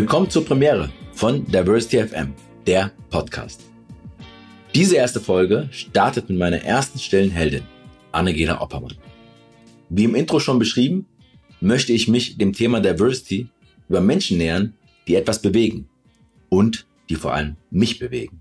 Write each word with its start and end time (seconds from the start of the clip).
Willkommen 0.00 0.30
zur 0.30 0.46
Premiere 0.46 0.90
von 1.12 1.44
Diversity 1.44 2.02
FM, 2.02 2.32
der 2.66 2.90
Podcast. 3.10 3.60
Diese 4.74 4.96
erste 4.96 5.20
Folge 5.20 5.68
startet 5.72 6.30
mit 6.30 6.38
meiner 6.38 6.62
ersten 6.62 6.98
stillen 6.98 7.30
Heldin, 7.30 7.64
Annegela 8.10 8.62
Oppermann. 8.62 8.96
Wie 9.90 10.04
im 10.04 10.14
Intro 10.14 10.40
schon 10.40 10.58
beschrieben, 10.58 11.04
möchte 11.60 11.92
ich 11.92 12.08
mich 12.08 12.38
dem 12.38 12.54
Thema 12.54 12.80
Diversity 12.80 13.48
über 13.90 14.00
Menschen 14.00 14.38
nähern, 14.38 14.72
die 15.06 15.16
etwas 15.16 15.42
bewegen 15.42 15.90
und 16.48 16.86
die 17.10 17.16
vor 17.16 17.34
allem 17.34 17.56
mich 17.70 17.98
bewegen. 17.98 18.40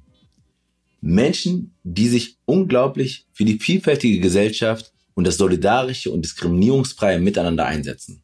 Menschen, 1.01 1.73
die 1.83 2.07
sich 2.07 2.37
unglaublich 2.45 3.25
für 3.33 3.43
die 3.43 3.59
vielfältige 3.59 4.21
Gesellschaft 4.21 4.93
und 5.13 5.27
das 5.27 5.35
solidarische 5.35 6.09
und 6.09 6.23
diskriminierungsfreie 6.23 7.19
Miteinander 7.19 7.65
einsetzen. 7.65 8.23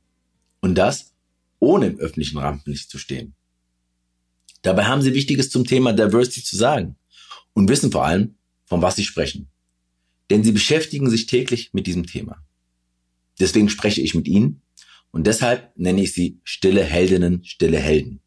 Und 0.61 0.77
das, 0.77 1.14
ohne 1.59 1.87
im 1.87 1.99
öffentlichen 1.99 2.37
Rampenlicht 2.37 2.89
zu 2.89 2.97
stehen. 2.97 3.35
Dabei 4.61 4.85
haben 4.85 5.01
sie 5.01 5.13
Wichtiges 5.13 5.49
zum 5.49 5.65
Thema 5.65 5.93
Diversity 5.93 6.43
zu 6.43 6.57
sagen 6.57 6.95
und 7.53 7.69
wissen 7.69 7.91
vor 7.91 8.05
allem, 8.05 8.35
von 8.65 8.81
was 8.81 8.95
sie 8.95 9.03
sprechen. 9.03 9.47
Denn 10.29 10.43
sie 10.43 10.51
beschäftigen 10.51 11.09
sich 11.09 11.27
täglich 11.27 11.73
mit 11.73 11.85
diesem 11.85 12.05
Thema. 12.05 12.43
Deswegen 13.39 13.69
spreche 13.69 14.01
ich 14.01 14.15
mit 14.15 14.27
ihnen 14.27 14.61
und 15.11 15.27
deshalb 15.27 15.71
nenne 15.77 16.01
ich 16.01 16.13
sie 16.13 16.39
stille 16.43 16.83
Heldinnen, 16.83 17.43
stille 17.43 17.77
Helden. 17.77 18.21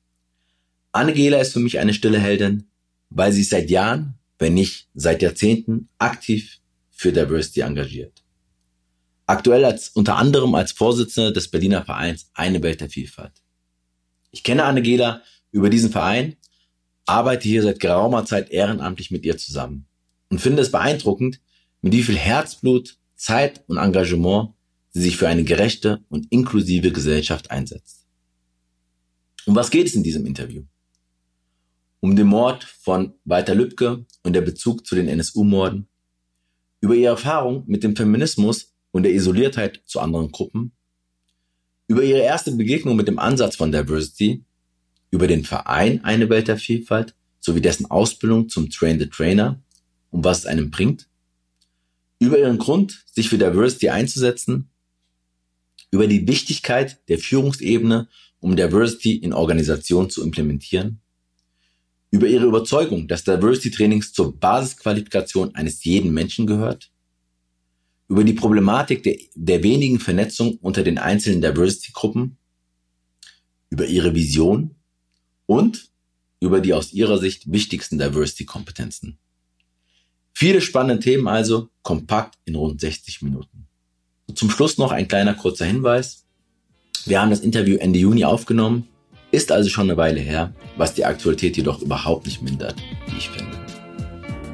Angela 0.92 1.38
ist 1.38 1.52
für 1.52 1.60
mich 1.60 1.78
eine 1.78 1.94
stille 1.94 2.20
Heldin, 2.20 2.68
weil 3.10 3.32
sie 3.32 3.42
seit 3.42 3.70
Jahren, 3.70 4.14
wenn 4.38 4.54
nicht 4.54 4.88
seit 4.94 5.22
Jahrzehnten, 5.22 5.88
aktiv 5.98 6.60
für 6.90 7.12
Diversity 7.12 7.60
engagiert. 7.60 8.22
Aktuell 9.28 9.66
als, 9.66 9.90
unter 9.90 10.16
anderem 10.16 10.54
als 10.54 10.72
Vorsitzende 10.72 11.34
des 11.34 11.50
Berliner 11.50 11.84
Vereins 11.84 12.30
Eine 12.32 12.62
Welt 12.62 12.80
der 12.80 12.88
Vielfalt. 12.88 13.42
Ich 14.30 14.42
kenne 14.42 14.64
Angela 14.64 15.22
über 15.52 15.68
diesen 15.68 15.90
Verein, 15.90 16.36
arbeite 17.04 17.46
hier 17.46 17.62
seit 17.62 17.78
geraumer 17.78 18.24
Zeit 18.24 18.48
ehrenamtlich 18.48 19.10
mit 19.10 19.26
ihr 19.26 19.36
zusammen 19.36 19.86
und 20.30 20.40
finde 20.40 20.62
es 20.62 20.70
beeindruckend, 20.70 21.42
mit 21.82 21.92
wie 21.92 22.02
viel 22.02 22.16
Herzblut, 22.16 22.96
Zeit 23.16 23.68
und 23.68 23.76
Engagement 23.76 24.54
sie 24.90 25.02
sich 25.02 25.18
für 25.18 25.28
eine 25.28 25.44
gerechte 25.44 26.02
und 26.08 26.32
inklusive 26.32 26.90
Gesellschaft 26.90 27.50
einsetzt. 27.50 28.06
Um 29.44 29.54
was 29.54 29.68
geht 29.68 29.88
es 29.88 29.94
in 29.94 30.02
diesem 30.02 30.24
Interview? 30.24 30.62
Um 32.00 32.16
den 32.16 32.28
Mord 32.28 32.64
von 32.64 33.12
Walter 33.26 33.54
Lübcke 33.54 34.06
und 34.22 34.32
der 34.32 34.40
Bezug 34.40 34.86
zu 34.86 34.94
den 34.94 35.06
NSU-Morden, 35.06 35.86
über 36.80 36.94
ihre 36.94 37.10
Erfahrung 37.10 37.64
mit 37.66 37.82
dem 37.82 37.94
Feminismus 37.94 38.72
und 38.98 39.04
der 39.04 39.14
Isoliertheit 39.14 39.80
zu 39.86 40.00
anderen 40.00 40.32
Gruppen, 40.32 40.72
über 41.86 42.02
ihre 42.02 42.18
erste 42.18 42.50
Begegnung 42.50 42.96
mit 42.96 43.06
dem 43.06 43.20
Ansatz 43.20 43.54
von 43.54 43.70
Diversity, 43.70 44.42
über 45.12 45.28
den 45.28 45.44
Verein 45.44 46.02
Eine 46.02 46.28
Welt 46.28 46.48
der 46.48 46.56
Vielfalt 46.56 47.14
sowie 47.38 47.60
dessen 47.60 47.88
Ausbildung 47.88 48.48
zum 48.48 48.70
Train 48.70 48.98
the 48.98 49.06
Trainer 49.06 49.62
und 50.10 50.24
was 50.24 50.40
es 50.40 50.46
einem 50.46 50.72
bringt, 50.72 51.08
über 52.18 52.40
ihren 52.40 52.58
Grund, 52.58 53.04
sich 53.06 53.28
für 53.28 53.38
Diversity 53.38 53.88
einzusetzen. 53.90 54.68
Über 55.92 56.08
die 56.08 56.26
Wichtigkeit 56.26 56.98
der 57.08 57.20
Führungsebene, 57.20 58.08
um 58.40 58.56
Diversity 58.56 59.14
in 59.14 59.32
Organisationen 59.32 60.10
zu 60.10 60.24
implementieren, 60.24 61.00
über 62.10 62.26
ihre 62.26 62.46
Überzeugung, 62.46 63.06
dass 63.06 63.22
Diversity 63.22 63.70
Trainings 63.70 64.12
zur 64.12 64.36
Basisqualifikation 64.36 65.54
eines 65.54 65.84
jeden 65.84 66.12
Menschen 66.12 66.48
gehört, 66.48 66.90
über 68.08 68.24
die 68.24 68.32
Problematik 68.32 69.02
der, 69.02 69.16
der 69.34 69.62
wenigen 69.62 70.00
Vernetzung 70.00 70.56
unter 70.60 70.82
den 70.82 70.98
einzelnen 70.98 71.42
Diversity-Gruppen, 71.42 72.38
über 73.70 73.86
ihre 73.86 74.14
Vision 74.14 74.74
und 75.46 75.90
über 76.40 76.60
die 76.60 76.72
aus 76.72 76.92
ihrer 76.92 77.18
Sicht 77.18 77.52
wichtigsten 77.52 77.98
Diversity-Kompetenzen. 77.98 79.18
Viele 80.32 80.60
spannende 80.60 81.02
Themen 81.02 81.28
also, 81.28 81.68
kompakt 81.82 82.38
in 82.44 82.54
rund 82.54 82.80
60 82.80 83.22
Minuten. 83.22 83.66
Zum 84.34 84.50
Schluss 84.50 84.78
noch 84.78 84.92
ein 84.92 85.08
kleiner 85.08 85.34
kurzer 85.34 85.64
Hinweis. 85.64 86.24
Wir 87.06 87.20
haben 87.20 87.30
das 87.30 87.40
Interview 87.40 87.76
Ende 87.76 87.98
Juni 87.98 88.24
aufgenommen, 88.24 88.86
ist 89.30 89.50
also 89.52 89.68
schon 89.68 89.90
eine 89.90 89.96
Weile 89.96 90.20
her, 90.20 90.54
was 90.76 90.94
die 90.94 91.04
Aktualität 91.04 91.56
jedoch 91.56 91.82
überhaupt 91.82 92.26
nicht 92.26 92.40
mindert, 92.40 92.76
wie 93.08 93.16
ich 93.16 93.28
finde. 93.28 93.58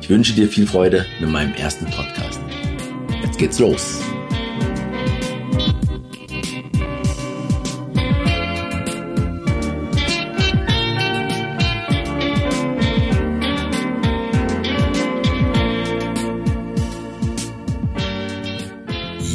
Ich 0.00 0.08
wünsche 0.08 0.32
dir 0.32 0.48
viel 0.48 0.66
Freude 0.66 1.06
mit 1.20 1.30
meinem 1.30 1.54
ersten 1.54 1.86
Podcast. 1.86 2.40
Jetzt 3.34 3.40
geht's 3.40 3.58
los. 3.58 4.00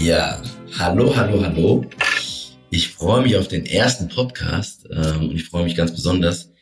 Ja, 0.02 0.42
hallo, 0.78 1.14
hallo, 1.14 1.44
hallo. 1.44 1.86
Ich 2.70 2.88
freue 2.88 3.24
mich 3.24 3.36
auf 3.36 3.50
den 3.50 3.66
ersten 3.66 4.08
Podcast 4.08 4.88
ähm, 4.90 5.30
und 5.30 5.36
ich 5.36 5.44
freue 5.44 5.66
mich 5.66 5.76
ganz 5.76 5.92
besonders, 5.92 6.54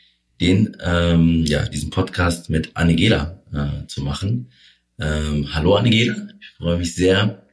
den, 0.42 0.76
ähm, 0.84 1.46
ja, 1.46 1.68
diesen 1.68 1.92
Podcast 1.92 2.50
mit 2.50 2.72
Annegela 2.76 3.44
äh, 3.54 3.86
zu 3.86 4.02
machen. 4.02 4.50
Ähm, 5.00 5.54
hallo 5.54 5.76
Annegela, 5.76 6.16
ich 6.40 6.48
freue 6.58 6.78
mich 6.78 6.96
sehr, 6.96 7.44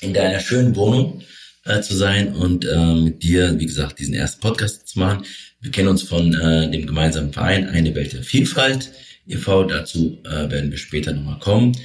in 0.00 0.14
deiner 0.14 0.40
schönen 0.40 0.74
Wohnung 0.74 1.22
äh, 1.64 1.82
zu 1.82 1.94
sein 1.94 2.34
und 2.34 2.64
äh, 2.64 2.94
mit 2.94 3.22
dir, 3.22 3.58
wie 3.60 3.66
gesagt, 3.66 3.98
diesen 3.98 4.14
ersten 4.14 4.40
Podcast 4.40 4.88
zu 4.88 4.98
machen. 4.98 5.26
Wir 5.60 5.70
kennen 5.70 5.88
uns 5.88 6.02
von 6.02 6.32
äh, 6.32 6.70
dem 6.70 6.86
gemeinsamen 6.86 7.32
Verein 7.32 7.68
Eine 7.68 7.94
Welt 7.94 8.14
der 8.14 8.22
Vielfalt 8.22 8.90
e.V. 9.26 9.64
Dazu 9.64 10.22
äh, 10.24 10.50
werden 10.50 10.70
wir 10.70 10.78
später 10.78 11.12
nochmal 11.12 11.38
kommen. 11.40 11.76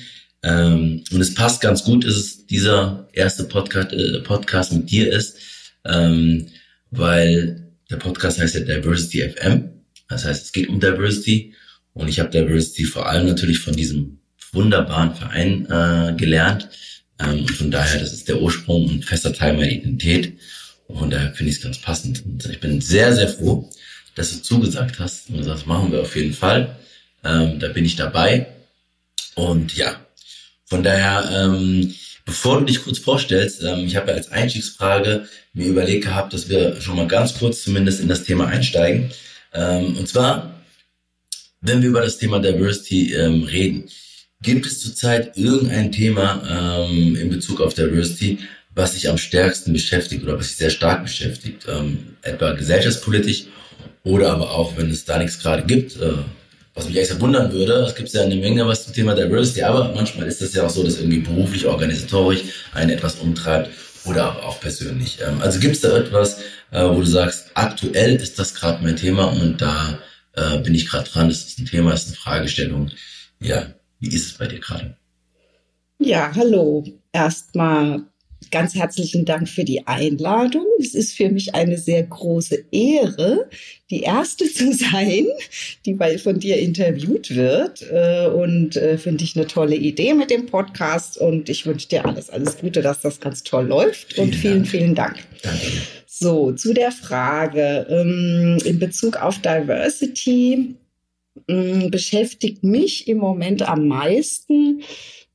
Ähm, 0.41 1.03
und 1.11 1.19
es 1.19 1.33
passt 1.33 1.61
ganz 1.61 1.83
gut, 1.83 2.05
dass 2.05 2.15
es 2.15 2.45
dieser 2.45 3.09
erste 3.11 3.43
Podcast, 3.43 3.91
äh, 3.91 4.19
Podcast 4.21 4.71
mit 4.71 4.89
dir 4.89 5.11
ist, 5.11 5.37
ähm, 5.83 6.47
weil 6.91 7.73
der 7.89 7.97
Podcast 7.97 8.39
heißt 8.39 8.55
ja 8.55 8.61
Diversity 8.61 9.29
FM. 9.29 9.69
Das 10.07 10.23
heißt, 10.23 10.45
es 10.45 10.51
geht 10.53 10.69
um 10.69 10.79
Diversity 10.79 11.55
und 11.91 12.07
ich 12.07 12.21
habe 12.21 12.29
Diversity 12.29 12.85
vor 12.85 13.09
allem 13.09 13.27
natürlich 13.27 13.59
von 13.59 13.75
diesem 13.75 14.19
wunderbaren 14.53 15.15
Verein 15.15 15.65
äh, 15.69 16.13
gelernt. 16.15 16.69
Ähm, 17.19 17.47
von 17.47 17.71
daher, 17.71 17.99
das 17.99 18.13
ist 18.13 18.27
der 18.27 18.41
Ursprung 18.41 18.87
und 18.87 19.05
fester 19.05 19.33
Teil 19.33 19.53
meiner 19.53 19.71
Identität. 19.71 20.37
Und 20.87 20.99
von 20.99 21.09
daher 21.09 21.33
finde 21.33 21.51
ich 21.51 21.57
es 21.57 21.63
ganz 21.63 21.79
passend. 21.79 22.25
Und 22.25 22.45
ich 22.45 22.59
bin 22.59 22.81
sehr, 22.81 23.13
sehr 23.13 23.27
froh, 23.27 23.69
dass 24.15 24.31
du 24.31 24.41
zugesagt 24.41 24.99
hast 24.99 25.29
und 25.29 25.45
das 25.45 25.65
machen 25.65 25.91
wir 25.91 26.01
auf 26.01 26.15
jeden 26.15 26.33
Fall. 26.33 26.75
Ähm, 27.23 27.59
da 27.59 27.69
bin 27.69 27.85
ich 27.85 27.95
dabei. 27.95 28.47
Und 29.35 29.75
ja, 29.75 29.95
von 30.65 30.83
daher, 30.83 31.29
ähm, 31.33 31.93
bevor 32.25 32.59
du 32.59 32.65
dich 32.65 32.83
kurz 32.83 32.99
vorstellst, 32.99 33.63
ähm, 33.63 33.85
ich 33.85 33.95
habe 33.95 34.11
ja 34.11 34.17
als 34.17 34.31
Einstiegsfrage 34.31 35.27
mir 35.53 35.67
überlegt 35.67 36.05
gehabt, 36.05 36.33
dass 36.33 36.49
wir 36.49 36.79
schon 36.81 36.95
mal 36.95 37.07
ganz 37.07 37.37
kurz 37.37 37.63
zumindest 37.63 37.99
in 37.99 38.07
das 38.07 38.23
Thema 38.23 38.47
einsteigen. 38.47 39.11
Ähm, 39.53 39.97
und 39.97 40.07
zwar, 40.07 40.63
wenn 41.61 41.81
wir 41.81 41.89
über 41.89 42.01
das 42.01 42.17
Thema 42.17 42.39
Diversity 42.39 43.13
ähm, 43.13 43.43
reden, 43.43 43.89
gibt 44.43 44.65
es 44.65 44.81
zurzeit 44.81 45.37
irgendein 45.37 45.91
Thema 45.91 46.87
ähm, 46.87 47.15
in 47.15 47.29
Bezug 47.29 47.61
auf 47.61 47.73
Diversity, 47.73 48.39
was 48.75 48.93
sich 48.93 49.09
am 49.09 49.17
stärksten 49.17 49.73
beschäftigt 49.73 50.23
oder 50.23 50.37
was 50.37 50.49
sich 50.49 50.57
sehr 50.57 50.69
stark 50.69 51.03
beschäftigt, 51.03 51.65
ähm, 51.67 52.15
etwa 52.21 52.51
gesellschaftspolitisch 52.51 53.45
oder 54.03 54.31
aber 54.31 54.51
auch, 54.51 54.77
wenn 54.77 54.91
es 54.91 55.05
da 55.05 55.17
nichts 55.17 55.39
gerade 55.39 55.63
gibt, 55.63 55.95
äh, 55.97 56.13
was 56.75 56.87
mich 56.87 56.97
echt 56.97 57.19
wundern 57.19 57.51
würde, 57.51 57.73
es 57.87 57.95
gibt 57.95 58.11
ja 58.13 58.23
eine 58.23 58.35
Menge 58.35 58.67
was 58.67 58.85
zum 58.85 58.93
Thema 58.93 59.15
Diversity, 59.15 59.63
aber 59.63 59.93
manchmal 59.93 60.27
ist 60.27 60.41
es 60.41 60.53
ja 60.53 60.65
auch 60.65 60.69
so, 60.69 60.83
dass 60.83 60.97
irgendwie 60.97 61.19
beruflich, 61.19 61.67
organisatorisch 61.67 62.41
einen 62.73 62.89
etwas 62.89 63.15
umtreibt 63.15 63.69
oder 64.05 64.25
aber 64.25 64.45
auch 64.47 64.59
persönlich. 64.59 65.19
Ähm, 65.25 65.39
also 65.41 65.59
gibt 65.59 65.75
es 65.75 65.81
da 65.81 65.95
etwas, 65.97 66.39
äh, 66.71 66.83
wo 66.83 66.99
du 66.99 67.05
sagst, 67.05 67.51
aktuell 67.53 68.15
ist 68.15 68.39
das 68.39 68.55
gerade 68.55 68.83
mein 68.83 68.97
Thema 68.97 69.25
und 69.25 69.61
da 69.61 69.99
äh, 70.35 70.57
bin 70.59 70.73
ich 70.73 70.89
gerade 70.89 71.09
dran, 71.09 71.29
das 71.29 71.45
ist 71.45 71.59
ein 71.59 71.65
Thema, 71.65 71.91
das 71.91 72.03
ist 72.03 72.07
eine 72.07 72.17
Fragestellung. 72.17 72.91
Ja, 73.39 73.67
wie 74.03 74.13
ist 74.13 74.25
es 74.25 74.33
bei 74.33 74.47
dir 74.47 74.59
gerade? 74.59 74.97
Ja, 75.97 76.33
hallo. 76.35 76.83
Erstmal 77.13 78.03
ganz 78.51 78.75
herzlichen 78.75 79.23
Dank 79.23 79.47
für 79.47 79.63
die 79.63 79.87
Einladung. 79.87 80.65
Es 80.77 80.93
ist 80.93 81.15
für 81.15 81.29
mich 81.29 81.55
eine 81.55 81.77
sehr 81.77 82.03
große 82.03 82.65
Ehre, 82.71 83.49
die 83.89 84.01
erste 84.01 84.43
zu 84.53 84.73
sein, 84.73 85.25
die 85.85 85.93
bei, 85.93 86.17
von 86.17 86.37
dir 86.37 86.57
interviewt 86.57 87.33
wird. 87.33 87.81
Äh, 87.89 88.27
und 88.27 88.75
äh, 88.75 88.97
finde 88.97 89.23
ich 89.23 89.37
eine 89.37 89.47
tolle 89.47 89.75
Idee 89.75 90.13
mit 90.13 90.29
dem 90.29 90.47
Podcast. 90.47 91.17
Und 91.17 91.47
ich 91.47 91.65
wünsche 91.65 91.87
dir 91.87 92.05
alles, 92.05 92.29
alles 92.29 92.57
Gute, 92.57 92.81
dass 92.81 92.99
das 92.99 93.21
ganz 93.21 93.43
toll 93.43 93.67
läuft. 93.67 94.15
Vielen 94.15 94.27
und 94.27 94.35
vielen, 94.35 94.53
Dank. 94.55 94.67
vielen 94.67 94.95
Dank. 94.95 95.15
Danke. 95.41 95.67
So, 96.07 96.51
zu 96.51 96.73
der 96.73 96.91
Frage 96.91 97.87
ähm, 97.89 98.57
in 98.65 98.79
Bezug 98.79 99.15
auf 99.15 99.39
Diversity 99.39 100.75
ähm, 101.47 101.91
beschäftigt 101.91 102.63
mich 102.63 103.07
im 103.07 103.17
Moment 103.17 103.67
am 103.67 103.87
meisten 103.87 104.81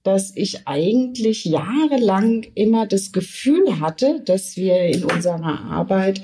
dass 0.04 0.34
ich 0.34 0.66
eigentlich 0.66 1.44
jahrelang 1.44 2.46
immer 2.54 2.86
das 2.86 3.12
Gefühl 3.12 3.78
hatte, 3.80 4.22
dass 4.24 4.56
wir 4.56 4.86
in 4.86 5.04
unserer 5.04 5.60
Arbeit 5.70 6.22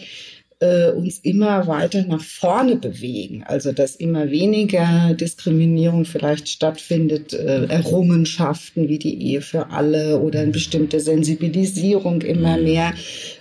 äh, 0.65 0.93
uns 0.93 1.19
immer 1.19 1.67
weiter 1.67 2.05
nach 2.05 2.23
vorne 2.23 2.77
bewegen. 2.77 3.45
Also 3.47 3.73
dass 3.73 3.97
immer 3.97 4.31
weniger 4.31 5.15
Diskriminierung 5.15 6.07
vielleicht 6.07 6.49
stattfindet, 6.49 7.35
äh, 7.35 7.67
Errungenschaften 7.67 8.89
wie 8.89 8.99
die 8.99 9.21
Ehe 9.23 9.43
für 9.43 9.71
alle 9.71 10.21
oder 10.21 10.41
eine 10.41 10.53
bestimmte 10.53 11.01
Sensibilisierung 11.01 12.23
immer 12.23 12.57
mehr 12.57 12.95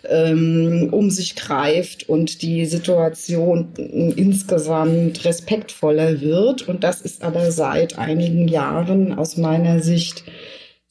ähm, 0.10 0.90
um 0.92 1.10
sich 1.10 1.36
greift 1.36 2.10
und 2.10 2.42
die 2.42 2.66
Situation 2.66 3.70
insgesamt 3.78 5.24
respektvoller 5.24 6.20
wird. 6.20 6.68
Und 6.68 6.84
das 6.84 7.02
ist 7.02 7.24
aber 7.24 7.52
seit 7.52 7.98
einigen 7.98 8.48
Jahren 8.50 9.14
aus 9.14 9.38
meiner 9.38 9.80
Sicht 9.80 10.24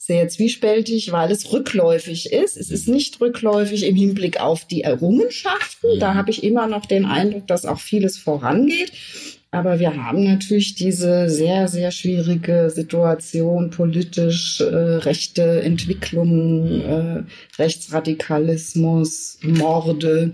sehr 0.05 0.29
zwiespältig, 0.29 1.13
weil 1.13 1.31
es 1.31 1.53
rückläufig 1.53 2.33
ist. 2.33 2.57
Es 2.57 2.73
ist 2.73 2.89
nicht 2.89 3.21
rückläufig 3.21 3.87
im 3.87 3.95
Hinblick 3.95 4.41
auf 4.41 4.65
die 4.65 4.83
Errungenschaften. 4.83 6.01
Da 6.01 6.13
mhm. 6.13 6.17
habe 6.17 6.31
ich 6.33 6.43
immer 6.43 6.67
noch 6.67 6.87
den 6.87 7.05
Eindruck, 7.05 7.47
dass 7.47 7.65
auch 7.65 7.79
vieles 7.79 8.19
vorangeht. 8.19 8.91
Aber 9.53 9.79
wir 9.79 9.97
haben 9.97 10.25
natürlich 10.25 10.75
diese 10.75 11.31
sehr, 11.31 11.69
sehr 11.69 11.93
schwierige 11.93 12.71
Situation, 12.71 13.71
politisch, 13.71 14.61
äh, 14.61 14.65
rechte 14.65 15.63
Entwicklungen, 15.63 16.81
äh, 16.81 17.23
Rechtsradikalismus, 17.59 19.39
Morde, 19.43 20.33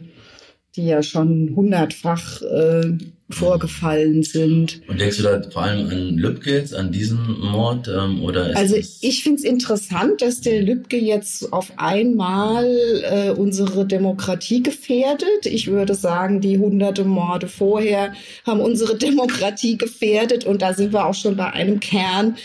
die 0.76 0.87
ja 0.87 1.03
schon 1.03 1.53
hundertfach 1.55 2.41
äh, 2.41 2.97
vorgefallen 3.30 4.22
sind. 4.22 4.80
Und 4.88 5.00
denkst 5.00 5.19
du 5.19 5.22
da 5.22 5.42
vor 5.50 5.62
allem 5.62 5.90
an 5.90 6.16
Lübcke 6.16 6.50
jetzt, 6.52 6.75
an 6.75 6.92
diesen 6.92 7.38
Mord? 7.40 7.88
Ähm, 7.88 8.22
oder 8.22 8.56
also 8.56 8.76
ich 8.76 9.22
finde 9.22 9.38
es 9.38 9.44
interessant, 9.44 10.22
dass 10.22 10.40
der 10.40 10.62
Lübcke 10.62 10.96
jetzt 10.96 11.52
auf 11.52 11.72
einmal 11.76 12.64
äh, 13.02 13.30
unsere 13.30 13.86
Demokratie 13.86 14.62
gefährdet. 14.62 15.44
Ich 15.44 15.66
würde 15.66 15.94
sagen, 15.94 16.40
die 16.40 16.58
hunderte 16.58 17.04
Morde 17.04 17.48
vorher 17.48 18.14
haben 18.46 18.60
unsere 18.60 18.96
Demokratie 18.98 19.76
gefährdet 19.76 20.44
und 20.46 20.62
da 20.62 20.72
sind 20.72 20.92
wir 20.92 21.06
auch 21.06 21.14
schon 21.14 21.36
bei 21.36 21.52
einem 21.52 21.80
Kern 21.80 22.36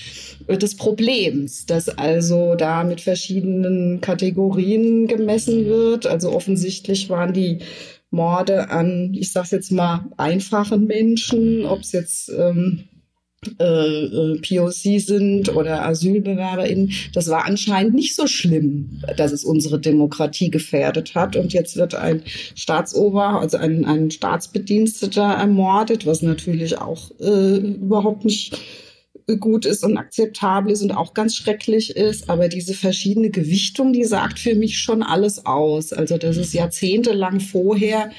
des 0.48 0.76
Problems, 0.76 1.66
dass 1.66 1.88
also 1.90 2.56
da 2.56 2.84
mit 2.84 3.00
verschiedenen 3.00 4.02
Kategorien 4.02 5.08
gemessen 5.08 5.66
wird. 5.66 6.06
Also 6.06 6.32
offensichtlich 6.32 7.10
waren 7.10 7.34
die 7.34 7.60
Morde 8.14 8.70
an, 8.70 9.14
ich 9.14 9.32
sag's 9.32 9.52
jetzt 9.52 9.72
mal, 9.72 10.06
einfachen 10.18 10.86
Menschen, 10.86 11.66
ob 11.66 11.82
es 11.82 11.92
jetzt 11.92 12.30
ähm, 12.30 12.84
äh, 13.60 13.64
äh 13.64 14.40
POC 14.40 15.02
sind 15.02 15.56
oder 15.56 15.86
AsylbewerberInnen, 15.86 16.92
das 17.14 17.30
war 17.30 17.46
anscheinend 17.46 17.96
nicht 17.96 18.16
so 18.16 18.28
schlimm, 18.28 19.02
dass 19.18 19.32
es 19.32 19.44
unsere 19.44 19.80
Demokratie 19.80 20.52
gefährdet 20.52 21.16
hat. 21.16 21.36
Und 21.36 21.54
jetzt 21.54 21.76
wird 21.76 21.96
ein 21.96 22.22
Staatsober, 22.56 23.42
also 23.42 23.58
ein, 23.58 23.84
ein 23.84 24.12
Staatsbediensteter 24.12 25.24
ermordet, 25.24 26.06
was 26.06 26.22
natürlich 26.22 26.78
auch 26.78 27.12
äh, 27.20 27.58
überhaupt 27.58 28.26
nicht 28.26 28.58
gut 29.40 29.66
ist 29.66 29.84
und 29.84 29.98
akzeptabel 29.98 30.72
ist 30.72 30.82
und 30.82 30.92
auch 30.92 31.14
ganz 31.14 31.36
schrecklich 31.36 31.96
ist. 31.96 32.30
Aber 32.30 32.48
diese 32.48 32.74
verschiedene 32.74 33.30
Gewichtung, 33.30 33.94
die 33.94 34.04
sagt 34.04 34.40
für 34.40 34.56
mich 34.56 34.80
schon 34.80 35.04
alles 35.04 35.46
aus. 35.46 35.94
Also 35.94 36.18
dass 36.18 36.38
es 36.38 36.54
jahrzehntelang 36.54 37.40
vorher 37.40 38.12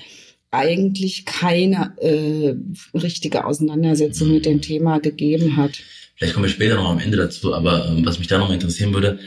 eigentlich 0.51 1.27
keine 1.27 1.93
äh, 2.01 2.55
richtige 2.97 3.45
Auseinandersetzung 3.45 4.33
mit 4.33 4.47
dem 4.47 4.61
Thema 4.61 4.99
gegeben 5.01 5.57
hat. 5.57 5.73
Vielleicht 6.17 6.35
kommen 6.35 6.45
wir 6.47 6.51
später 6.51 6.77
noch 6.77 6.91
am 6.91 7.01
Ende 7.01 7.17
dazu, 7.17 7.55
aber 7.55 7.89
ähm, 7.89 8.07
was 8.07 8.19
mich 8.19 8.29
da 8.29 8.39
noch 8.39 8.51
interessieren 8.53 8.95
würde, 8.95 9.19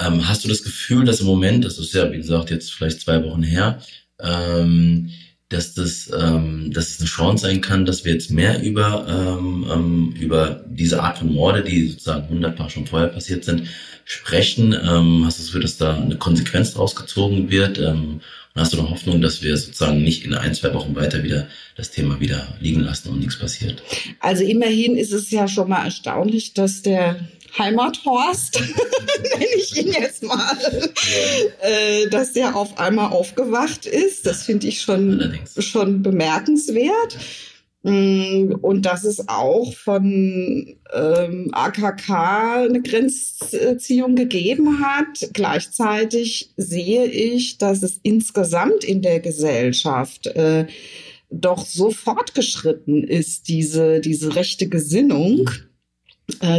ähm, 0.00 0.28
hast 0.28 0.44
du 0.44 0.48
das 0.48 0.64
Gefühl, 0.64 1.04
dass 1.04 1.20
im 1.20 1.26
Moment, 1.26 1.64
das 1.64 1.78
ist 1.78 1.94
ja, 1.94 2.10
wie 2.10 2.16
gesagt, 2.16 2.50
jetzt 2.50 2.72
vielleicht 2.72 3.00
zwei 3.00 3.22
Wochen 3.22 3.42
her, 3.44 3.80
ähm, 4.20 5.10
dass 5.52 5.74
das, 5.74 6.10
ähm, 6.18 6.70
dass 6.72 6.90
es 6.90 7.00
eine 7.00 7.08
Chance 7.08 7.46
sein 7.46 7.60
kann, 7.60 7.84
dass 7.84 8.04
wir 8.04 8.12
jetzt 8.12 8.30
mehr 8.30 8.62
über, 8.62 9.06
ähm, 9.08 9.66
ähm, 9.70 10.14
über 10.18 10.64
diese 10.66 11.02
Art 11.02 11.18
von 11.18 11.32
Morde, 11.32 11.62
die 11.62 11.88
sozusagen 11.88 12.28
hundertfach 12.28 12.70
schon 12.70 12.86
vorher 12.86 13.08
passiert 13.08 13.44
sind, 13.44 13.68
sprechen. 14.04 14.72
Ähm, 14.72 15.24
hast 15.24 15.38
du 15.38 15.42
das 15.42 15.46
Gefühl, 15.46 15.62
dass 15.62 15.76
da 15.76 15.96
eine 15.96 16.16
Konsequenz 16.16 16.74
draus 16.74 16.96
gezogen 16.96 17.50
wird? 17.50 17.78
Ähm, 17.78 18.20
und 18.54 18.60
hast 18.60 18.72
du 18.72 18.76
noch 18.76 18.90
Hoffnung, 18.90 19.22
dass 19.22 19.42
wir 19.42 19.56
sozusagen 19.56 20.02
nicht 20.02 20.24
in 20.24 20.34
ein, 20.34 20.54
zwei 20.54 20.74
Wochen 20.74 20.94
weiter 20.94 21.22
wieder 21.22 21.48
das 21.76 21.90
Thema 21.90 22.20
wieder 22.20 22.54
liegen 22.60 22.80
lassen 22.80 23.08
und 23.08 23.20
nichts 23.20 23.38
passiert? 23.38 23.82
Also 24.20 24.44
immerhin 24.44 24.96
ist 24.96 25.12
es 25.12 25.30
ja 25.30 25.48
schon 25.48 25.70
mal 25.70 25.84
erstaunlich, 25.84 26.52
dass 26.52 26.82
der 26.82 27.20
Heimathorst, 27.58 28.60
nenne 29.22 29.46
ich 29.56 29.76
ihn 29.76 29.92
jetzt 29.92 30.22
mal, 30.22 30.56
ja. 30.62 31.68
äh, 31.68 32.08
dass 32.08 32.32
der 32.32 32.56
auf 32.56 32.78
einmal 32.78 33.12
aufgewacht 33.12 33.86
ist. 33.86 34.26
Das 34.26 34.42
finde 34.44 34.68
ich 34.68 34.80
schon, 34.80 35.38
schon 35.58 36.02
bemerkenswert. 36.02 37.18
Mm, 37.84 38.52
und 38.60 38.86
dass 38.86 39.02
es 39.02 39.28
auch 39.28 39.74
von 39.74 40.76
ähm, 40.92 41.48
AKK 41.52 42.66
eine 42.68 42.80
Grenzziehung 42.80 44.14
gegeben 44.14 44.80
hat. 44.80 45.30
Gleichzeitig 45.32 46.52
sehe 46.56 47.06
ich, 47.06 47.58
dass 47.58 47.82
es 47.82 47.98
insgesamt 48.02 48.84
in 48.84 49.02
der 49.02 49.18
Gesellschaft 49.18 50.28
äh, 50.28 50.66
doch 51.28 51.66
so 51.66 51.90
fortgeschritten 51.90 53.02
ist, 53.02 53.48
diese, 53.48 54.00
diese 54.00 54.36
rechte 54.36 54.68
Gesinnung. 54.68 55.48
Äh, 55.48 55.71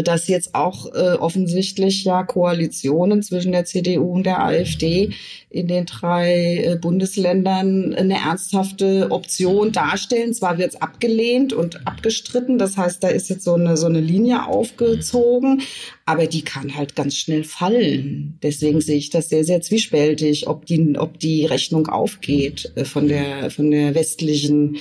dass 0.04 0.27
jetzt 0.27 0.56
auch 0.56 0.94
äh, 0.94 1.13
offensichtlich 1.13 2.04
ja 2.04 2.24
Koalitionen 2.24 3.24
zwischen 3.24 3.51
der 3.51 3.65
CDU 3.65 4.13
und 4.13 4.24
der 4.24 4.44
AfD 4.44 5.12
in 5.50 5.68
den 5.68 5.86
drei 5.86 6.63
äh, 6.63 6.77
Bundesländern 6.80 7.94
eine 7.94 8.15
ernsthafte 8.15 9.07
Option 9.12 9.71
darstellen. 9.71 10.33
Zwar 10.33 10.57
wird 10.57 10.74
es 10.74 10.81
abgelehnt 10.81 11.54
und 11.54 11.88
abgestritten, 11.88 12.57
das 12.57 12.77
heißt, 12.77 13.04
da 13.04 13.07
ist 13.07 13.30
jetzt 13.30 13.44
so 13.44 13.54
eine, 13.54 13.77
so 13.77 13.86
eine 13.86 14.01
Linie 14.01 14.48
aufgezogen, 14.48 15.62
aber 16.06 16.27
die 16.27 16.44
kann 16.44 16.75
halt 16.75 16.95
ganz 16.95 17.16
schnell 17.16 17.44
fallen. 17.44 18.38
Deswegen 18.44 18.81
sehe 18.81 18.98
ich 18.98 19.12
das 19.12 19.30
sehr, 19.30 19.44
sehr 19.44 19.62
zwiespältig, 19.62 20.48
ob 20.48 20.66
die, 20.66 20.98
ob 20.98 21.19
die 21.19 21.45
Rechnung 21.45 21.88
aufgeht 21.88 22.71
äh, 22.75 22.83
von 22.86 23.07
der, 23.07 23.50
von 23.50 23.71
der 23.71 23.95
westlichen 23.95 24.77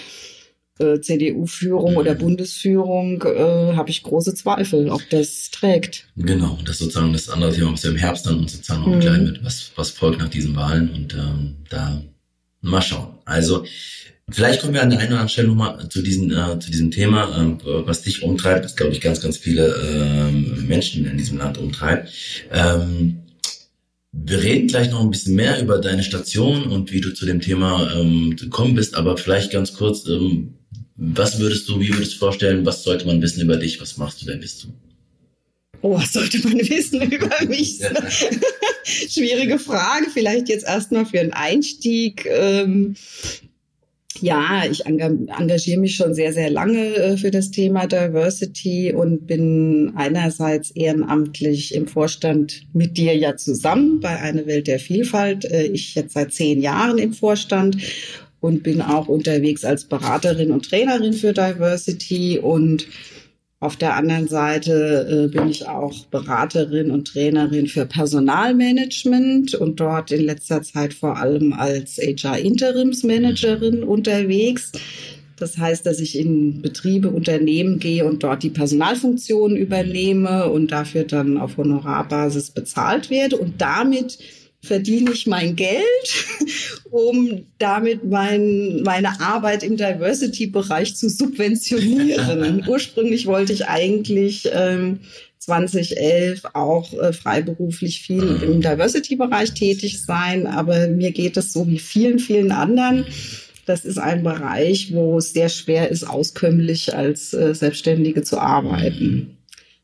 äh, 0.82 1.00
CDU-Führung 1.00 1.96
oder 1.96 2.14
Bundesführung 2.14 3.23
äh, 3.23 3.75
habe 3.76 3.90
ich 3.90 4.02
große 4.02 4.35
Zweifel, 4.35 4.90
ob 4.90 5.09
das 5.11 5.50
trägt. 5.50 6.07
Genau, 6.16 6.59
das 6.64 6.75
ist 6.75 6.78
sozusagen 6.80 7.12
das 7.12 7.28
andere 7.28 7.52
Thema, 7.52 7.73
was 7.73 7.85
wir 7.85 7.90
im 7.90 7.97
Herbst 7.97 8.26
dann 8.26 8.40
uns 8.40 8.52
sozusagen 8.52 8.80
noch 8.80 8.88
mhm. 8.88 8.99
begleiten 8.99 9.26
wird, 9.26 9.45
was, 9.45 9.73
was 9.76 9.90
folgt 9.90 10.18
nach 10.18 10.28
diesen 10.28 10.57
Wahlen 10.57 10.90
und 10.90 11.14
ähm, 11.14 11.57
da 11.71 12.02
mal 12.61 12.83
schauen. 12.83 13.14
Also 13.25 13.64
Vielleicht 14.30 14.61
kommen 14.61 14.73
wir 14.73 14.83
an 14.83 14.90
der 14.90 15.00
einen 15.00 15.09
oder 15.09 15.16
anderen 15.16 15.28
Stelle 15.28 15.49
nochmal 15.49 15.88
zu, 15.88 16.00
diesen, 16.00 16.30
äh, 16.30 16.59
zu 16.59 16.71
diesem 16.71 16.90
Thema, 16.90 17.37
ähm, 17.37 17.59
was 17.64 18.02
dich 18.02 18.23
umtreibt, 18.23 18.64
was, 18.64 18.76
glaube 18.76 18.92
ich, 18.92 19.00
ganz, 19.00 19.21
ganz 19.21 19.37
viele 19.37 19.75
ähm, 19.75 20.66
Menschen 20.68 21.04
in 21.07 21.18
diesem 21.18 21.38
Land 21.38 21.59
umtreibt. 21.59 22.11
Ähm, 22.50 23.23
wir 24.12 24.42
reden 24.42 24.68
gleich 24.68 24.90
noch 24.90 25.00
ein 25.00 25.11
bisschen 25.11 25.35
mehr 25.35 25.61
über 25.61 25.78
deine 25.78 26.02
Station 26.02 26.64
und 26.64 26.92
wie 26.92 27.00
du 27.00 27.12
zu 27.12 27.26
dem 27.26 27.40
Thema 27.40 27.92
ähm, 27.95 28.37
gekommen 28.37 28.75
bist, 28.75 28.95
aber 28.95 29.16
vielleicht 29.16 29.52
ganz 29.52 29.73
kurz, 29.75 30.07
ähm, 30.07 30.54
was 30.96 31.38
würdest 31.38 31.68
du, 31.68 31.80
wie 31.80 31.92
würdest 31.92 32.14
du 32.14 32.18
vorstellen, 32.18 32.64
was 32.66 32.82
sollte 32.82 33.06
man 33.06 33.20
wissen 33.22 33.40
über 33.40 33.56
dich? 33.56 33.80
Was 33.80 33.96
machst 33.96 34.22
du, 34.22 34.26
wer 34.26 34.37
bist 34.37 34.64
du? 34.64 34.68
Oh, 35.82 35.94
was 35.94 36.12
sollte 36.12 36.38
man 36.46 36.58
wissen 36.58 37.02
über 37.02 37.44
mich? 37.46 37.80
Schwierige 38.84 39.58
Frage. 39.58 40.06
Vielleicht 40.12 40.49
jetzt 40.49 40.64
erstmal 40.64 41.06
für 41.06 41.18
einen 41.18 41.32
Einstieg. 41.32 42.26
Ähm, 42.26 42.94
ja, 44.20 44.62
ich 44.70 44.87
engagiere 44.87 45.80
mich 45.80 45.96
schon 45.96 46.14
sehr, 46.14 46.32
sehr 46.32 46.49
lange 46.49 46.94
äh, 46.94 47.16
für 47.16 47.32
das 47.32 47.50
Thema 47.50 47.87
Diversity 47.87 48.92
und 48.92 49.26
bin 49.26 49.92
einerseits 49.96 50.70
ehrenamtlich 50.70 51.75
im 51.75 51.88
Vorstand 51.88 52.62
mit 52.72 52.96
dir 52.96 53.16
ja 53.16 53.37
zusammen 53.37 53.99
bei 53.99 54.20
Eine 54.20 54.46
Welt 54.46 54.68
der 54.68 54.78
Vielfalt. 54.78 55.44
Äh, 55.44 55.64
ich 55.64 55.96
jetzt 55.96 56.12
seit 56.12 56.32
zehn 56.32 56.61
Jahren 56.61 56.99
im 56.99 57.12
Vorstand 57.12 57.78
und 58.42 58.62
bin 58.62 58.82
auch 58.82 59.08
unterwegs 59.08 59.64
als 59.64 59.84
Beraterin 59.84 60.50
und 60.50 60.68
Trainerin 60.68 61.14
für 61.14 61.32
Diversity 61.32 62.38
und 62.38 62.87
auf 63.61 63.76
der 63.76 63.94
anderen 63.94 64.26
Seite 64.26 65.28
äh, 65.30 65.32
bin 65.32 65.49
ich 65.49 65.68
auch 65.68 66.04
Beraterin 66.06 66.90
und 66.90 67.06
Trainerin 67.06 67.68
für 67.68 67.87
Personalmanagement 67.87 69.54
und 69.54 69.78
dort 69.78 70.11
in 70.11 70.25
letzter 70.25 70.62
Zeit 70.62 70.92
vor 70.92 71.16
allem 71.18 71.52
als 71.52 71.96
HR-Interimsmanagerin 71.99 73.84
unterwegs. 73.84 74.72
Das 75.37 75.58
heißt, 75.58 75.87
dass 75.87 76.00
ich 76.00 76.18
in 76.18 76.61
Betriebe, 76.61 77.11
Unternehmen 77.11 77.78
gehe 77.78 78.04
und 78.04 78.25
dort 78.25 78.42
die 78.42 78.50
Personalfunktionen 78.50 79.56
übernehme 79.56 80.50
und 80.50 80.72
dafür 80.72 81.04
dann 81.04 81.38
auf 81.38 81.56
Honorarbasis 81.56 82.50
bezahlt 82.50 83.11
werde 83.11 83.37
und 83.37 83.61
damit 83.61 84.18
verdiene 84.62 85.12
ich 85.12 85.26
mein 85.26 85.57
Geld, 85.57 85.83
um 86.90 87.47
damit 87.59 88.04
mein, 88.04 88.83
meine 88.83 89.21
Arbeit 89.21 89.62
im 89.62 89.76
Diversity-Bereich 89.76 90.95
zu 90.97 91.09
subventionieren. 91.09 92.64
Ursprünglich 92.69 93.26
wollte 93.26 93.52
ich 93.52 93.66
eigentlich 93.66 94.49
ähm, 94.52 95.00
2011 95.38 96.42
auch 96.54 96.92
äh, 96.95 97.12
freiberuflich 97.12 98.02
viel 98.02 98.23
im 98.42 98.61
Diversity-Bereich 98.61 99.54
tätig 99.54 100.02
sein, 100.02 100.47
aber 100.47 100.87
mir 100.87 101.11
geht 101.11 101.37
es 101.37 101.52
so 101.52 101.66
wie 101.66 101.81
vielen, 101.81 102.19
vielen 102.21 102.52
anderen 102.52 103.04
das 103.64 103.85
ist 103.85 103.99
ein 103.99 104.23
Bereich, 104.23 104.92
wo 104.92 105.19
es 105.19 105.33
sehr 105.33 105.49
schwer 105.49 105.90
ist, 105.90 106.04
auskömmlich 106.04 106.95
als 106.95 107.33
äh, 107.33 107.54
Selbstständige 107.54 108.23
zu 108.23 108.38
arbeiten. 108.38 109.38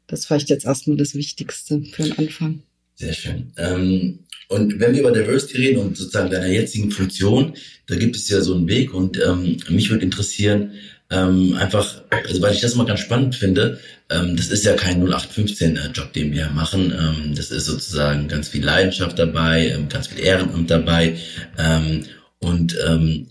Das 0.06 0.20
ist 0.20 0.26
vielleicht 0.26 0.50
jetzt 0.50 0.64
erstmal 0.64 0.97
das 0.97 1.14
Wichtigste 1.14 1.82
für 1.82 2.02
den 2.02 2.18
Anfang. 2.18 2.62
Sehr 2.94 3.12
schön. 3.12 3.52
Ähm, 3.56 4.20
und 4.49 4.81
wenn 4.81 4.95
wir 4.95 5.00
über 5.00 5.12
Diversity 5.12 5.59
reden 5.59 5.78
und 5.78 5.97
sozusagen 5.97 6.31
deiner 6.31 6.49
jetzigen 6.49 6.90
Funktion, 6.90 7.55
da 7.87 7.97
gibt 7.97 8.17
es 8.17 8.28
ja 8.28 8.40
so 8.40 8.55
einen 8.55 8.67
Weg 8.67 8.95
und 8.95 9.19
ähm, 9.23 9.59
mich 9.69 9.90
würde 9.90 10.05
interessieren, 10.05 10.73
ähm, 11.11 11.55
einfach, 11.55 12.02
also 12.11 12.43
weil 12.43 12.55
ich 12.55 12.61
das 12.61 12.75
mal 12.75 12.87
ganz 12.87 13.00
spannend 13.00 13.35
finde, 13.35 13.78
ähm, 14.11 14.37
das 14.37 14.49
ist 14.49 14.64
ja 14.64 14.75
kein 14.75 15.02
0815-Job, 15.07 16.12
den 16.12 16.33
wir 16.33 16.50
machen. 16.50 16.93
Ähm, 16.93 17.35
das 17.35 17.50
ist 17.50 17.67
sozusagen 17.67 18.28
ganz 18.28 18.49
viel 18.49 18.64
Leidenschaft 18.64 19.19
dabei, 19.19 19.69
ähm, 19.69 19.88
ganz 19.88 20.09
viel 20.09 20.21
Ehrenamt 20.21 20.71
dabei. 20.71 21.17
Ähm, 21.59 22.05
und 22.40 22.76
ähm, 22.87 23.28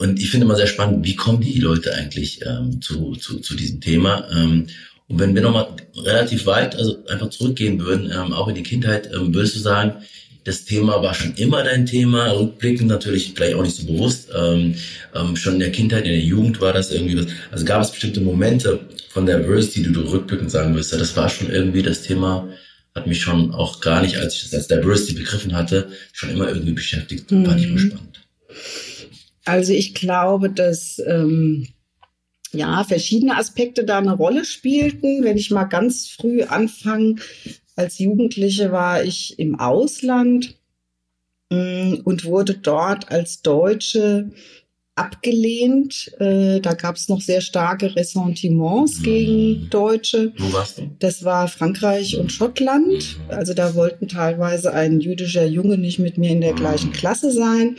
und 0.00 0.20
ich 0.20 0.30
finde 0.30 0.46
immer 0.46 0.54
sehr 0.54 0.68
spannend, 0.68 1.04
wie 1.04 1.16
kommen 1.16 1.40
die 1.40 1.58
Leute 1.58 1.92
eigentlich 1.92 2.40
ähm, 2.46 2.80
zu, 2.80 3.16
zu, 3.16 3.40
zu 3.40 3.56
diesem 3.56 3.80
Thema? 3.80 4.28
Ähm, 4.30 4.68
und 5.08 5.18
wenn 5.18 5.34
wir 5.34 5.42
nochmal 5.42 5.74
relativ 5.96 6.46
weit, 6.46 6.76
also 6.76 7.04
einfach 7.06 7.30
zurückgehen 7.30 7.80
würden, 7.80 8.12
ähm, 8.12 8.32
auch 8.32 8.46
in 8.46 8.54
die 8.54 8.62
Kindheit, 8.62 9.10
ähm, 9.12 9.34
würdest 9.34 9.56
du 9.56 9.60
sagen, 9.60 9.96
das 10.48 10.64
Thema 10.64 11.02
war 11.02 11.12
schon 11.12 11.34
immer 11.34 11.62
dein 11.62 11.84
Thema, 11.84 12.30
rückblickend 12.30 12.88
natürlich 12.88 13.34
vielleicht 13.34 13.54
auch 13.54 13.62
nicht 13.62 13.76
so 13.76 13.84
bewusst. 13.84 14.30
Ähm, 14.34 14.74
ähm, 15.14 15.36
schon 15.36 15.54
in 15.54 15.60
der 15.60 15.72
Kindheit, 15.72 16.06
in 16.06 16.12
der 16.12 16.20
Jugend 16.20 16.60
war 16.62 16.72
das 16.72 16.90
irgendwie 16.90 17.18
was. 17.18 17.26
Also 17.50 17.66
gab 17.66 17.82
es 17.82 17.90
bestimmte 17.90 18.22
Momente 18.22 18.80
von 19.10 19.26
Diversity, 19.26 19.82
die 19.82 19.92
du 19.92 20.00
rückblickend 20.00 20.50
sagen 20.50 20.74
wirst, 20.74 20.92
ja, 20.92 20.98
das 20.98 21.14
war 21.16 21.28
schon 21.28 21.50
irgendwie 21.50 21.82
das 21.82 22.00
Thema, 22.00 22.48
hat 22.94 23.06
mich 23.06 23.20
schon 23.20 23.52
auch 23.52 23.80
gar 23.82 24.00
nicht, 24.00 24.16
als 24.16 24.36
ich 24.36 24.44
das 24.44 24.54
als 24.54 24.68
Diversity 24.68 25.14
begriffen 25.18 25.54
hatte, 25.54 25.90
schon 26.12 26.30
immer 26.30 26.48
irgendwie 26.48 26.72
beschäftigt. 26.72 27.30
Mhm. 27.30 27.44
Fand 27.44 27.60
ich 27.60 27.68
mal 27.68 27.78
spannend. 27.78 28.20
Also 29.44 29.74
ich 29.74 29.94
glaube, 29.94 30.48
dass 30.48 30.98
ähm, 31.06 31.68
ja 32.52 32.84
verschiedene 32.84 33.36
Aspekte 33.36 33.84
da 33.84 33.98
eine 33.98 34.14
Rolle 34.14 34.46
spielten. 34.46 35.24
Wenn 35.24 35.36
ich 35.36 35.50
mal 35.50 35.64
ganz 35.64 36.08
früh 36.08 36.42
anfange, 36.42 37.16
als 37.78 37.98
Jugendliche 37.98 38.72
war 38.72 39.04
ich 39.04 39.38
im 39.38 39.58
Ausland 39.60 40.56
mm, 41.50 41.94
und 42.04 42.24
wurde 42.24 42.54
dort 42.54 43.10
als 43.12 43.40
Deutsche 43.42 44.32
abgelehnt. 44.96 46.12
Äh, 46.18 46.58
da 46.58 46.74
gab 46.74 46.96
es 46.96 47.08
noch 47.08 47.20
sehr 47.20 47.40
starke 47.40 47.94
Ressentiments 47.94 48.98
mhm. 48.98 49.02
gegen 49.04 49.70
Deutsche. 49.70 50.32
Wo 50.36 50.52
warst 50.52 50.78
du? 50.78 50.90
Das 50.98 51.22
war 51.22 51.46
Frankreich 51.46 52.18
und 52.18 52.32
Schottland. 52.32 53.16
Mhm. 53.18 53.30
Also 53.30 53.54
da 53.54 53.76
wollten 53.76 54.08
teilweise 54.08 54.74
ein 54.74 54.98
jüdischer 55.00 55.46
Junge 55.46 55.78
nicht 55.78 56.00
mit 56.00 56.18
mir 56.18 56.30
in 56.30 56.40
der 56.40 56.54
mhm. 56.54 56.56
gleichen 56.56 56.92
Klasse 56.92 57.30
sein. 57.30 57.76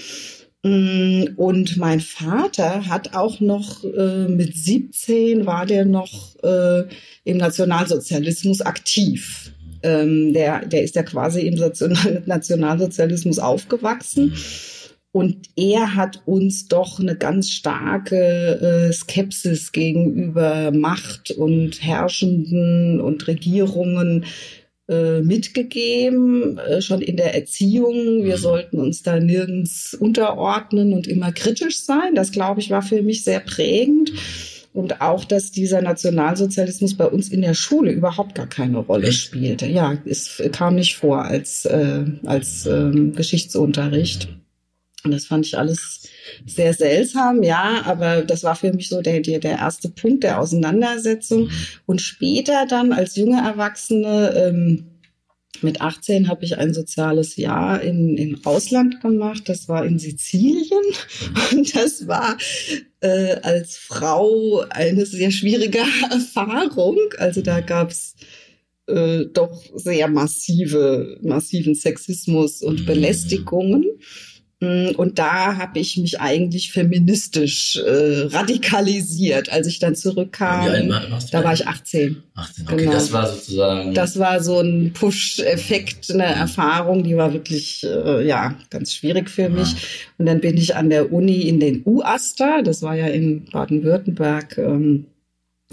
Mm, 0.64 1.36
und 1.36 1.76
mein 1.76 2.00
Vater 2.00 2.88
hat 2.88 3.16
auch 3.16 3.42
noch 3.42 3.84
äh, 3.84 4.30
mit 4.30 4.56
17 4.56 5.46
war 5.46 5.66
der 5.66 5.84
noch 5.84 6.36
äh, 6.42 6.84
im 7.26 7.36
Nationalsozialismus 7.36 8.62
aktiv. 8.62 9.52
Ähm, 9.82 10.34
der, 10.34 10.66
der 10.66 10.84
ist 10.84 10.96
ja 10.96 11.04
quasi 11.04 11.42
im 11.42 11.56
Nationalsozialismus 12.26 13.40
aufgewachsen. 13.40 14.34
Und 15.12 15.50
er 15.56 15.96
hat 15.96 16.22
uns 16.26 16.68
doch 16.68 17.00
eine 17.00 17.16
ganz 17.16 17.50
starke 17.50 18.90
äh, 18.90 18.94
Skepsis 18.94 19.72
gegenüber 19.72 20.72
Macht 20.72 21.32
und 21.32 21.82
Herrschenden 21.82 23.02
und 23.02 23.28
Regierungen 23.28 24.26
äh, 24.88 25.22
mitgegeben, 25.22 26.60
äh, 26.60 26.82
schon 26.82 27.02
in 27.02 27.18
der 27.18 27.34
Erziehung. 27.34 28.24
Wir 28.24 28.38
mhm. 28.38 28.42
sollten 28.42 28.80
uns 28.80 29.02
da 29.02 29.20
nirgends 29.20 29.94
unterordnen 29.94 30.94
und 30.94 31.08
immer 31.08 31.32
kritisch 31.32 31.82
sein. 31.82 32.14
Das, 32.14 32.32
glaube 32.32 32.60
ich, 32.60 32.70
war 32.70 32.84
für 32.84 33.02
mich 33.02 33.24
sehr 33.24 33.40
prägend. 33.40 34.12
Und 34.80 35.02
auch, 35.02 35.26
dass 35.26 35.52
dieser 35.52 35.82
Nationalsozialismus 35.82 36.96
bei 36.96 37.06
uns 37.06 37.28
in 37.28 37.42
der 37.42 37.54
Schule 37.54 37.92
überhaupt 37.92 38.34
gar 38.34 38.48
keine 38.48 38.78
Rolle 38.78 39.12
spielte. 39.12 39.66
Ja, 39.66 39.98
es 40.06 40.42
kam 40.54 40.76
nicht 40.76 40.96
vor 40.96 41.26
als, 41.26 41.66
äh, 41.66 42.06
als 42.24 42.66
ähm, 42.66 43.14
Geschichtsunterricht. 43.14 44.30
Und 45.04 45.12
das 45.12 45.26
fand 45.26 45.46
ich 45.46 45.58
alles 45.58 46.08
sehr 46.46 46.74
seltsam, 46.74 47.44
ja, 47.44 47.82
aber 47.84 48.22
das 48.22 48.46
war 48.46 48.56
für 48.56 48.72
mich 48.72 48.88
so 48.88 49.02
der, 49.02 49.20
der, 49.20 49.40
der 49.40 49.58
erste 49.58 49.90
Punkt 49.90 50.24
der 50.24 50.40
Auseinandersetzung. 50.40 51.48
Mhm. 51.48 51.52
Und 51.86 52.02
später 52.02 52.66
dann 52.66 52.94
als 52.94 53.18
junge 53.18 53.42
Erwachsene, 53.42 54.34
ähm, 54.34 54.89
mit 55.62 55.82
18 55.82 56.28
habe 56.30 56.46
ich 56.46 56.58
ein 56.58 56.74
soziales 56.74 57.36
Jahr 57.36 57.82
in, 57.82 58.16
in 58.18 58.46
Ausland 58.46 59.02
gemacht. 59.02 59.44
Das 59.48 59.68
war 59.68 59.86
in 59.86 60.00
Sizilien. 60.00 60.84
Mhm. 61.52 61.58
Und 61.58 61.76
das 61.76 62.08
war 62.08 62.38
äh, 63.02 63.36
als 63.42 63.78
Frau 63.78 64.64
eine 64.70 65.06
sehr 65.06 65.32
schwierige 65.32 65.80
Erfahrung. 66.12 66.98
Also 67.18 67.42
da 67.42 67.62
gab's 67.62 68.16
äh, 68.88 69.26
doch 69.34 69.64
sehr 69.76 70.08
massive, 70.08 71.18
massiven 71.22 71.76
Sexismus 71.76 72.62
und 72.62 72.82
mhm. 72.82 72.86
Belästigungen. 72.86 73.82
Mm, 73.82 74.02
und 74.62 75.20
da 75.20 75.56
habe 75.56 75.80
ich 75.80 75.96
mich 75.96 76.20
eigentlich 76.20 76.74
feministisch 76.74 77.78
äh, 77.78 78.28
radikalisiert, 78.28 79.50
als 79.50 79.68
ich 79.68 79.80
dann 79.80 79.96
zurückkam. 79.96 80.66
Wie 80.66 80.92
alt 80.92 81.12
warst 81.12 81.30
du? 81.30 81.38
Da 81.38 81.44
war 81.46 81.54
ich 81.54 81.66
18. 81.66 82.22
18, 82.36 82.66
okay, 82.68 82.76
genau. 82.76 82.92
das 82.92 83.14
war 83.14 83.28
sozusagen. 83.28 83.94
Das 83.94 84.20
war 84.20 84.44
so 84.44 84.60
ein 84.60 84.92
Push-Effekt, 84.92 86.12
eine 86.12 86.26
Erfahrung, 86.26 87.06
die 87.06 87.16
war 87.16 87.32
wirklich 87.32 87.86
äh, 87.86 88.28
ja 88.28 88.58
ganz 88.70 88.94
schwierig 88.94 89.30
für 89.30 89.48
mich. 89.48 89.76
Und 90.18 90.26
dann 90.26 90.42
bin 90.42 90.58
ich 90.58 90.76
an 90.76 90.90
der 90.90 91.14
Uni 91.14 91.44
in 91.44 91.62
den 91.62 91.84
UASTA, 91.86 92.62
das 92.62 92.82
war 92.82 92.96
ja 92.96 93.08
in 93.08 93.46
Baden-Württemberg. 93.46 94.58
Ähm, 94.58 95.06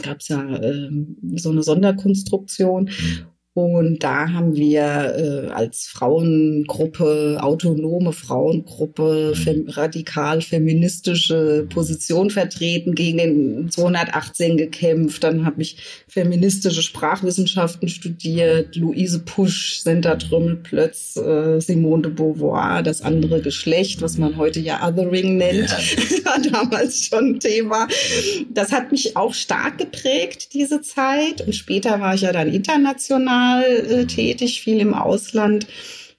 gab 0.00 0.20
es 0.20 0.28
ja 0.28 0.56
äh, 0.58 0.90
so 1.34 1.50
eine 1.50 1.64
Sonderkonstruktion. 1.64 2.84
Mhm. 2.84 3.26
Und 3.56 4.02
da 4.04 4.28
haben 4.34 4.54
wir 4.54 4.82
äh, 4.82 5.50
als 5.50 5.86
Frauengruppe, 5.86 7.38
autonome 7.40 8.12
Frauengruppe, 8.12 9.32
mhm. 9.34 9.34
fem 9.34 9.68
radikal 9.70 10.42
feministische 10.42 11.66
Position 11.70 12.28
vertreten, 12.28 12.94
gegen 12.94 13.16
den 13.16 13.70
218 13.70 14.58
gekämpft. 14.58 15.24
Dann 15.24 15.46
habe 15.46 15.62
ich 15.62 15.78
feministische 16.06 16.82
Sprachwissenschaften 16.82 17.88
studiert, 17.88 18.76
Luise 18.76 19.20
Pusch, 19.20 19.78
Senta 19.78 20.16
Trümmelplötz, 20.16 21.16
äh, 21.16 21.58
Simone 21.58 22.02
de 22.02 22.12
Beauvoir, 22.12 22.82
das 22.82 23.00
andere 23.00 23.40
Geschlecht, 23.40 24.02
was 24.02 24.18
man 24.18 24.36
heute 24.36 24.60
ja 24.60 24.86
Othering 24.86 25.38
nennt, 25.38 25.70
ja. 25.70 26.24
war 26.26 26.40
damals 26.40 27.06
schon 27.06 27.40
Thema. 27.40 27.88
Das 28.50 28.70
hat 28.70 28.92
mich 28.92 29.16
auch 29.16 29.32
stark 29.32 29.78
geprägt, 29.78 30.52
diese 30.52 30.82
Zeit. 30.82 31.40
Und 31.40 31.54
später 31.54 32.02
war 32.02 32.14
ich 32.14 32.20
ja 32.20 32.32
dann 32.32 32.52
international 32.52 33.45
international 33.46 34.00
äh, 34.00 34.06
tätig, 34.06 34.62
viel 34.62 34.80
im 34.80 34.94
Ausland. 34.94 35.66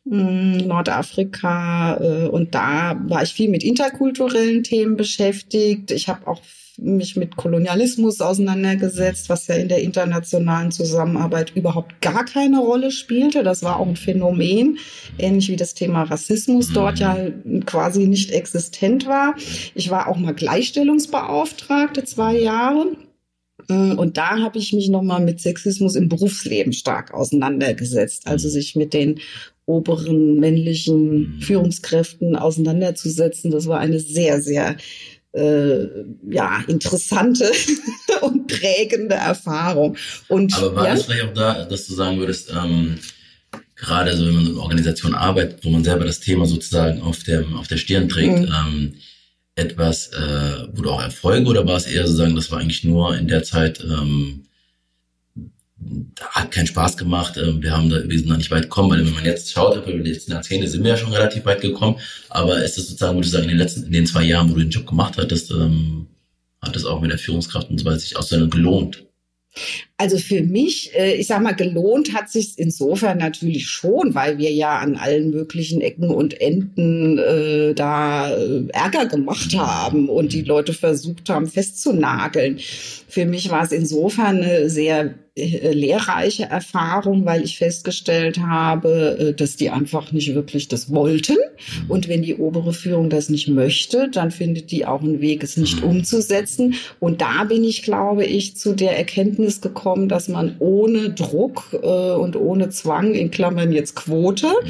Hm, 0.10 0.58
Nordafrika 0.68 1.98
äh, 1.98 2.28
und 2.28 2.56
da 2.56 3.00
war 3.08 3.24
ich 3.24 3.34
viel 3.34 3.50
mit 3.50 3.64
interkulturellen 3.64 4.64
Themen 4.64 4.96
beschäftigt. 4.96 5.92
Ich 5.92 6.08
habe 6.08 6.28
auch 6.28 6.42
mich 6.80 7.16
mit 7.16 7.36
Kolonialismus 7.36 8.22
auseinandergesetzt, 8.22 9.30
was 9.30 9.48
ja 9.48 9.56
in 9.56 9.68
der 9.68 9.82
internationalen 9.82 10.72
Zusammenarbeit 10.72 11.52
überhaupt 11.56 12.02
gar 12.02 12.24
keine 12.24 12.60
Rolle 12.60 12.92
spielte. 12.92 13.42
Das 13.42 13.64
war 13.64 13.80
auch 13.80 13.88
ein 13.88 13.96
Phänomen, 13.96 14.78
ähnlich 15.18 15.50
wie 15.50 15.56
das 15.56 15.74
Thema 15.74 16.04
Rassismus 16.04 16.72
dort 16.72 17.00
ja 17.00 17.18
quasi 17.66 18.06
nicht 18.06 18.32
existent 18.32 19.08
war. 19.08 19.34
Ich 19.74 19.90
war 19.90 20.08
auch 20.08 20.18
mal 20.18 20.36
Gleichstellungsbeauftragte 20.36 22.06
zwei 22.06 22.38
Jahre 22.38 22.86
Mm, 22.86 23.07
und 23.74 24.18
da 24.18 24.40
habe 24.40 24.58
ich 24.60 24.74
mich 24.74 24.90
nochmal 24.90 25.22
mit 25.22 25.42
Sexismus 25.42 25.96
im 25.96 26.10
Berufsleben 26.10 26.74
stark 26.74 27.14
auseinandergesetzt. 27.14 28.28
Also 28.28 28.50
sich 28.50 28.76
mit 28.76 28.94
den 28.94 29.20
oberen 29.66 30.40
männlichen 30.40 31.36
mhm. 31.36 31.42
Führungskräften 31.42 32.36
auseinanderzusetzen. 32.36 33.52
Das 33.52 33.68
war 33.68 33.80
eine 33.80 34.00
sehr, 34.00 34.42
sehr 34.42 34.78
äh, 35.34 35.88
ja, 36.30 36.64
interessante 36.68 37.52
und 38.22 38.48
prägende 38.48 39.16
Erfahrung. 39.16 39.98
Und, 40.30 40.56
Aber 40.56 40.76
war 40.76 40.88
ja? 40.88 40.96
das 40.96 41.04
vielleicht 41.04 41.26
auch 41.26 41.34
da, 41.34 41.66
dass 41.66 41.88
du 41.88 41.94
sagen 41.94 42.18
würdest, 42.20 42.52
ähm, 42.52 42.98
gerade 43.76 44.16
so, 44.16 44.26
wenn 44.26 44.36
man 44.36 44.46
in 44.46 44.52
einer 44.54 44.62
Organisation 44.62 45.14
arbeitet, 45.14 45.64
wo 45.64 45.70
man 45.70 45.84
selber 45.84 46.06
das 46.06 46.22
Thema 46.22 46.46
sozusagen 46.46 47.02
auf, 47.02 47.24
dem, 47.24 47.56
auf 47.56 47.68
der 47.68 47.78
Stirn 47.78 48.08
trägt, 48.10 48.40
mhm. 48.40 48.46
ähm, 48.46 48.94
etwas, 49.58 50.08
äh, 50.10 50.68
du 50.72 50.90
auch 50.90 51.02
Erfolge 51.02 51.50
oder 51.50 51.66
war 51.66 51.78
es 51.78 51.88
eher 51.88 52.08
so 52.08 52.14
sagen, 52.14 52.36
das 52.36 52.52
war 52.52 52.60
eigentlich 52.60 52.84
nur 52.84 53.18
in 53.18 53.28
der 53.28 53.44
Zeit, 53.44 53.84
ähm, 53.84 54.44
hat 56.22 56.52
keinen 56.52 56.68
Spaß 56.68 56.96
gemacht, 56.96 57.38
ähm, 57.38 57.62
wir 57.62 57.72
haben 57.72 57.90
da, 57.90 58.08
wir 58.08 58.20
sind 58.20 58.30
da 58.30 58.38
nicht 58.38 58.52
weit 58.52 58.64
gekommen, 58.64 58.92
weil 58.92 59.06
wenn 59.06 59.14
man 59.14 59.26
jetzt 59.26 59.52
schaut, 59.52 59.76
über 59.76 59.92
die 59.92 60.12
letzten 60.12 60.32
Jahrzehnte 60.32 60.68
sind 60.68 60.84
wir 60.84 60.92
ja 60.92 60.98
schon 60.98 61.12
relativ 61.12 61.44
weit 61.46 61.62
gekommen, 61.62 62.00
aber 62.30 62.64
ist 62.64 62.78
es 62.78 62.88
sozusagen, 62.88 63.16
würde 63.18 63.26
ich 63.26 63.32
sagen, 63.32 63.46
in 63.46 63.50
den 63.50 63.58
letzten, 63.58 63.84
in 63.84 63.92
den 63.92 64.06
zwei 64.06 64.24
Jahren, 64.24 64.50
wo 64.50 64.54
du 64.54 64.62
den 64.62 64.70
Job 64.70 64.86
gemacht 64.86 65.18
hattest, 65.18 65.50
ähm, 65.52 66.08
hat 66.62 66.76
es 66.76 66.86
auch 66.86 67.02
mit 67.02 67.12
der 67.12 67.18
Führungskraft 67.18 67.70
und 67.70 67.80
so 67.80 67.86
weiter 67.86 68.00
sich 68.00 68.16
auch 68.16 68.24
so 68.24 68.48
gelohnt? 68.48 69.06
Also 70.00 70.20
für 70.20 70.44
mich, 70.44 70.92
äh, 70.94 71.16
ich 71.16 71.26
sag 71.26 71.42
mal, 71.42 71.56
gelohnt 71.56 72.14
hat 72.14 72.30
sich 72.30 72.54
insofern 72.58 73.18
natürlich 73.18 73.68
schon, 73.68 74.14
weil 74.14 74.38
wir 74.38 74.52
ja 74.52 74.78
an 74.78 74.96
allen 74.96 75.32
möglichen 75.32 75.82
Ecken 75.82 76.12
und 76.12 76.40
Enden 76.40 77.18
äh, 77.18 77.74
da 77.74 78.30
äh, 78.30 78.68
Ärger 78.74 79.08
gemacht 79.08 79.58
haben 79.58 80.08
und 80.08 80.34
die 80.34 80.44
Leute 80.44 80.74
versucht 80.74 81.32
haben 81.32 81.48
festzunageln. 81.48 82.60
Für 83.08 83.26
mich 83.26 83.50
war 83.50 83.64
es 83.64 83.72
insofern 83.72 84.44
eine 84.44 84.70
sehr 84.70 85.16
äh, 85.36 85.72
lehrreiche 85.74 86.44
Erfahrung, 86.44 87.26
weil 87.26 87.44
ich 87.44 87.58
festgestellt 87.58 88.38
habe, 88.38 89.34
dass 89.36 89.56
die 89.56 89.72
einfach 89.72 90.12
nicht 90.12 90.36
wirklich 90.36 90.68
das 90.68 90.92
wollten. 90.94 91.38
Und 91.88 92.08
wenn 92.08 92.22
die 92.22 92.36
obere 92.36 92.74
Führung 92.74 93.10
das 93.10 93.30
nicht 93.30 93.48
möchte, 93.48 94.10
dann 94.12 94.30
findet 94.30 94.70
die 94.70 94.86
auch 94.86 95.02
einen 95.02 95.22
Weg, 95.22 95.42
es 95.44 95.58
nicht 95.58 95.82
umzusetzen. 95.82 96.76
Und 97.00 97.22
da 97.22 97.46
bin 97.46 97.64
ich, 97.64 97.82
glaube 97.82 98.26
ich, 98.26 98.56
zu 98.56 98.76
der 98.76 98.96
Erkenntnis 98.96 99.60
gekommen, 99.62 99.87
dass 99.96 100.28
man 100.28 100.56
ohne 100.60 101.12
Druck 101.12 101.78
äh, 101.82 102.12
und 102.12 102.36
ohne 102.36 102.70
Zwang, 102.70 103.14
in 103.14 103.32
Klammern 103.32 103.72
jetzt 103.72 103.96
Quote, 103.96 104.48
mhm. 104.48 104.70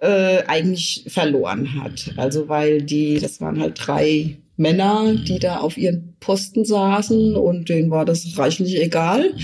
äh, 0.00 0.42
eigentlich 0.46 1.04
verloren 1.08 1.82
hat. 1.82 2.12
Also 2.16 2.48
weil 2.48 2.82
die, 2.82 3.18
das 3.18 3.40
waren 3.40 3.60
halt 3.60 3.74
drei 3.76 4.36
Männer, 4.58 5.14
die 5.14 5.38
da 5.38 5.58
auf 5.58 5.76
ihren 5.76 6.14
Posten 6.18 6.64
saßen 6.64 7.36
und 7.36 7.68
denen 7.68 7.90
war 7.90 8.06
das 8.06 8.38
reichlich 8.38 8.80
egal. 8.80 9.34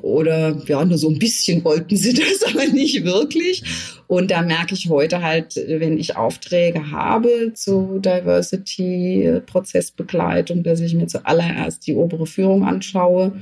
Oder 0.00 0.56
ja, 0.66 0.82
nur 0.84 0.98
so 0.98 1.10
ein 1.10 1.18
bisschen 1.18 1.64
wollten 1.64 1.96
sie 1.96 2.14
das, 2.14 2.44
aber 2.48 2.66
nicht 2.66 3.04
wirklich. 3.04 3.62
Und 4.06 4.30
da 4.30 4.40
merke 4.42 4.74
ich 4.74 4.88
heute 4.88 5.20
halt, 5.22 5.60
wenn 5.66 5.98
ich 5.98 6.16
Aufträge 6.16 6.90
habe 6.90 7.52
zu 7.54 7.98
Diversity-Prozessbegleitung, 8.00 10.62
dass 10.62 10.80
ich 10.80 10.94
mir 10.94 11.06
zuallererst 11.06 11.86
die 11.86 11.94
obere 11.94 12.26
Führung 12.26 12.64
anschaue. 12.64 13.32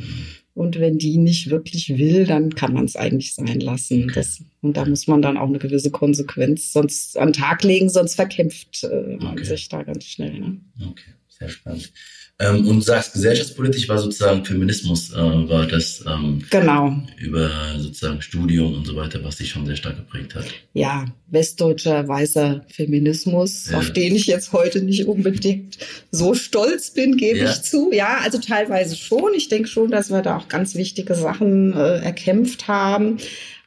Und 0.59 0.81
wenn 0.81 0.99
die 0.99 1.19
nicht 1.19 1.51
wirklich 1.51 1.89
will, 1.99 2.27
dann 2.27 2.53
kann 2.53 2.73
man 2.73 2.85
es 2.85 2.97
eigentlich 2.97 3.33
sein 3.33 3.61
lassen. 3.61 4.11
Das, 4.13 4.43
und 4.61 4.77
da 4.77 4.85
muss 4.87 5.07
man 5.07 5.23
dann 5.23 5.37
auch 5.37 5.47
eine 5.47 5.61
gewisse 5.61 5.93
Konsequenz 5.93 6.73
sonst 6.73 7.17
an 7.17 7.29
den 7.29 7.35
Tag 7.35 7.63
legen, 7.63 7.89
sonst 7.89 8.17
verkämpft 8.17 8.83
äh, 8.83 9.19
man 9.19 9.35
okay. 9.35 9.45
sich 9.45 9.69
da 9.69 9.85
ganz 9.85 10.05
schnell. 10.07 10.41
Ne? 10.41 10.61
Okay, 10.81 11.13
sehr 11.29 11.49
spannend. 11.49 11.93
Ähm, 12.41 12.69
und 12.69 12.77
du 12.77 12.81
sagst, 12.83 13.15
gesellschaftspolitisch 13.15 13.89
war 13.89 13.99
sozusagen 13.99 14.45
Feminismus, 14.45 15.13
äh, 15.13 15.17
war 15.17 15.67
das 15.67 16.05
ähm, 16.07 16.45
genau. 16.51 16.97
über 17.17 17.51
sozusagen 17.79 18.23
Studium 18.23 18.75
und 18.75 18.87
so 18.87 18.95
weiter, 18.95 19.25
was 19.25 19.37
dich 19.37 19.51
schon 19.51 19.67
sehr 19.67 19.75
stark 19.75 19.97
geprägt 19.97 20.37
hat. 20.37 20.45
Ja, 20.73 21.07
westdeutscher 21.27 22.07
weißer 22.07 22.65
Feminismus, 22.69 23.71
ja. 23.71 23.79
auf 23.79 23.93
den 23.93 24.15
ich 24.15 24.29
jetzt 24.29 24.53
heute 24.53 24.83
nicht 24.83 25.07
unbedingt 25.07 25.79
so 26.13 26.35
stolz 26.35 26.93
bin, 26.93 27.17
gebe 27.17 27.41
ja. 27.41 27.51
ich 27.51 27.63
zu. 27.63 27.91
Ja, 27.93 28.19
also 28.23 28.39
teilweise 28.39 28.95
schon. 28.95 29.35
Ich 29.35 29.49
denke 29.49 29.69
schon, 29.69 29.91
dass 29.91 30.11
wir 30.11 30.23
da 30.23 30.37
auch 30.37 30.47
ganz 30.47 30.77
wichtige 30.77 31.17
Sachen 31.17 31.73
äh, 31.73 31.99
erkämpft 31.99 32.69
haben. 32.69 33.19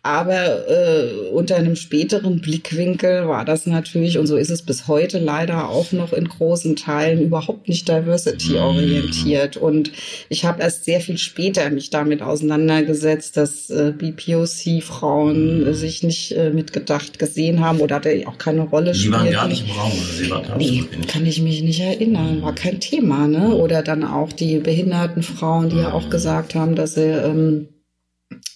Aber 0.03 0.67
äh, 0.67 1.29
unter 1.31 1.58
einem 1.58 1.75
späteren 1.75 2.41
Blickwinkel 2.41 3.27
war 3.27 3.46
das 3.46 3.67
natürlich, 3.67 4.17
und 4.17 4.25
so 4.25 4.36
ist 4.36 4.50
es 4.50 4.63
bis 4.63 4.88
heute 4.88 5.20
leider 5.20 5.70
auch 5.70 5.91
noch 5.91 6.12
in 6.12 6.27
großen 6.27 6.75
Teilen 6.75 7.22
überhaupt 7.22 7.70
nicht 7.70 7.88
diversity-orientiert. 7.88 9.58
Und 9.58 9.91
ich 10.27 10.43
habe 10.43 10.63
erst 10.63 10.86
sehr 10.86 11.01
viel 11.01 11.20
später 11.20 11.70
mich 11.70 11.91
damit 11.91 12.24
auseinandergesetzt, 12.24 13.38
dass 13.38 13.70
äh, 13.70 13.93
BPOC-Frauen 13.96 15.72
sich 15.75 16.01
nicht 16.01 16.31
äh, 16.31 16.50
mitgedacht 16.50 17.20
gesehen 17.20 17.60
haben 17.60 17.79
oder 17.79 17.98
hatte 17.98 18.24
auch 18.25 18.39
keine 18.39 18.62
Rolle 18.62 18.96
spielten. 18.96 19.20
Die 19.20 19.25
waren 19.25 19.31
gar 19.31 19.48
nicht 19.48 19.67
im 19.67 19.72
Raum. 19.75 19.91
Oder 19.91 20.13
sie 20.17 20.31
waren 20.31 20.58
nee, 20.58 20.84
kann 21.08 21.27
ich 21.27 21.43
mich 21.43 21.62
nicht 21.62 21.79
erinnern. 21.79 22.41
War 22.41 22.55
kein 22.55 22.79
Thema. 22.79 23.27
Ne? 23.27 23.53
Oder 23.53 23.84
dann 23.84 24.03
auch 24.03 24.34
die 24.34 24.58
behinderten 24.58 25.22
Frauen, 25.22 25.70
die 25.70 25.77
ja 25.77 25.93
auch 25.93 26.10
gesagt 26.10 26.55
haben, 26.55 26.75
dass 26.75 26.96
sie... 26.96 27.01
Ähm, 27.01 27.67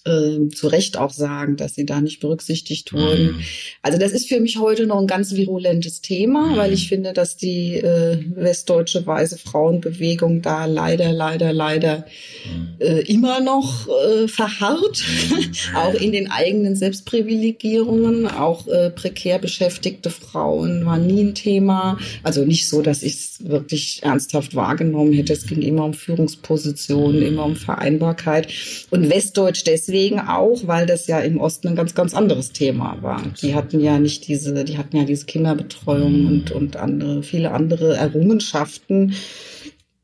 äh, 0.06 0.48
zu 0.54 0.68
Recht 0.68 0.96
auch 0.96 1.10
sagen, 1.10 1.56
dass 1.56 1.74
sie 1.74 1.84
da 1.84 2.00
nicht 2.00 2.20
berücksichtigt 2.20 2.92
wurden. 2.92 3.32
Mhm. 3.32 3.40
Also 3.82 3.98
das 3.98 4.12
ist 4.12 4.28
für 4.28 4.40
mich 4.40 4.58
heute 4.58 4.86
noch 4.86 5.00
ein 5.00 5.06
ganz 5.06 5.34
virulentes 5.34 6.00
Thema, 6.00 6.52
mhm. 6.52 6.56
weil 6.56 6.72
ich 6.72 6.88
finde, 6.88 7.12
dass 7.12 7.36
die 7.36 7.74
äh, 7.74 8.18
westdeutsche 8.34 9.04
weiße 9.04 9.38
Frauenbewegung 9.38 10.42
da 10.42 10.66
leider, 10.66 11.12
leider, 11.12 11.52
leider 11.52 12.06
mhm. 12.44 12.76
äh, 12.78 13.00
immer 13.00 13.40
noch 13.40 13.88
äh, 13.88 14.28
verharrt, 14.28 15.02
mhm. 15.30 15.54
auch 15.74 15.94
in 15.94 16.12
den 16.12 16.30
eigenen 16.30 16.76
Selbstprivilegierungen. 16.76 18.28
Auch 18.28 18.68
äh, 18.68 18.90
prekär 18.90 19.38
beschäftigte 19.38 20.10
Frauen 20.10 20.84
waren 20.86 21.06
nie 21.06 21.22
ein 21.22 21.34
Thema. 21.34 21.98
Also 22.22 22.44
nicht 22.44 22.68
so, 22.68 22.80
dass 22.80 23.02
ich 23.02 23.14
es 23.14 23.48
wirklich 23.48 24.02
ernsthaft 24.04 24.54
wahrgenommen 24.54 25.12
hätte. 25.12 25.32
Es 25.32 25.46
ging 25.46 25.62
immer 25.62 25.84
um 25.84 25.94
Führungspositionen, 25.94 27.22
immer 27.22 27.44
um 27.44 27.56
Vereinbarkeit. 27.56 28.48
Und 28.90 29.10
Westdeutsch 29.10 29.64
deswegen 29.66 29.95
deswegen 29.96 30.20
auch, 30.20 30.66
weil 30.66 30.86
das 30.86 31.06
ja 31.06 31.20
im 31.20 31.40
Osten 31.40 31.68
ein 31.68 31.76
ganz, 31.76 31.94
ganz 31.94 32.14
anderes 32.14 32.52
Thema 32.52 32.98
war. 33.00 33.22
Die 33.40 33.54
hatten 33.54 33.80
ja 33.80 33.98
nicht 33.98 34.28
diese, 34.28 34.64
die 34.64 34.76
hatten 34.76 34.96
ja 34.96 35.04
diese 35.04 35.26
Kinderbetreuung 35.26 36.20
mhm. 36.20 36.26
und, 36.26 36.50
und 36.52 36.76
andere, 36.76 37.22
viele 37.22 37.52
andere 37.52 37.96
Errungenschaften. 37.96 39.14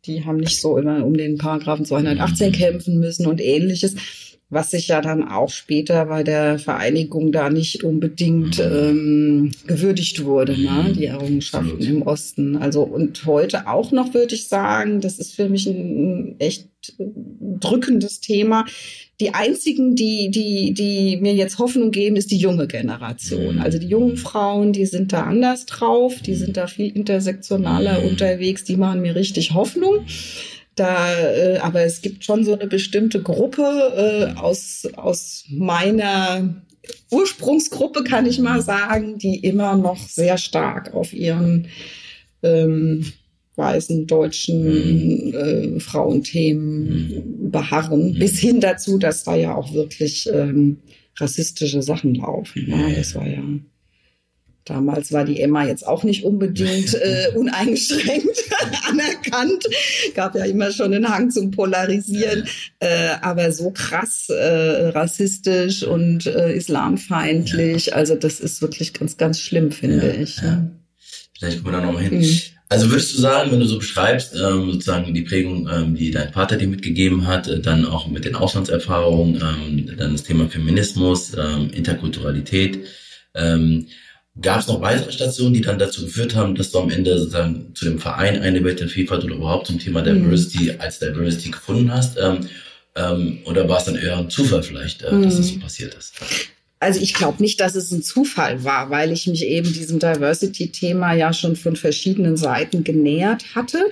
Die 0.07 0.25
haben 0.25 0.39
nicht 0.39 0.61
so 0.61 0.79
immer 0.79 1.05
um 1.05 1.17
den 1.17 1.39
Paragraphen 1.39 1.85
218 1.85 2.49
mhm. 2.49 2.53
kämpfen 2.53 2.99
müssen 2.99 3.27
und 3.27 3.41
ähnliches 3.41 3.95
was 4.53 4.71
sich 4.71 4.89
ja 4.89 5.01
dann 5.01 5.27
auch 5.27 5.49
später 5.49 6.05
bei 6.05 6.23
der 6.23 6.59
Vereinigung 6.59 7.33
da 7.33 7.49
nicht 7.49 7.85
unbedingt 7.85 8.59
mhm. 8.59 8.65
ähm, 8.65 9.51
gewürdigt 9.67 10.25
wurde, 10.25 10.61
ne? 10.61 10.93
die 10.95 11.07
Errungenschaften 11.07 11.73
Absolut. 11.73 11.97
im 11.97 12.03
Osten. 12.03 12.57
Also 12.59 12.83
und 12.83 13.25
heute 13.25 13.67
auch 13.67 13.93
noch, 13.93 14.13
würde 14.13 14.35
ich 14.35 14.49
sagen, 14.49 15.01
das 15.01 15.19
ist 15.19 15.35
für 15.35 15.49
mich 15.49 15.67
ein, 15.67 16.35
ein 16.35 16.37
echt 16.39 16.69
drückendes 16.99 18.21
Thema. 18.21 18.67
Die 19.21 19.33
einzigen, 19.33 19.97
die, 19.97 20.31
die, 20.31 20.75
die 20.75 21.17
mir 21.17 21.33
jetzt 21.33 21.59
Hoffnung 21.59 21.91
geben, 21.91 22.17
ist 22.17 22.31
die 22.31 22.37
junge 22.37 22.67
Generation. 22.67 23.59
Also 23.59 23.79
die 23.79 23.89
jungen 23.89 24.19
Frauen, 24.19 24.75
die 24.75 24.85
sind 24.85 25.15
da 25.15 25.23
anders 25.23 25.65
drauf, 25.65 26.21
die 26.21 26.35
sind 26.35 26.59
da 26.59 26.67
viel 26.67 26.95
intersektionaler 26.95 28.01
mhm. 28.01 28.09
unterwegs, 28.09 28.65
die 28.65 28.77
machen 28.77 29.01
mir 29.01 29.15
richtig 29.15 29.55
Hoffnung. 29.55 30.05
Da, 30.75 31.13
äh, 31.15 31.59
aber 31.59 31.83
es 31.83 32.01
gibt 32.01 32.25
schon 32.25 32.45
so 32.45 32.55
eine 32.55 32.67
bestimmte 32.67 33.23
Gruppe 33.23 33.63
äh, 34.35 34.39
aus, 34.39 34.89
aus 34.97 35.45
meiner 35.51 36.63
Ursprungsgruppe, 37.11 38.05
kann 38.05 38.27
ich 38.27 38.39
mal 38.39 38.63
sagen, 38.63 39.19
die 39.19 39.37
immer 39.37 39.77
noch 39.77 39.99
sehr 39.99 40.39
stark 40.39 40.95
auf 40.95 41.13
ihren 41.13 41.69
ähm, 42.43 43.05
weißen 43.57 44.07
deutschen 44.07 45.27
mhm. 45.29 45.35
äh, 45.35 45.81
Frauenthemen 45.81 46.89
mhm. 46.89 47.51
beharren, 47.51 48.13
mhm. 48.13 48.19
bis 48.19 48.39
hin 48.39 48.61
dazu, 48.61 48.99
dass 48.99 49.25
da 49.25 49.37
ja 49.37 49.55
auch 49.55 49.75
wirklich 49.75 50.29
ähm, 50.33 50.79
rassistische 51.19 51.83
Sachen 51.83 52.15
laufen. 52.15 52.65
Ja, 52.67 52.89
das 52.97 53.15
war 53.15 53.27
ja 53.27 53.43
Damals 54.65 55.13
war 55.13 55.25
die 55.25 55.41
Emma 55.41 55.65
jetzt 55.67 55.87
auch 55.87 56.05
nicht 56.05 56.25
unbedingt 56.25 56.95
äh, 57.03 57.33
uneingeschränkt 57.35 58.45
anerkannt. 58.89 59.65
Gab 60.15 60.35
ja 60.35 60.45
immer 60.45 60.71
schon 60.71 60.95
einen 60.95 61.09
Hang 61.09 61.31
zum 61.31 61.51
Polarisieren, 61.51 62.47
äh, 62.79 63.11
aber 63.21 63.53
so 63.53 63.71
krass 63.71 64.29
äh, 64.29 64.89
rassistisch 64.89 65.83
und 65.83 66.27
äh, 66.27 66.53
islamfeindlich. 66.55 67.95
Also 67.95 68.15
das 68.15 68.41
ist 68.41 68.63
wirklich 68.63 68.93
ganz, 68.93 69.17
ganz 69.17 69.41
schlimm, 69.41 69.73
finde 69.73 70.07
ja, 70.07 70.23
ich. 70.23 70.37
Ja. 70.39 70.71
Vielleicht 71.39 71.63
kommen 71.63 71.75
wir 71.75 71.81
da 71.81 71.87
nochmal 71.87 72.05
hin. 72.05 72.21
Mhm. 72.21 72.41
Also 72.73 72.89
würdest 72.89 73.13
du 73.15 73.21
sagen, 73.21 73.53
wenn 73.53 73.61
du 73.61 73.67
so 73.67 73.79
beschreibst, 73.79 74.35
ähm, 74.35 74.73
sozusagen 74.73 75.13
die 75.13 75.23
Prägung, 75.23 75.69
ähm, 75.71 75.95
die 75.95 76.11
dein 76.11 76.33
Vater 76.33 76.57
dir 76.57 76.69
mitgegeben 76.69 77.27
hat, 77.27 77.47
äh, 77.47 77.61
dann 77.61 77.85
auch 77.85 78.07
mit 78.07 78.25
den 78.25 78.35
Auslandserfahrungen, 78.35 79.43
ähm, 79.43 79.97
dann 79.99 80.13
das 80.13 80.23
Thema 80.23 80.49
Feminismus, 80.49 81.37
ähm, 81.37 81.69
Interkulturalität, 81.71 82.79
ähm, 83.35 83.89
Gab 84.41 84.61
es 84.61 84.67
noch 84.67 84.81
weitere 84.81 85.13
Stationen, 85.13 85.53
die 85.53 85.61
dann 85.61 85.79
dazu 85.79 86.07
geführt 86.07 86.35
haben, 86.35 86.55
dass 86.55 86.71
du 86.71 86.79
am 86.79 86.91
Ende 86.91 87.19
sozusagen 87.19 87.75
zu 87.75 87.85
dem 87.85 87.99
Verein 87.99 88.41
eine 88.41 88.65
Welt 88.65 88.81
der 88.81 88.89
Vielfalt 88.89 89.25
oder 89.25 89.35
überhaupt 89.35 89.67
zum 89.67 89.79
Thema 89.79 90.01
mhm. 90.01 90.23
Diversity 90.23 90.73
mhm. 90.73 90.81
als 90.81 90.99
Diversity 90.99 91.51
gefunden 91.51 91.93
hast? 91.93 92.17
Ähm, 92.19 92.49
ähm, 92.97 93.39
oder 93.45 93.69
war 93.69 93.79
es 93.79 93.85
dann 93.85 93.97
eher 93.97 94.17
ein 94.17 94.31
Zufall 94.31 94.63
vielleicht, 94.63 95.03
äh, 95.03 95.13
mhm. 95.13 95.23
dass 95.23 95.37
das 95.37 95.49
so 95.49 95.59
passiert 95.59 95.95
ist? 95.95 96.15
Also 96.81 97.01
ich 97.01 97.15
glaube 97.15 97.43
nicht, 97.43 97.61
dass 97.61 97.75
es 97.75 97.93
ein 97.93 98.03
Zufall 98.03 98.65
war, 98.65 98.91
weil 98.91 99.13
ich 99.13 99.27
mich 99.27 99.45
eben 99.45 99.73
diesem 99.73 99.99
Diversity-Thema 99.99 101.13
ja 101.13 101.33
schon 101.33 101.55
von 101.55 101.77
verschiedenen 101.77 102.37
Seiten 102.37 102.85
genähert 102.85 103.55
hatte. 103.55 103.85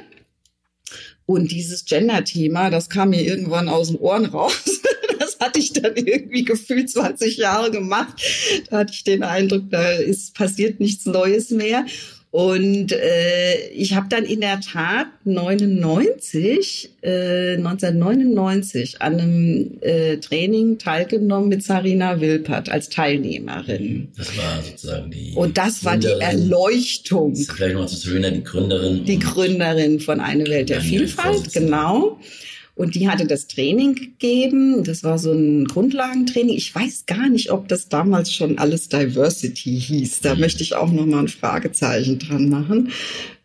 Und 1.30 1.52
dieses 1.52 1.84
Gender-Thema, 1.84 2.70
das 2.70 2.88
kam 2.88 3.10
mir 3.10 3.22
irgendwann 3.22 3.68
aus 3.68 3.86
den 3.86 3.98
Ohren 3.98 4.26
raus. 4.26 4.64
Das 5.20 5.38
hatte 5.38 5.58
ich 5.58 5.74
dann 5.74 5.96
irgendwie 5.96 6.44
gefühlt 6.44 6.90
20 6.90 7.36
Jahre 7.36 7.70
gemacht. 7.70 8.22
Da 8.70 8.78
hatte 8.78 8.92
ich 8.94 9.04
den 9.04 9.22
Eindruck, 9.22 9.64
da 9.70 9.92
ist 9.92 10.34
passiert 10.34 10.80
nichts 10.80 11.04
Neues 11.04 11.50
mehr. 11.50 11.84
Und 12.32 12.92
äh, 12.92 13.70
ich 13.74 13.96
habe 13.96 14.06
dann 14.08 14.24
in 14.24 14.40
der 14.40 14.60
Tat 14.60 15.08
99, 15.24 16.90
äh, 17.02 17.54
1999 17.56 19.02
an 19.02 19.14
einem 19.14 19.78
äh, 19.80 20.18
Training 20.18 20.78
teilgenommen 20.78 21.48
mit 21.48 21.64
Sarina 21.64 22.20
Wilpert 22.20 22.68
als 22.68 22.88
Teilnehmerin. 22.88 24.12
Das 24.16 24.36
war 24.38 24.62
sozusagen 24.62 25.10
die. 25.10 25.32
Und 25.34 25.58
das 25.58 25.84
war 25.84 25.96
die 25.96 26.06
Erleuchtung. 26.06 27.34
Vielleicht 27.34 27.74
noch 27.74 27.86
zu 27.86 27.96
Sarina, 27.96 28.30
die 28.30 28.44
Gründerin. 28.44 29.04
Die 29.04 29.18
Gründerin 29.18 29.98
von 29.98 30.20
Eine 30.20 30.46
Welt 30.46 30.68
der 30.68 30.82
Vielfalt, 30.82 31.52
genau. 31.52 32.20
Und 32.80 32.94
die 32.94 33.10
hatte 33.10 33.26
das 33.26 33.46
Training 33.46 33.94
gegeben. 33.94 34.84
Das 34.84 35.04
war 35.04 35.18
so 35.18 35.32
ein 35.32 35.66
Grundlagentraining. 35.66 36.56
Ich 36.56 36.74
weiß 36.74 37.04
gar 37.04 37.28
nicht, 37.28 37.52
ob 37.52 37.68
das 37.68 37.90
damals 37.90 38.32
schon 38.32 38.56
alles 38.56 38.88
Diversity 38.88 39.78
hieß. 39.78 40.20
Da 40.20 40.34
möchte 40.34 40.62
ich 40.62 40.74
auch 40.74 40.90
noch 40.90 41.04
mal 41.04 41.18
ein 41.18 41.28
Fragezeichen 41.28 42.18
dran 42.18 42.48
machen. 42.48 42.90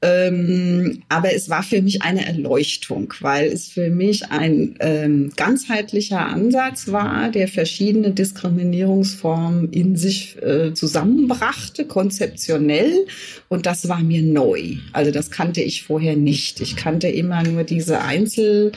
Ähm, 0.05 1.01
aber 1.09 1.33
es 1.33 1.49
war 1.49 1.63
für 1.63 1.81
mich 1.81 2.03
eine 2.03 2.27
Erleuchtung, 2.27 3.11
weil 3.21 3.47
es 3.47 3.69
für 3.69 3.89
mich 3.89 4.29
ein 4.29 4.75
ähm, 4.79 5.31
ganzheitlicher 5.35 6.23
Ansatz 6.23 6.89
war, 6.91 7.31
der 7.31 7.47
verschiedene 7.47 8.11
Diskriminierungsformen 8.11 9.71
in 9.71 9.95
sich 9.95 10.37
äh, 10.43 10.73
zusammenbrachte, 10.73 11.85
konzeptionell. 11.85 13.07
Und 13.49 13.65
das 13.65 13.89
war 13.89 14.01
mir 14.01 14.21
neu. 14.21 14.75
Also 14.93 15.09
das 15.09 15.31
kannte 15.31 15.61
ich 15.61 15.81
vorher 15.81 16.15
nicht. 16.15 16.61
Ich 16.61 16.75
kannte 16.75 17.07
immer 17.07 17.41
nur 17.41 17.63
diese 17.63 18.01
Einzel 18.01 18.73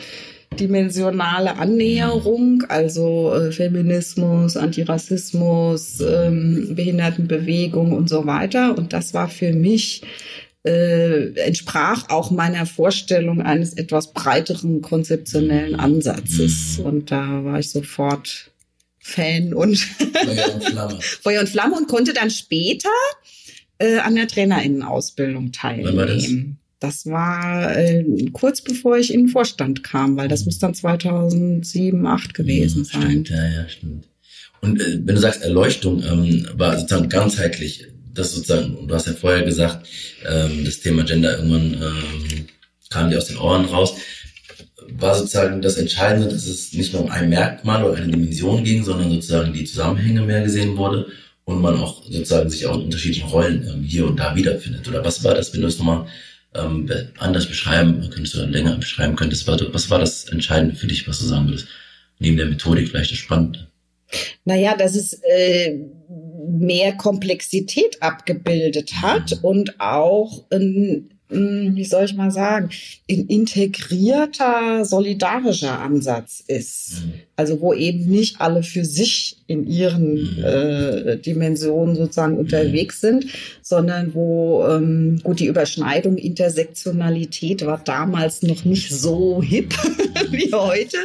dimensionale 0.58 1.56
Annäherung, 1.56 2.64
also 2.68 3.34
äh, 3.34 3.52
Feminismus, 3.52 4.56
Antirassismus, 4.56 6.00
ähm, 6.00 6.74
Behindertenbewegung 6.74 7.92
und 7.92 8.08
so 8.08 8.24
weiter. 8.24 8.76
Und 8.78 8.94
das 8.94 9.12
war 9.12 9.28
für 9.28 9.52
mich 9.52 10.02
äh, 10.64 11.32
entsprach 11.40 12.08
auch 12.10 12.30
meiner 12.30 12.66
Vorstellung 12.66 13.40
eines 13.40 13.74
etwas 13.74 14.12
breiteren 14.12 14.82
konzeptionellen 14.82 15.76
Ansatzes. 15.76 16.78
Mhm. 16.78 16.84
Und 16.84 17.10
da 17.10 17.44
war 17.44 17.58
ich 17.58 17.70
sofort 17.70 18.50
Fan 18.98 19.54
und 19.54 19.78
Feuer 19.78 20.54
und 20.54 20.64
Flamme. 20.70 20.98
Feuer 21.00 21.40
und 21.40 21.48
Flamme 21.48 21.76
und 21.76 21.88
konnte 21.88 22.12
dann 22.12 22.30
später 22.30 22.88
äh, 23.78 23.98
an 23.98 24.16
der 24.16 24.28
Trainerinnenausbildung 24.28 25.52
teilnehmen. 25.52 25.96
War 25.96 26.06
das? 26.06 26.28
Das 26.80 27.06
war 27.06 27.76
äh, 27.76 28.04
kurz 28.32 28.60
bevor 28.60 28.98
ich 28.98 29.12
in 29.12 29.22
den 29.22 29.28
Vorstand 29.28 29.82
kam, 29.82 30.16
weil 30.16 30.28
das 30.28 30.40
mhm. 30.40 30.46
muss 30.46 30.58
dann 30.58 30.74
2007, 30.74 32.02
2008 32.02 32.34
gewesen 32.34 32.84
ja, 32.84 33.00
sein. 33.00 33.10
Stimmt, 33.10 33.30
ja, 33.30 33.48
ja, 33.48 33.68
stimmt. 33.68 34.08
Und 34.60 34.80
äh, 34.80 35.00
wenn 35.04 35.14
du 35.14 35.20
sagst 35.20 35.42
Erleuchtung, 35.42 36.02
ähm, 36.02 36.46
war 36.54 36.76
sozusagen 36.78 37.08
ganzheitlich 37.08 37.86
das 38.18 38.34
sozusagen, 38.34 38.86
du 38.86 38.94
hast 38.94 39.06
ja 39.06 39.12
vorher 39.12 39.42
gesagt, 39.42 39.86
ähm, 40.26 40.64
das 40.64 40.80
Thema 40.80 41.04
Gender 41.04 41.38
irgendwann 41.38 41.74
ähm, 41.74 42.46
kam 42.90 43.10
dir 43.10 43.18
aus 43.18 43.26
den 43.26 43.38
Ohren 43.38 43.64
raus, 43.66 43.94
war 44.90 45.14
sozusagen 45.14 45.60
das 45.62 45.76
Entscheidende, 45.76 46.28
dass 46.28 46.46
es 46.46 46.72
nicht 46.72 46.92
nur 46.92 47.04
um 47.04 47.10
ein 47.10 47.28
Merkmal 47.28 47.84
oder 47.84 47.96
eine 47.96 48.10
Dimension 48.10 48.64
ging, 48.64 48.84
sondern 48.84 49.10
sozusagen 49.10 49.52
die 49.52 49.64
Zusammenhänge 49.64 50.22
mehr 50.22 50.42
gesehen 50.42 50.76
wurde 50.76 51.06
und 51.44 51.60
man 51.60 51.76
auch 51.76 52.04
sozusagen 52.04 52.50
sich 52.50 52.66
auch 52.66 52.76
in 52.76 52.84
unterschiedlichen 52.84 53.28
Rollen 53.28 53.66
ähm, 53.68 53.82
hier 53.82 54.06
und 54.06 54.18
da 54.18 54.34
wiederfindet. 54.34 54.88
Oder 54.88 55.04
was 55.04 55.22
war 55.24 55.34
das, 55.34 55.52
wenn 55.52 55.60
du 55.60 55.66
es 55.66 55.78
nochmal 55.78 56.06
ähm, 56.54 56.90
anders 57.18 57.46
beschreiben 57.46 58.08
könntest 58.10 58.34
oder 58.34 58.46
länger 58.46 58.76
beschreiben 58.76 59.16
könntest, 59.16 59.46
was, 59.46 59.62
was 59.72 59.90
war 59.90 59.98
das 59.98 60.24
Entscheidende 60.24 60.74
für 60.74 60.86
dich, 60.86 61.06
was 61.06 61.20
du 61.20 61.26
sagen 61.26 61.46
würdest? 61.46 61.68
Neben 62.18 62.36
der 62.36 62.46
Methodik 62.46 62.88
vielleicht 62.88 63.12
das 63.12 63.18
Spannende. 63.18 63.68
Naja, 64.44 64.76
das 64.76 64.96
ist 64.96 65.22
äh, 65.24 65.78
mehr 66.48 66.96
Komplexität 66.96 68.02
abgebildet 68.02 69.02
hat 69.02 69.40
und 69.42 69.80
auch 69.80 70.44
ein 70.50 71.17
wie 71.30 71.84
soll 71.84 72.04
ich 72.04 72.14
mal 72.14 72.30
sagen, 72.30 72.70
ein 73.10 73.26
integrierter, 73.26 74.84
solidarischer 74.84 75.78
Ansatz 75.78 76.42
ist. 76.46 77.02
Mhm. 77.04 77.12
Also 77.36 77.60
wo 77.60 77.74
eben 77.74 78.06
nicht 78.06 78.40
alle 78.40 78.62
für 78.62 78.84
sich 78.84 79.36
in 79.46 79.66
ihren 79.66 80.36
mhm. 80.38 80.44
äh, 80.44 81.16
Dimensionen 81.18 81.96
sozusagen 81.96 82.34
mhm. 82.34 82.40
unterwegs 82.40 83.00
sind, 83.00 83.26
sondern 83.62 84.14
wo 84.14 84.66
ähm, 84.68 85.20
gut 85.22 85.40
die 85.40 85.46
Überschneidung 85.46 86.16
Intersektionalität 86.16 87.64
war 87.66 87.82
damals 87.84 88.42
noch 88.42 88.64
nicht 88.64 88.90
so 88.90 89.42
hip 89.42 89.74
wie 90.30 90.52
heute, 90.52 90.96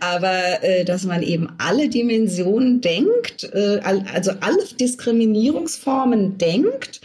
aber 0.00 0.62
äh, 0.62 0.84
dass 0.84 1.04
man 1.04 1.22
eben 1.22 1.48
alle 1.56 1.88
Dimensionen 1.88 2.82
denkt, 2.82 3.50
äh, 3.54 3.80
also 3.82 4.32
alle 4.40 4.62
Diskriminierungsformen 4.78 6.36
denkt 6.36 7.00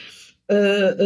äh, 0.49 0.55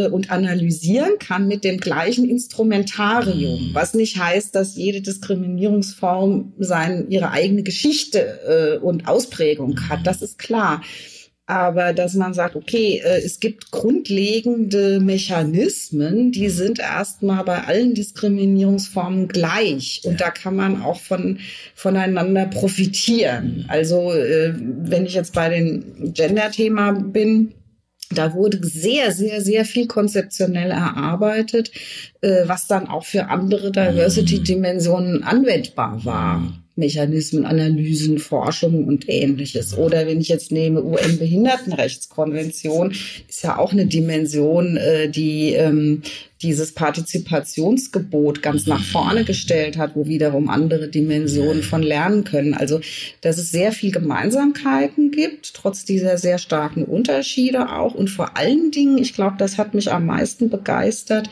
äh, 0.06 0.08
und 0.08 0.32
analysieren 0.32 1.12
kann 1.20 1.46
mit 1.46 1.62
dem 1.62 1.78
gleichen 1.78 2.28
Instrumentarium, 2.28 3.68
mhm. 3.68 3.70
was 3.72 3.94
nicht 3.94 4.18
heißt, 4.18 4.52
dass 4.52 4.74
jede 4.74 5.00
Diskriminierungsform 5.00 6.54
sein, 6.58 7.06
ihre 7.08 7.30
eigene 7.30 7.62
Geschichte 7.62 8.78
äh, 8.80 8.84
und 8.84 9.06
Ausprägung 9.06 9.88
hat. 9.88 10.04
Das 10.08 10.22
ist 10.22 10.38
klar. 10.38 10.82
Aber 11.46 11.94
dass 11.94 12.12
man 12.14 12.34
sagt, 12.34 12.56
okay, 12.56 13.00
äh, 13.02 13.22
es 13.24 13.38
gibt 13.38 13.70
grundlegende 13.70 14.98
Mechanismen, 14.98 16.32
die 16.32 16.50
sind 16.50 16.80
erstmal 16.80 17.42
bei 17.44 17.62
allen 17.62 17.94
Diskriminierungsformen 17.94 19.28
gleich. 19.28 20.02
Und 20.04 20.20
da 20.20 20.30
kann 20.30 20.56
man 20.56 20.82
auch 20.82 21.00
von, 21.00 21.38
voneinander 21.74 22.44
profitieren. 22.46 23.64
Also, 23.68 24.12
äh, 24.12 24.52
wenn 24.58 25.06
ich 25.06 25.14
jetzt 25.14 25.32
bei 25.32 25.48
dem 25.48 26.12
Gender-Thema 26.12 26.92
bin, 26.92 27.54
da 28.10 28.34
wurde 28.34 28.58
sehr, 28.62 29.12
sehr, 29.12 29.40
sehr 29.40 29.64
viel 29.64 29.86
konzeptionell 29.86 30.70
erarbeitet, 30.70 31.70
äh, 32.20 32.44
was 32.46 32.66
dann 32.66 32.88
auch 32.88 33.04
für 33.04 33.28
andere 33.28 33.70
Diversity-Dimensionen 33.70 35.22
anwendbar 35.22 36.04
war. 36.04 36.42
Mechanismen, 36.78 37.44
Analysen, 37.44 38.18
Forschung 38.18 38.86
und 38.86 39.08
ähnliches. 39.08 39.76
Oder 39.76 40.06
wenn 40.06 40.20
ich 40.20 40.28
jetzt 40.28 40.52
nehme, 40.52 40.82
UN-Behindertenrechtskonvention 40.82 42.92
ist 43.28 43.42
ja 43.42 43.58
auch 43.58 43.72
eine 43.72 43.86
Dimension, 43.86 44.76
äh, 44.76 45.10
die 45.10 45.54
ähm, 45.54 46.02
dieses 46.42 46.72
Partizipationsgebot 46.72 48.42
ganz 48.42 48.66
nach 48.66 48.82
vorne 48.82 49.24
gestellt 49.24 49.76
hat, 49.76 49.96
wo 49.96 50.06
wiederum 50.06 50.48
andere 50.48 50.88
Dimensionen 50.88 51.62
von 51.62 51.82
lernen 51.82 52.24
können. 52.24 52.54
Also, 52.54 52.80
dass 53.20 53.38
es 53.38 53.50
sehr 53.50 53.72
viel 53.72 53.90
Gemeinsamkeiten 53.90 55.10
gibt, 55.10 55.54
trotz 55.54 55.84
dieser 55.84 56.16
sehr 56.16 56.38
starken 56.38 56.84
Unterschiede 56.84 57.72
auch. 57.72 57.94
Und 57.94 58.08
vor 58.08 58.36
allen 58.36 58.70
Dingen, 58.70 58.98
ich 58.98 59.14
glaube, 59.14 59.36
das 59.38 59.58
hat 59.58 59.74
mich 59.74 59.90
am 59.90 60.06
meisten 60.06 60.48
begeistert, 60.48 61.28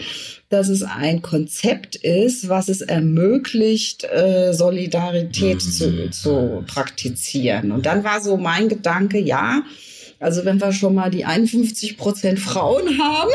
dass 0.48 0.68
es 0.68 0.82
ein 0.82 1.22
Konzept 1.22 1.96
ist, 1.96 2.48
was 2.48 2.68
es 2.68 2.80
ermöglicht, 2.80 4.04
äh, 4.04 4.52
Solidarität 4.52 5.61
zu, 5.61 5.90
mhm. 5.90 6.12
zu 6.12 6.64
praktizieren. 6.66 7.72
Und 7.72 7.87
dann 7.87 8.04
war 8.04 8.20
so 8.20 8.37
mein 8.37 8.68
Gedanke, 8.68 9.18
ja, 9.18 9.62
also 10.18 10.44
wenn 10.44 10.61
wir 10.61 10.72
schon 10.72 10.94
mal 10.94 11.11
die 11.11 11.24
51 11.24 11.98
Prozent 11.98 12.38
Frauen 12.38 12.98
haben, 12.98 13.31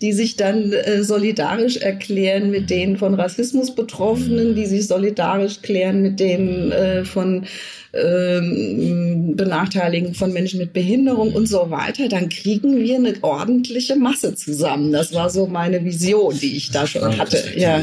die 0.00 0.12
sich 0.12 0.36
dann 0.36 0.72
äh, 0.72 1.02
solidarisch 1.02 1.78
erklären 1.78 2.50
mit 2.50 2.70
denen 2.70 2.96
von 2.96 3.14
Rassismus 3.14 3.74
Betroffenen, 3.74 4.54
die 4.54 4.66
sich 4.66 4.86
solidarisch 4.86 5.62
klären 5.62 6.02
mit 6.02 6.20
denen 6.20 6.70
äh, 6.70 7.04
von 7.04 7.46
ähm, 7.94 9.34
Benachteiligung 9.36 10.14
von 10.14 10.32
Menschen 10.32 10.58
mit 10.58 10.72
Behinderung 10.72 11.34
und 11.34 11.46
so 11.46 11.70
weiter, 11.70 12.08
dann 12.08 12.28
kriegen 12.28 12.78
wir 12.78 12.96
eine 12.96 13.14
ordentliche 13.20 13.96
Masse 13.96 14.34
zusammen. 14.34 14.92
Das 14.92 15.12
war 15.12 15.28
so 15.28 15.46
meine 15.46 15.84
Vision, 15.84 16.38
die 16.38 16.56
ich 16.56 16.70
da 16.70 16.86
schon 16.86 17.18
hatte. 17.18 17.42
Ja. 17.56 17.82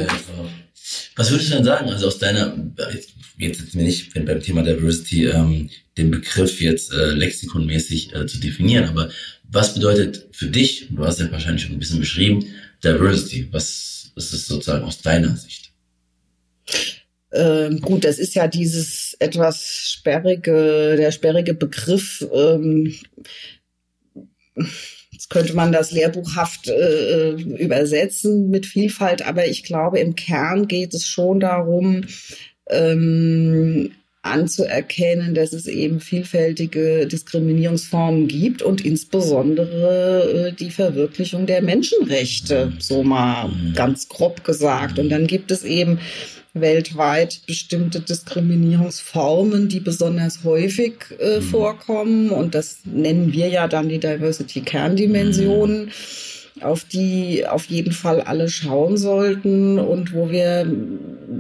Was 1.20 1.32
würdest 1.32 1.50
du 1.50 1.56
denn 1.56 1.66
sagen, 1.66 1.90
also 1.90 2.08
aus 2.08 2.18
deiner, 2.18 2.56
jetzt 2.78 3.14
jetzt 3.38 3.76
mir 3.76 3.84
nicht 3.84 4.14
beim 4.14 4.42
Thema 4.42 4.64
Diversity 4.64 5.26
ähm, 5.26 5.70
den 5.98 6.12
Begriff 6.12 6.62
jetzt 6.62 6.94
äh, 6.94 7.12
lexikonmäßig 7.12 8.16
äh, 8.16 8.26
zu 8.26 8.40
definieren, 8.40 8.86
aber 8.86 9.10
was 9.44 9.74
bedeutet 9.74 10.30
für 10.32 10.48
dich, 10.48 10.88
du 10.90 11.06
hast 11.06 11.20
ja 11.20 11.30
wahrscheinlich 11.30 11.64
schon 11.64 11.74
ein 11.74 11.80
bisschen 11.80 12.00
beschrieben, 12.00 12.46
Diversity, 12.86 13.50
was 13.52 14.14
ist 14.16 14.32
es 14.32 14.48
sozusagen 14.48 14.86
aus 14.86 15.02
deiner 15.02 15.36
Sicht? 15.36 15.74
Ähm, 17.34 17.82
gut, 17.82 18.06
das 18.06 18.18
ist 18.18 18.36
ja 18.36 18.48
dieses 18.48 19.18
etwas 19.20 19.92
sperrige, 19.98 20.96
der 20.96 21.12
sperrige 21.12 21.54
Begriff. 21.54 22.26
Ähm, 22.34 22.96
könnte 25.30 25.56
man 25.56 25.72
das 25.72 25.92
lehrbuchhaft 25.92 26.68
äh, 26.68 27.32
übersetzen 27.32 28.50
mit 28.50 28.66
Vielfalt, 28.66 29.26
aber 29.26 29.46
ich 29.46 29.64
glaube, 29.64 30.00
im 30.00 30.16
Kern 30.16 30.68
geht 30.68 30.94
es 30.94 31.06
schon 31.06 31.40
darum, 31.40 32.06
ähm, 32.70 33.92
anzuerkennen, 34.22 35.34
dass 35.34 35.54
es 35.54 35.66
eben 35.66 36.02
vielfältige 36.02 37.08
Diskriminierungsformen 37.08 38.28
gibt 38.28 38.62
und 38.62 38.84
insbesondere 38.86 40.50
äh, 40.50 40.54
die 40.54 40.72
Verwirklichung 40.72 41.46
der 41.46 41.62
Menschenrechte, 41.62 42.74
so 42.80 43.04
mal 43.04 43.50
ganz 43.76 44.10
grob 44.10 44.44
gesagt. 44.44 45.00
Und 45.00 45.10
dann 45.10 45.26
gibt 45.26 45.52
es 45.52 45.64
eben 45.64 46.00
weltweit 46.54 47.42
bestimmte 47.48 48.02
Diskriminierungsformen, 48.02 49.70
die 49.70 49.80
besonders 49.80 50.44
häufig 50.44 50.96
äh, 51.20 51.38
mhm. 51.38 51.42
vorkommen. 51.44 52.30
Und 52.30 52.56
das 52.56 52.80
nennen 52.84 53.32
wir 53.32 53.48
ja 53.48 53.70
dann 53.70 53.88
die 53.88 54.00
Diversity-Kerndimensionen. 54.00 55.86
Mhm 55.86 55.92
auf 56.62 56.84
die 56.84 57.46
auf 57.48 57.66
jeden 57.66 57.92
Fall 57.92 58.22
alle 58.22 58.50
schauen 58.50 58.98
sollten 58.98 59.80
und 59.80 60.14
wo 60.14 60.30
wir 60.30 60.66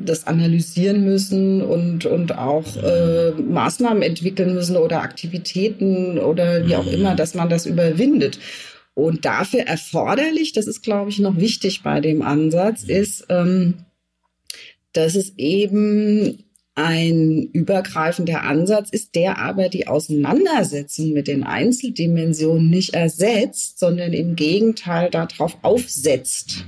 das 0.05 0.27
analysieren 0.27 1.03
müssen 1.03 1.61
und, 1.61 2.05
und 2.05 2.37
auch 2.37 2.65
äh, 2.77 3.31
Maßnahmen 3.31 4.03
entwickeln 4.03 4.53
müssen 4.53 4.77
oder 4.77 5.01
Aktivitäten 5.01 6.17
oder 6.19 6.67
wie 6.67 6.75
auch 6.75 6.87
immer, 6.87 7.15
dass 7.15 7.33
man 7.33 7.49
das 7.49 7.65
überwindet. 7.65 8.39
Und 8.93 9.25
dafür 9.25 9.61
erforderlich, 9.61 10.53
das 10.53 10.67
ist, 10.67 10.81
glaube 10.81 11.09
ich, 11.09 11.19
noch 11.19 11.37
wichtig 11.37 11.83
bei 11.83 12.01
dem 12.01 12.21
Ansatz, 12.21 12.83
ist, 12.83 13.25
ähm, 13.29 13.85
dass 14.93 15.15
es 15.15 15.33
eben 15.37 16.43
ein 16.75 17.49
übergreifender 17.51 18.43
Ansatz 18.43 18.89
ist, 18.89 19.15
der 19.15 19.37
aber 19.37 19.69
die 19.69 19.87
Auseinandersetzung 19.87 21.11
mit 21.11 21.27
den 21.27 21.43
Einzeldimensionen 21.43 22.69
nicht 22.69 22.93
ersetzt, 22.93 23.79
sondern 23.79 24.13
im 24.13 24.35
Gegenteil 24.35 25.09
darauf 25.09 25.57
aufsetzt. 25.61 26.65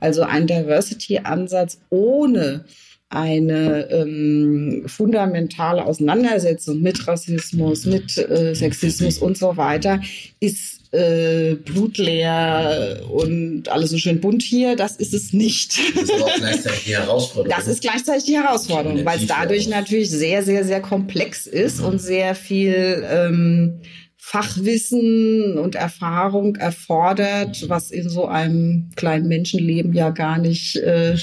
Also 0.00 0.22
ein 0.22 0.46
Diversity-Ansatz 0.46 1.78
ohne 1.90 2.64
eine 3.10 3.88
ähm, 3.90 4.84
fundamentale 4.86 5.84
Auseinandersetzung 5.84 6.80
mit 6.80 7.06
Rassismus, 7.06 7.86
mit 7.86 8.18
äh, 8.18 8.54
Sexismus 8.54 9.18
und 9.18 9.38
so 9.38 9.56
weiter 9.56 10.02
ist 10.40 10.77
äh, 10.92 11.54
blutleer 11.54 13.00
und 13.10 13.68
alles 13.68 13.90
so 13.90 13.98
schön 13.98 14.20
bunt 14.20 14.42
hier. 14.42 14.76
Das 14.76 14.96
ist 14.96 15.12
es 15.12 15.32
nicht. 15.32 15.78
Das 15.94 16.04
ist 16.04 16.22
auch 16.22 16.34
gleichzeitig 16.36 16.84
die 16.84 16.96
Herausforderung. 16.96 17.56
Das 17.56 17.68
ist 17.68 17.82
gleichzeitig 17.82 18.24
die 18.24 18.36
Herausforderung, 18.36 19.04
weil 19.04 19.18
es 19.18 19.26
dadurch 19.26 19.68
natürlich 19.68 20.10
sehr, 20.10 20.42
sehr, 20.42 20.64
sehr 20.64 20.80
komplex 20.80 21.46
ist 21.46 21.80
mhm. 21.80 21.86
und 21.86 21.98
sehr 22.00 22.34
viel 22.34 23.04
ähm, 23.10 23.80
Fachwissen 24.16 25.58
und 25.58 25.74
Erfahrung 25.74 26.56
erfordert, 26.56 27.62
mhm. 27.62 27.68
was 27.68 27.90
in 27.90 28.08
so 28.08 28.26
einem 28.26 28.90
kleinen 28.96 29.28
Menschenleben 29.28 29.92
ja 29.92 30.10
gar 30.10 30.38
nicht 30.38 30.76
äh, 30.76 31.16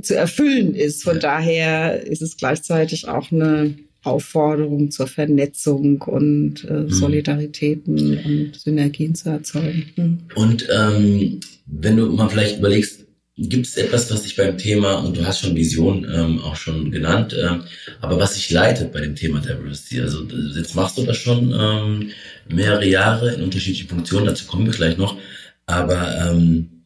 zu 0.00 0.16
erfüllen 0.16 0.74
ist. 0.74 1.04
Von 1.04 1.16
ja. 1.16 1.20
daher 1.20 2.06
ist 2.06 2.22
es 2.22 2.36
gleichzeitig 2.36 3.08
auch 3.08 3.32
eine 3.32 3.76
Aufforderung 4.02 4.90
zur 4.90 5.06
Vernetzung 5.06 6.00
und 6.02 6.64
äh, 6.64 6.72
mhm. 6.72 6.90
Solidaritäten 6.90 8.18
und 8.24 8.56
Synergien 8.56 9.14
zu 9.14 9.28
erzeugen. 9.28 9.84
Mhm. 9.96 10.18
Und 10.34 10.66
ähm, 10.74 11.40
wenn 11.66 11.96
du 11.96 12.06
mal 12.06 12.28
vielleicht 12.28 12.58
überlegst, 12.58 13.06
gibt 13.36 13.66
es 13.66 13.76
etwas, 13.76 14.10
was 14.10 14.22
dich 14.22 14.36
beim 14.36 14.58
Thema, 14.58 14.96
und 14.96 15.16
du 15.16 15.24
hast 15.24 15.40
schon 15.40 15.56
Vision 15.56 16.06
ähm, 16.12 16.40
auch 16.40 16.56
schon 16.56 16.90
genannt, 16.90 17.34
ähm, 17.40 17.62
aber 18.00 18.18
was 18.18 18.34
sich 18.34 18.50
leitet 18.50 18.92
bei 18.92 19.00
dem 19.00 19.14
Thema 19.14 19.40
Diversity? 19.40 20.00
Also 20.00 20.24
jetzt 20.54 20.74
machst 20.74 20.98
du 20.98 21.04
das 21.04 21.16
schon 21.16 21.54
ähm, 21.58 22.10
mehrere 22.48 22.86
Jahre 22.86 23.34
in 23.34 23.42
unterschiedlichen 23.42 23.88
Funktionen, 23.88 24.26
dazu 24.26 24.46
kommen 24.46 24.66
wir 24.66 24.72
gleich 24.72 24.98
noch, 24.98 25.16
aber 25.64 26.30
ähm, 26.30 26.84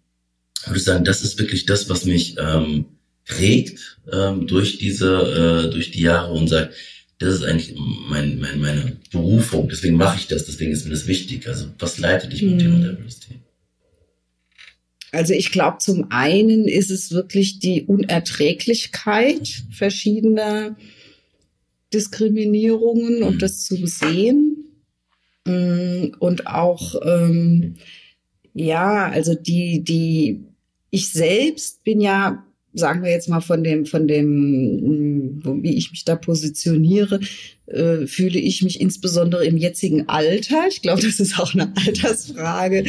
würde 0.67 0.79
ich 0.79 0.85
sagen, 0.85 1.05
das 1.05 1.23
ist 1.23 1.39
wirklich 1.39 1.67
das, 1.67 1.89
was 1.89 2.05
mich 2.05 2.37
ähm, 2.39 2.87
prägt 3.27 3.99
ähm, 4.13 4.47
durch 4.47 4.79
diese, 4.79 5.67
äh, 5.67 5.71
durch 5.73 5.91
die 5.91 6.03
Jahre 6.03 6.33
und 6.33 6.49
sagt, 6.49 6.75
das 7.25 7.37
ist 7.37 7.45
eigentlich 7.45 7.75
mein, 8.09 8.39
mein, 8.39 8.61
meine 8.61 8.97
Berufung, 9.11 9.69
deswegen 9.69 9.97
mache 9.97 10.19
ich 10.19 10.27
das, 10.27 10.45
deswegen 10.45 10.73
ist 10.73 10.85
mir 10.85 10.93
das 10.93 11.07
wichtig. 11.07 11.47
Also 11.49 11.67
was 11.79 11.99
leitet 11.99 12.33
dich 12.33 12.43
mit 12.43 12.61
dem 12.61 12.81
Diversity? 12.81 13.41
Also 15.13 15.33
ich 15.33 15.53
glaube, 15.53 15.79
zum 15.79 16.11
einen 16.11 16.67
ist 16.67 16.91
es 16.91 17.13
wirklich 17.13 17.61
die 17.61 17.83
Unerträglichkeit 17.83 19.63
verschiedener 19.71 20.77
Diskriminierungen 21.93 23.23
und 23.23 23.37
mhm. 23.37 23.39
das 23.39 23.65
zu 23.65 23.87
sehen. 23.87 24.57
Mm, 25.47 26.15
und 26.19 26.47
auch, 26.49 26.97
ähm, 27.05 27.77
ja, 28.55 29.09
also 29.09 29.35
die, 29.35 29.85
die, 29.85 30.47
ich 30.91 31.11
selbst 31.13 31.85
bin 31.85 32.01
ja 32.01 32.45
sagen 32.75 33.03
wir 33.03 33.11
jetzt 33.11 33.29
mal 33.29 33.41
von 33.41 33.65
dem, 33.65 33.87
von 33.87 34.07
dem, 34.07 35.41
wie 35.63 35.77
ich 35.77 35.91
mich 35.91 36.05
da 36.05 36.17
positioniere, 36.17 37.21
äh, 37.67 38.07
fühle 38.07 38.39
ich 38.39 38.63
mich 38.63 38.81
insbesondere 38.81 39.47
im 39.47 39.57
jetzigen 39.57 40.09
Alter, 40.09 40.65
ich 40.69 40.83
glaube, 40.83 41.03
das 41.03 41.21
ist 41.21 41.39
auch 41.39 41.55
eine 41.55 41.73
Altersfrage, 41.87 42.85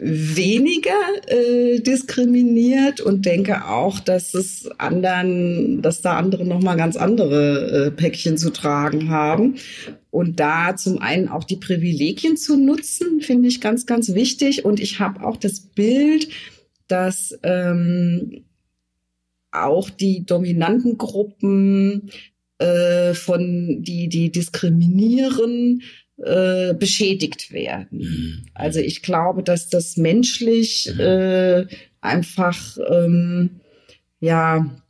weniger 0.00 0.90
äh, 1.26 1.80
diskriminiert 1.80 3.00
und 3.00 3.26
denke 3.26 3.66
auch, 3.66 3.98
dass 3.98 4.32
es 4.32 4.70
anderen, 4.78 5.82
dass 5.82 6.02
da 6.02 6.16
andere 6.16 6.46
noch 6.46 6.62
mal 6.62 6.76
ganz 6.76 6.96
andere 6.96 7.86
äh, 7.86 7.90
Päckchen 7.90 8.38
zu 8.38 8.50
tragen 8.50 9.08
haben 9.08 9.56
und 10.10 10.38
da 10.40 10.76
zum 10.76 10.98
einen 10.98 11.28
auch 11.28 11.44
die 11.44 11.56
Privilegien 11.56 12.36
zu 12.36 12.56
nutzen, 12.56 13.20
finde 13.20 13.48
ich 13.48 13.60
ganz, 13.60 13.86
ganz 13.86 14.14
wichtig. 14.14 14.64
Und 14.64 14.80
ich 14.80 15.00
habe 15.00 15.24
auch 15.24 15.36
das 15.36 15.60
Bild, 15.60 16.28
dass 16.86 17.38
ähm, 17.42 18.44
auch 19.64 19.90
die 19.90 20.24
dominanten 20.24 20.98
Gruppen 20.98 22.10
äh, 22.58 23.14
von 23.14 23.82
die 23.82 24.08
die 24.08 24.30
diskriminieren 24.30 25.82
äh, 26.18 26.74
beschädigt 26.74 27.52
werden. 27.52 27.98
Mhm. 27.98 28.46
Also 28.54 28.80
ich 28.80 29.02
glaube, 29.02 29.42
dass 29.42 29.68
das 29.68 29.96
menschlich 29.96 30.90
mhm. 30.94 31.00
äh, 31.00 31.66
einfach 32.00 32.78
ähm, 32.90 33.60
ja 34.20 34.82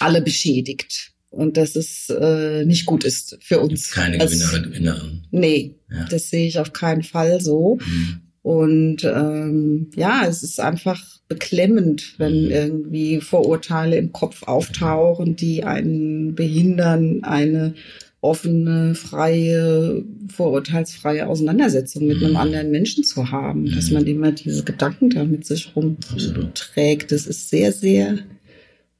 alle 0.00 0.22
beschädigt 0.22 1.12
und 1.30 1.56
dass 1.56 1.76
es 1.76 2.10
äh, 2.10 2.64
nicht 2.64 2.86
gut 2.86 3.04
ist 3.04 3.38
für 3.42 3.60
uns. 3.60 3.90
Keine 3.90 4.18
Gewinner 4.18 4.48
oder 4.48 4.60
Gewinnerin. 4.62 5.26
Nee, 5.30 5.76
ja. 5.90 6.04
das 6.10 6.30
sehe 6.30 6.46
ich 6.46 6.58
auf 6.58 6.72
keinen 6.72 7.02
Fall 7.02 7.40
so. 7.40 7.78
Mhm. 7.84 8.20
Und 8.42 9.04
ähm, 9.04 9.90
ja, 9.96 10.26
es 10.26 10.42
ist 10.42 10.60
einfach 10.60 11.13
beklemmend, 11.28 12.14
wenn 12.18 12.44
mhm. 12.44 12.50
irgendwie 12.50 13.20
Vorurteile 13.20 13.96
im 13.96 14.12
Kopf 14.12 14.42
auftauchen, 14.44 15.36
die 15.36 15.64
einen 15.64 16.34
behindern, 16.34 17.24
eine 17.24 17.74
offene, 18.20 18.94
freie, 18.94 20.02
vorurteilsfreie 20.34 21.26
Auseinandersetzung 21.26 22.06
mit 22.06 22.18
einem 22.18 22.30
mhm. 22.30 22.36
anderen 22.36 22.70
Menschen 22.70 23.04
zu 23.04 23.30
haben, 23.30 23.70
dass 23.74 23.88
mhm. 23.88 23.94
man 23.94 24.06
immer 24.06 24.32
diese 24.32 24.64
Gedanken 24.64 25.10
da 25.10 25.24
mit 25.24 25.44
sich 25.44 25.74
rumträgt. 25.76 27.12
Das 27.12 27.26
ist 27.26 27.50
sehr, 27.50 27.72
sehr 27.72 28.18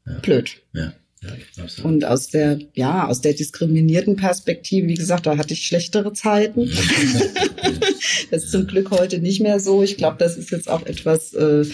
ja. 0.07 0.19
blöd. 0.21 0.57
Ja. 0.75 0.93
Und 1.83 2.05
aus 2.05 2.29
der, 2.29 2.59
ja, 2.75 3.07
aus 3.09 3.23
der 3.23 3.33
diskriminierten 3.33 4.17
Perspektive, 4.17 4.89
wie 4.89 4.95
gesagt, 4.95 5.25
da 5.25 5.39
hatte 5.39 5.55
ich 5.55 5.67
schlechtere 5.67 6.13
Zeiten. 6.13 6.71
das 8.31 8.45
ist 8.45 8.51
zum 8.51 8.67
Glück 8.67 8.91
heute 8.91 9.21
nicht 9.21 9.41
mehr 9.41 9.59
so. 9.59 9.83
Ich 9.83 9.97
glaube, 9.97 10.17
das 10.19 10.37
ist 10.37 10.51
jetzt 10.51 10.69
auch 10.69 10.85
etwas, 10.85 11.33
äh, 11.33 11.65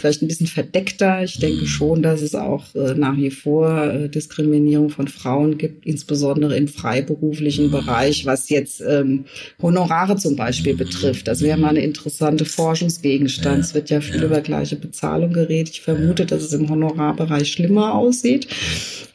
vielleicht 0.00 0.22
ein 0.22 0.28
bisschen 0.28 0.46
verdeckter. 0.46 1.22
Ich 1.22 1.38
denke 1.38 1.62
mhm. 1.62 1.66
schon, 1.66 2.02
dass 2.02 2.22
es 2.22 2.34
auch 2.34 2.74
äh, 2.74 2.94
nach 2.94 3.16
wie 3.16 3.30
vor 3.30 3.84
äh, 3.84 4.08
Diskriminierung 4.08 4.90
von 4.90 5.08
Frauen 5.08 5.58
gibt, 5.58 5.86
insbesondere 5.86 6.56
im 6.56 6.68
freiberuflichen 6.68 7.66
mhm. 7.66 7.72
Bereich, 7.72 8.26
was 8.26 8.48
jetzt 8.48 8.80
ähm, 8.80 9.24
Honorare 9.60 10.16
zum 10.16 10.36
Beispiel 10.36 10.74
betrifft. 10.74 11.28
Das 11.28 11.42
wäre 11.42 11.58
mal 11.58 11.70
eine 11.70 11.82
interessante 11.82 12.44
Forschungsgegenstand. 12.44 13.58
Ja. 13.58 13.60
Es 13.60 13.74
wird 13.74 13.90
ja 13.90 14.00
viel 14.00 14.20
ja. 14.20 14.24
über 14.24 14.40
gleiche 14.40 14.76
Bezahlung 14.76 15.32
geredet. 15.32 15.74
Ich 15.74 15.80
vermute, 15.82 16.22
ja. 16.22 16.28
dass 16.28 16.42
es 16.42 16.52
im 16.52 16.68
Honorarbereich 16.68 17.50
schlimmer 17.50 17.94
aussieht. 17.94 18.48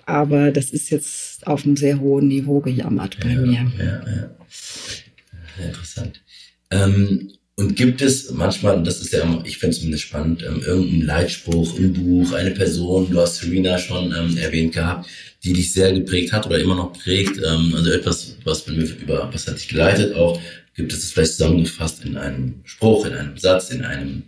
Aber 0.06 0.52
das 0.52 0.70
ist 0.70 0.90
jetzt 0.90 1.46
auf 1.46 1.66
einem 1.66 1.76
sehr 1.76 2.00
hohen 2.00 2.28
Niveau 2.28 2.62
gejammert 2.62 3.18
bei 3.22 3.36
mir. 3.36 3.72
Ja, 3.78 4.02
ja. 4.06 5.66
Interessant. 5.66 6.22
Ähm, 6.70 7.32
und 7.60 7.76
gibt 7.76 8.04
es 8.04 8.32
manchmal, 8.32 8.84
das 8.84 9.02
ist 9.02 9.14
ja, 9.14 9.42
ich 9.44 9.58
finde 9.58 9.72
es 9.72 9.80
zumindest 9.80 10.04
spannend, 10.04 10.44
ähm, 10.44 10.62
irgendeinen 10.64 11.02
Leitspruch 11.02 11.78
im 11.80 11.92
Buch, 11.92 12.32
eine 12.34 12.52
Person, 12.52 13.10
du 13.10 13.20
hast 13.20 13.38
Serena 13.38 13.80
schon 13.80 14.14
ähm, 14.16 14.38
erwähnt 14.38 14.74
gehabt, 14.74 15.10
die 15.44 15.54
dich 15.54 15.74
sehr 15.74 15.92
geprägt 15.92 16.34
hat 16.34 16.46
oder 16.46 16.60
immer 16.60 16.76
noch 16.76 16.94
prägt, 16.94 17.38
ähm, 17.38 17.74
also 17.76 17.90
etwas, 17.90 18.36
was 18.44 18.68
mit 18.68 18.78
mir 18.78 18.86
über, 19.02 19.30
was 19.34 19.48
hat 19.48 19.58
dich 19.58 19.70
geleitet 19.70 20.14
auch, 20.14 20.40
gibt 20.76 20.94
es 20.94 21.02
das 21.02 21.12
vielleicht 21.12 21.32
zusammengefasst 21.32 22.06
in 22.06 22.16
einem 22.16 22.62
Spruch, 22.64 23.08
in 23.08 23.14
einem 23.14 23.38
Satz, 23.38 23.72
in 23.72 23.84
einem, 23.84 24.24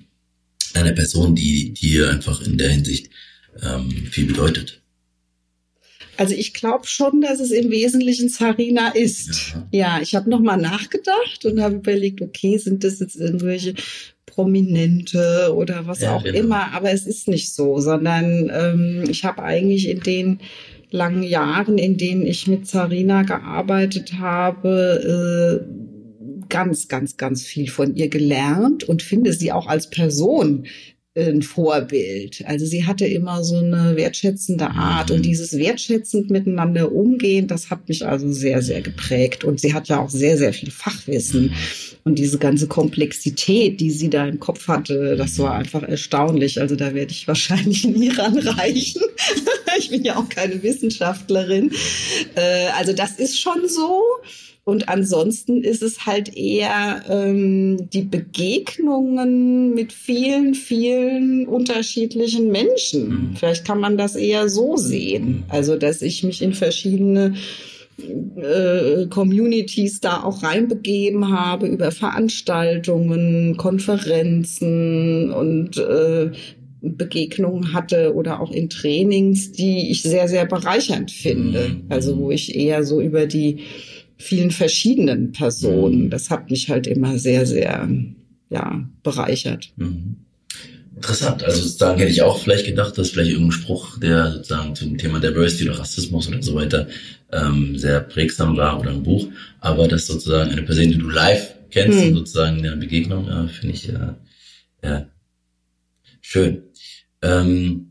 einer 0.74 0.94
Person, 0.94 1.36
die 1.36 1.72
dir 1.74 2.10
einfach 2.10 2.42
in 2.42 2.58
der 2.58 2.70
Hinsicht 2.70 3.12
ähm, 3.62 3.92
viel 4.10 4.26
bedeutet? 4.26 4.82
Also 6.20 6.36
ich 6.36 6.54
glaube 6.54 6.86
schon, 6.86 7.22
dass 7.22 7.40
es 7.40 7.52
im 7.52 7.72
Wesentlichen 7.72 8.28
Sarina 8.28 8.90
ist. 8.90 9.54
Ja, 9.72 9.96
ja 9.96 10.02
ich 10.02 10.16
habe 10.16 10.30
nochmal 10.30 10.58
nachgedacht 10.58 11.46
und 11.46 11.62
habe 11.62 11.76
überlegt, 11.76 12.22
okay, 12.22 12.58
sind 12.58 12.84
das 12.84 13.00
jetzt 13.00 13.16
irgendwelche 13.16 13.74
Prominente 14.26 15.54
oder 15.56 15.88
was 15.88 16.02
ja, 16.02 16.14
auch 16.14 16.24
genau. 16.24 16.38
immer, 16.38 16.74
aber 16.74 16.92
es 16.92 17.08
ist 17.08 17.30
nicht 17.30 17.56
so, 17.56 17.80
sondern 17.80 18.52
ähm, 18.54 19.06
ich 19.10 19.24
habe 19.24 19.44
eigentlich 19.44 19.88
in 19.88 20.02
den 20.02 20.40
langen 20.92 21.24
Jahren, 21.24 21.78
in 21.78 21.96
denen 21.96 22.26
ich 22.26 22.48
mit 22.48 22.68
Sarina 22.68 23.24
gearbeitet 23.24 24.16
habe, 24.20 25.64
äh, 25.64 26.50
ganz, 26.50 26.90
ganz, 26.90 27.16
ganz 27.16 27.46
viel 27.46 27.70
von 27.70 27.96
ihr 27.96 28.10
gelernt 28.10 28.84
und 28.84 29.04
finde 29.04 29.32
sie 29.32 29.54
auch 29.54 29.68
als 29.68 29.90
Person 29.90 30.68
ein 31.17 31.41
Vorbild. 31.41 32.43
Also 32.45 32.65
sie 32.65 32.86
hatte 32.86 33.06
immer 33.06 33.43
so 33.43 33.58
eine 33.58 33.95
wertschätzende 33.95 34.69
Art 34.69 35.10
und 35.10 35.24
dieses 35.24 35.58
wertschätzend 35.58 36.30
miteinander 36.30 36.91
umgehen, 36.91 37.48
das 37.48 37.69
hat 37.69 37.89
mich 37.89 38.06
also 38.06 38.32
sehr, 38.32 38.62
sehr 38.62 38.82
geprägt. 38.82 39.43
Und 39.43 39.60
sie 39.60 39.74
hat 39.74 39.88
ja 39.88 40.00
auch 40.00 40.10
sehr, 40.10 40.38
sehr 40.38 40.54
viel 40.54 40.72
Fachwissen. 40.72 41.54
Und 42.04 42.19
diese 42.19 42.38
ganze 42.38 42.67
Komplexität, 42.67 43.80
die 43.80 43.91
sie 43.91 44.10
da 44.10 44.28
im 44.28 44.39
Kopf 44.39 44.67
hatte, 44.67 45.15
das 45.17 45.39
war 45.39 45.56
einfach 45.56 45.84
erstaunlich. 45.84 46.62
Also 46.62 46.76
da 46.76 46.93
werde 46.93 47.12
ich 47.12 47.28
wahrscheinlich 47.28 47.86
nie 47.86 48.10
ranreichen. 48.10 49.02
ich 49.80 49.89
bin 49.89 50.04
ja 50.04 50.15
auch 50.17 50.30
keine 50.30 50.62
Wissenschaftlerin. 50.62 51.72
Äh, 52.36 52.67
also 52.78 52.93
das 52.93 53.13
ist 53.13 53.39
schon 53.39 53.67
so. 53.67 54.04
Und 54.70 54.88
ansonsten 54.88 55.64
ist 55.64 55.82
es 55.82 56.06
halt 56.06 56.38
eher 56.38 57.04
ähm, 57.10 57.90
die 57.90 58.04
Begegnungen 58.04 59.74
mit 59.74 59.92
vielen, 59.92 60.54
vielen 60.54 61.48
unterschiedlichen 61.48 62.52
Menschen. 62.52 63.10
Mhm. 63.10 63.36
Vielleicht 63.36 63.66
kann 63.66 63.80
man 63.80 63.98
das 63.98 64.16
eher 64.16 64.48
so 64.48 64.78
sehen. 64.78 65.44
Also, 65.50 65.76
dass 65.76 66.02
ich 66.02 66.24
mich 66.24 66.42
in 66.42 66.54
verschiedene 66.54 67.34
äh, 68.38 69.08
Communities 69.08 70.00
da 70.00 70.24
auch 70.24 70.44
reinbegeben 70.44 71.32
habe 71.32 71.68
über 71.68 71.92
Veranstaltungen, 71.92 73.58
Konferenzen 73.58 75.32
und 75.32 75.78
äh, 75.78 76.32
Begegnungen 76.82 77.74
hatte 77.74 78.14
oder 78.14 78.40
auch 78.40 78.52
in 78.52 78.70
Trainings, 78.70 79.52
die 79.52 79.92
ich 79.92 80.04
sehr, 80.04 80.28
sehr 80.28 80.46
bereichernd 80.46 81.12
finde. 81.12 81.70
Mhm. 81.70 81.84
Also 81.90 82.18
wo 82.18 82.32
ich 82.32 82.56
eher 82.56 82.84
so 82.84 83.02
über 83.02 83.26
die 83.26 83.64
vielen 84.20 84.52
verschiedenen 84.52 85.32
Personen, 85.32 86.06
mhm. 86.06 86.10
das 86.10 86.30
hat 86.30 86.52
mich 86.52 86.70
halt 86.70 86.86
immer 86.86 87.18
sehr, 87.18 87.46
sehr 87.46 87.90
ja, 88.50 88.90
bereichert. 89.02 89.72
Mhm. 89.78 90.18
Interessant. 90.96 91.44
Also 91.44 91.62
sozusagen 91.62 91.98
hätte 91.98 92.12
ich 92.12 92.22
auch 92.24 92.40
vielleicht 92.40 92.66
gedacht, 92.66 92.98
dass 92.98 93.12
vielleicht 93.12 93.32
irgendein 93.32 93.54
Spruch, 93.54 93.98
der 94.00 94.34
sozusagen 94.34 94.76
zum 94.76 94.98
Thema 94.98 95.22
Diversity 95.22 95.70
oder 95.70 95.80
Rassismus 95.80 96.28
oder 96.28 96.44
so 96.44 96.56
weiter 96.56 96.90
ähm, 97.32 97.78
sehr 97.78 98.02
prägsam 98.02 98.58
war 98.58 98.78
oder 98.78 98.90
ein 98.90 99.04
Buch, 99.04 99.30
aber 99.62 99.88
das 99.88 100.08
sozusagen 100.08 100.52
eine 100.52 100.64
Person, 100.64 100.90
die 100.90 100.98
du 100.98 101.10
live 101.10 101.54
kennst, 101.70 102.02
hm. 102.02 102.16
sozusagen 102.16 102.58
in 102.58 102.64
der 102.64 102.76
Begegnung, 102.76 103.30
äh, 103.30 103.48
finde 103.48 103.76
ich 103.76 103.88
äh, 103.88 104.14
ja, 104.84 105.06
schön. 106.20 106.64
Ähm, 107.22 107.88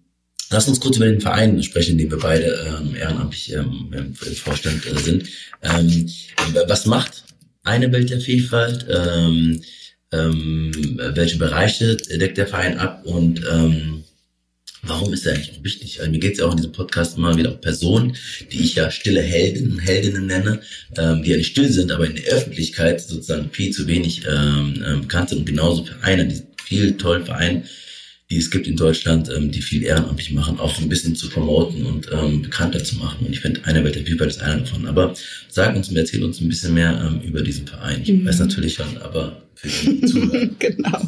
lass 0.51 0.69
uns 0.69 0.81
kurz 0.81 0.97
über 0.97 1.07
den 1.07 1.21
Verein 1.21 1.63
sprechen, 1.63 1.93
in 1.93 1.99
dem 1.99 2.11
wir 2.11 2.19
beide 2.19 2.47
ähm, 2.67 2.95
ehrenamtlich 2.95 3.53
ähm, 3.53 3.91
im 3.95 4.15
Vorstand 4.15 4.85
äh, 4.87 4.99
sind. 4.99 5.29
Ähm, 5.63 6.11
was 6.67 6.87
macht 6.87 7.25
eine 7.65 7.93
Welt 7.93 8.11
der 8.11 8.21
Vielfalt? 8.21 8.87
Ähm, 8.91 9.61
ähm, 10.11 10.73
welche 11.15 11.37
Bereiche 11.37 11.97
deckt 11.97 12.39
der 12.39 12.47
Verein 12.47 12.79
ab 12.79 13.05
und 13.05 13.45
ähm, 13.51 14.05
warum 14.83 15.13
ist 15.13 15.27
er 15.27 15.35
eigentlich 15.35 15.59
auch 15.59 15.65
wichtig? 15.65 16.01
Also 16.01 16.11
mir 16.11 16.19
geht 16.19 16.33
es 16.33 16.39
ja 16.39 16.47
auch 16.47 16.53
in 16.53 16.57
diesem 16.57 16.73
Podcast 16.73 17.19
immer 17.19 17.37
wieder 17.37 17.53
um 17.53 17.61
Personen, 17.61 18.17
die 18.51 18.61
ich 18.61 18.77
ja 18.77 18.91
stille 18.91 19.21
Helden, 19.21 19.79
Heldinnen 19.79 20.27
nenne, 20.27 20.61
ähm, 20.97 21.23
die 21.23 21.31
ja 21.31 21.37
nicht 21.37 21.51
still 21.51 21.71
sind, 21.71 21.93
aber 21.93 22.07
in 22.07 22.17
der 22.17 22.25
Öffentlichkeit 22.25 23.03
sozusagen 23.03 23.51
viel 23.51 23.71
zu 23.71 23.87
wenig 23.87 24.25
ähm, 24.27 24.83
ähm 24.87 25.01
bekannt 25.03 25.29
sind 25.29 25.41
und 25.41 25.47
genauso 25.47 25.85
Vereine, 25.85 26.27
die 26.27 26.43
viel 26.65 26.97
tollen 26.97 27.27
Vereine, 27.27 27.65
die 28.31 28.37
es 28.37 28.51
gibt 28.51 28.67
in 28.67 28.77
Deutschland, 28.77 29.31
ähm, 29.35 29.51
die 29.51 29.63
viel 29.63 29.83
ehrenamtlich 29.83 30.33
machen, 30.33 30.59
auch 30.59 30.79
ein 30.79 30.89
bisschen 30.89 31.17
zu 31.17 31.31
promoten 31.31 31.87
und 31.87 32.11
ähm, 32.13 32.43
bekannter 32.43 32.85
zu 32.85 32.97
machen. 32.97 33.27
Und 33.27 33.33
ich 33.33 33.41
finde, 33.41 33.65
eine 33.65 33.83
Welt 33.85 33.95
der 33.95 34.05
Vielfalt 34.05 34.31
ist 34.31 34.43
einer 34.43 34.61
davon. 34.61 34.87
Aber 34.87 35.15
sag 35.49 35.75
uns, 35.75 35.91
erzähl 35.91 36.23
uns 36.23 36.41
ein 36.41 36.49
bisschen 36.49 36.75
mehr 36.75 37.01
ähm, 37.07 37.23
über 37.27 37.43
diesen 37.43 37.67
Verein. 37.67 38.03
Ich 38.03 38.13
mhm. 38.13 38.27
weiß 38.27 38.41
natürlich 38.41 38.75
schon, 38.75 38.99
aber 38.99 39.43
für 39.55 39.69
die 39.69 40.01
Zuhörer. 40.03 40.49
genau. 40.59 41.01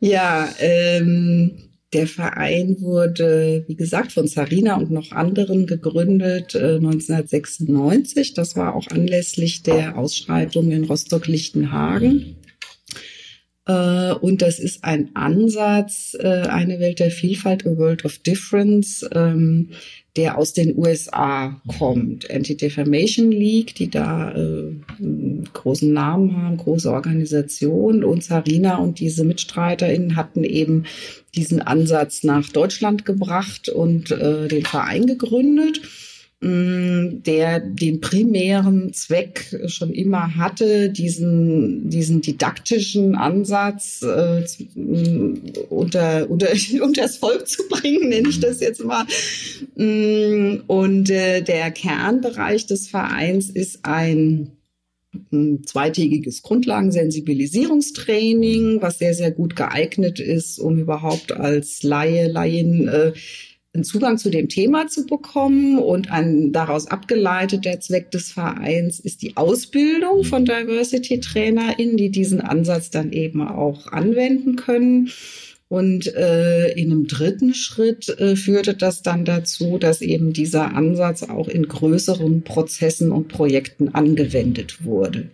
Ja, 0.00 0.54
ähm, 0.58 1.52
der 1.94 2.06
Verein 2.08 2.76
wurde, 2.80 3.64
wie 3.66 3.76
gesagt, 3.76 4.12
von 4.12 4.26
Sarina 4.26 4.76
und 4.76 4.90
noch 4.90 5.12
anderen 5.12 5.66
gegründet 5.66 6.54
äh, 6.54 6.76
1996. 6.76 8.34
Das 8.34 8.56
war 8.56 8.74
auch 8.74 8.88
anlässlich 8.88 9.62
der 9.62 9.96
Ausschreitung 9.96 10.72
in 10.72 10.84
Rostock-Lichtenhagen. 10.84 12.36
Äh, 13.66 14.12
und 14.12 14.42
das 14.42 14.58
ist 14.58 14.84
ein 14.84 15.10
Ansatz, 15.14 16.16
äh, 16.18 16.26
eine 16.26 16.80
Welt 16.80 17.00
der 17.00 17.10
Vielfalt, 17.10 17.66
a 17.66 17.76
World 17.76 18.04
of 18.04 18.18
Difference, 18.18 19.08
ähm, 19.12 19.70
der 20.16 20.38
aus 20.38 20.52
den 20.52 20.76
USA 20.76 21.60
kommt. 21.78 22.30
Anti-Defamation 22.30 23.32
League, 23.32 23.74
die 23.74 23.90
da 23.90 24.32
äh, 24.32 24.76
großen 25.52 25.92
Namen 25.92 26.36
haben, 26.36 26.56
große 26.58 26.90
Organisation. 26.90 28.04
Und 28.04 28.22
Sarina 28.22 28.76
und 28.76 29.00
diese 29.00 29.24
MitstreiterInnen 29.24 30.14
hatten 30.14 30.44
eben 30.44 30.84
diesen 31.34 31.62
Ansatz 31.62 32.22
nach 32.22 32.48
Deutschland 32.50 33.04
gebracht 33.04 33.68
und 33.68 34.10
den 34.10 34.64
Verein 34.64 35.06
gegründet. 35.06 35.80
Mm, 36.44 37.22
der 37.22 37.58
den 37.58 38.02
primären 38.02 38.92
Zweck 38.92 39.58
schon 39.66 39.94
immer 39.94 40.36
hatte, 40.36 40.90
diesen, 40.90 41.88
diesen 41.88 42.20
didaktischen 42.20 43.14
Ansatz 43.14 44.02
äh, 44.02 44.42
mm, 44.74 45.40
unter, 45.70 46.28
unter, 46.28 46.48
unter 46.82 47.00
das 47.00 47.16
Volk 47.16 47.48
zu 47.48 47.62
bringen, 47.70 48.10
nenne 48.10 48.28
ich 48.28 48.40
das 48.40 48.60
jetzt 48.60 48.84
mal. 48.84 49.06
Mm, 49.76 50.64
und 50.66 51.08
äh, 51.08 51.40
der 51.40 51.70
Kernbereich 51.70 52.66
des 52.66 52.88
Vereins 52.88 53.48
ist 53.48 53.86
ein 53.86 54.52
zweitägiges 55.64 56.42
Grundlagensensibilisierungstraining, 56.42 58.82
was 58.82 58.98
sehr, 58.98 59.14
sehr 59.14 59.30
gut 59.30 59.56
geeignet 59.56 60.20
ist, 60.20 60.58
um 60.58 60.78
überhaupt 60.78 61.32
als 61.32 61.82
Laie, 61.82 62.28
Laien 62.28 62.86
äh, 62.88 63.14
einen 63.74 63.84
Zugang 63.84 64.18
zu 64.18 64.30
dem 64.30 64.48
Thema 64.48 64.86
zu 64.86 65.04
bekommen 65.04 65.78
und 65.78 66.10
ein 66.10 66.52
daraus 66.52 66.86
abgeleitet 66.86 67.64
der 67.64 67.80
Zweck 67.80 68.10
des 68.12 68.30
Vereins 68.30 69.00
ist 69.00 69.22
die 69.22 69.36
Ausbildung 69.36 70.22
von 70.24 70.42
mhm. 70.42 70.46
Diversity 70.46 71.18
TrainerInnen, 71.18 71.96
die 71.96 72.10
diesen 72.10 72.40
Ansatz 72.40 72.90
dann 72.90 73.12
eben 73.12 73.42
auch 73.42 73.88
anwenden 73.88 74.56
können. 74.56 75.10
Und 75.68 76.14
äh, 76.14 76.72
in 76.74 76.92
einem 76.92 77.06
dritten 77.08 77.52
Schritt 77.52 78.08
äh, 78.20 78.36
führte 78.36 78.74
das 78.74 79.02
dann 79.02 79.24
dazu, 79.24 79.78
dass 79.78 80.02
eben 80.02 80.32
dieser 80.32 80.76
Ansatz 80.76 81.24
auch 81.24 81.48
in 81.48 81.66
größeren 81.66 82.42
Prozessen 82.42 83.10
und 83.10 83.26
Projekten 83.26 83.88
angewendet 83.88 84.84
wurde. 84.84 85.30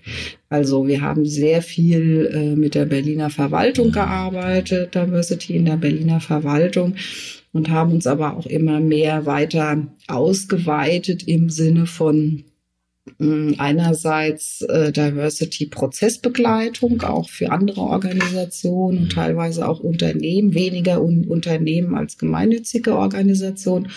Also 0.48 0.86
wir 0.86 1.02
haben 1.02 1.26
sehr 1.26 1.60
viel 1.60 2.30
äh, 2.32 2.56
mit 2.56 2.74
der 2.74 2.86
Berliner 2.86 3.28
Verwaltung 3.28 3.88
mhm. 3.88 3.92
gearbeitet, 3.92 4.94
Diversity 4.94 5.56
in 5.56 5.66
der 5.66 5.76
Berliner 5.76 6.20
Verwaltung 6.20 6.94
und 7.52 7.70
haben 7.70 7.92
uns 7.92 8.06
aber 8.06 8.36
auch 8.36 8.46
immer 8.46 8.80
mehr 8.80 9.26
weiter 9.26 9.86
ausgeweitet 10.08 11.26
im 11.26 11.50
Sinne 11.50 11.86
von 11.86 12.44
mm, 13.18 13.54
einerseits 13.58 14.62
äh, 14.62 14.92
Diversity-Prozessbegleitung 14.92 17.02
auch 17.02 17.28
für 17.28 17.50
andere 17.50 17.80
Organisationen 17.80 18.98
und 18.98 19.04
mhm. 19.04 19.10
teilweise 19.10 19.68
auch 19.68 19.80
Unternehmen, 19.80 20.54
weniger 20.54 21.02
un 21.02 21.26
Unternehmen 21.26 21.96
als 21.96 22.18
gemeinnützige 22.18 22.96
Organisationen. 22.96 23.90